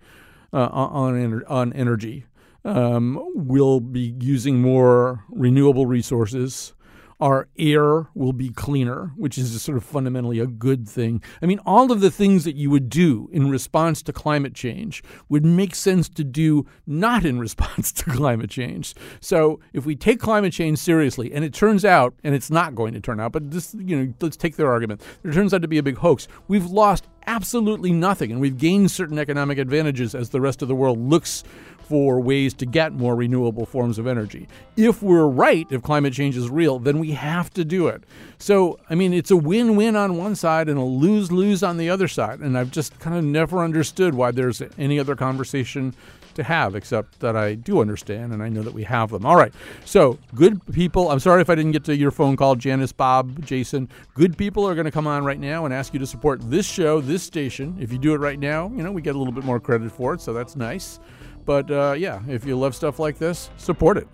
uh, 0.53 0.69
on 0.71 1.43
on 1.47 1.73
energy. 1.73 2.25
Um, 2.63 3.19
we'll 3.35 3.79
be 3.79 4.15
using 4.19 4.61
more 4.61 5.25
renewable 5.29 5.85
resources 5.85 6.73
our 7.21 7.47
air 7.57 8.07
will 8.15 8.33
be 8.33 8.49
cleaner, 8.49 9.11
which 9.15 9.37
is 9.37 9.61
sort 9.61 9.77
of 9.77 9.83
fundamentally 9.83 10.39
a 10.39 10.47
good 10.47 10.89
thing. 10.89 11.21
I 11.41 11.45
mean, 11.45 11.59
all 11.67 11.91
of 11.91 12.01
the 12.01 12.09
things 12.09 12.43
that 12.45 12.55
you 12.55 12.71
would 12.71 12.89
do 12.89 13.29
in 13.31 13.51
response 13.51 14.01
to 14.03 14.13
climate 14.13 14.55
change 14.55 15.03
would 15.29 15.45
make 15.45 15.75
sense 15.75 16.09
to 16.09 16.23
do 16.23 16.65
not 16.87 17.23
in 17.23 17.39
response 17.51 17.91
to 17.91 18.05
climate 18.05 18.49
change. 18.49 18.95
So 19.19 19.59
if 19.71 19.85
we 19.85 19.95
take 19.95 20.19
climate 20.19 20.51
change 20.51 20.79
seriously, 20.79 21.31
and 21.31 21.45
it 21.45 21.53
turns 21.53 21.85
out, 21.85 22.15
and 22.23 22.33
it's 22.33 22.49
not 22.49 22.73
going 22.73 22.93
to 22.93 22.99
turn 22.99 23.19
out, 23.19 23.31
but 23.31 23.51
this, 23.51 23.75
you 23.75 23.95
know, 23.95 24.13
let's 24.19 24.35
take 24.35 24.55
their 24.55 24.71
argument, 24.71 25.03
it 25.23 25.31
turns 25.31 25.53
out 25.53 25.61
to 25.61 25.67
be 25.67 25.77
a 25.77 25.83
big 25.83 25.97
hoax, 25.97 26.27
we've 26.47 26.65
lost 26.65 27.07
absolutely 27.27 27.91
nothing, 27.91 28.31
and 28.31 28.41
we've 28.41 28.57
gained 28.57 28.89
certain 28.89 29.19
economic 29.19 29.59
advantages 29.59 30.15
as 30.15 30.31
the 30.31 30.41
rest 30.41 30.63
of 30.63 30.67
the 30.67 30.75
world 30.75 30.97
looks 30.99 31.43
for 31.91 32.21
ways 32.21 32.53
to 32.53 32.65
get 32.65 32.93
more 32.93 33.17
renewable 33.17 33.65
forms 33.65 33.97
of 33.97 34.07
energy. 34.07 34.47
If 34.77 35.03
we're 35.03 35.27
right, 35.27 35.67
if 35.69 35.81
climate 35.81 36.13
change 36.13 36.37
is 36.37 36.49
real, 36.49 36.79
then 36.79 36.99
we 36.99 37.11
have 37.11 37.49
to 37.55 37.65
do 37.65 37.89
it. 37.89 38.05
So, 38.37 38.79
I 38.89 38.95
mean, 38.95 39.11
it's 39.11 39.29
a 39.29 39.35
win 39.35 39.75
win 39.75 39.97
on 39.97 40.15
one 40.15 40.35
side 40.35 40.69
and 40.69 40.79
a 40.79 40.83
lose 40.85 41.33
lose 41.33 41.63
on 41.63 41.75
the 41.75 41.89
other 41.89 42.07
side. 42.07 42.39
And 42.39 42.57
I've 42.57 42.71
just 42.71 42.97
kind 42.99 43.17
of 43.17 43.25
never 43.25 43.61
understood 43.61 44.13
why 44.13 44.31
there's 44.31 44.61
any 44.77 44.99
other 44.99 45.17
conversation 45.17 45.93
to 46.35 46.43
have, 46.43 46.75
except 46.75 47.19
that 47.19 47.35
I 47.35 47.55
do 47.55 47.81
understand 47.81 48.31
and 48.31 48.41
I 48.41 48.47
know 48.47 48.61
that 48.61 48.73
we 48.73 48.83
have 48.83 49.09
them. 49.09 49.25
All 49.25 49.35
right. 49.35 49.53
So, 49.83 50.17
good 50.33 50.61
people, 50.71 51.11
I'm 51.11 51.19
sorry 51.19 51.41
if 51.41 51.49
I 51.49 51.55
didn't 51.55 51.73
get 51.73 51.83
to 51.83 51.95
your 51.97 52.11
phone 52.11 52.37
call, 52.37 52.55
Janice, 52.55 52.93
Bob, 52.93 53.45
Jason. 53.45 53.89
Good 54.13 54.37
people 54.37 54.65
are 54.65 54.75
going 54.75 54.85
to 54.85 54.91
come 54.91 55.07
on 55.07 55.25
right 55.25 55.41
now 55.41 55.65
and 55.65 55.73
ask 55.73 55.93
you 55.93 55.99
to 55.99 56.07
support 56.07 56.39
this 56.49 56.65
show, 56.65 57.01
this 57.01 57.21
station. 57.21 57.75
If 57.81 57.91
you 57.91 57.97
do 57.97 58.13
it 58.13 58.19
right 58.19 58.39
now, 58.39 58.71
you 58.73 58.81
know, 58.81 58.93
we 58.93 59.01
get 59.01 59.15
a 59.15 59.17
little 59.17 59.33
bit 59.33 59.43
more 59.43 59.59
credit 59.59 59.91
for 59.91 60.13
it, 60.13 60.21
so 60.21 60.31
that's 60.31 60.55
nice. 60.55 61.01
But 61.45 61.71
uh, 61.71 61.95
yeah, 61.97 62.21
if 62.27 62.45
you 62.45 62.57
love 62.57 62.75
stuff 62.75 62.99
like 62.99 63.17
this, 63.17 63.49
support 63.57 63.97
it. 63.97 64.07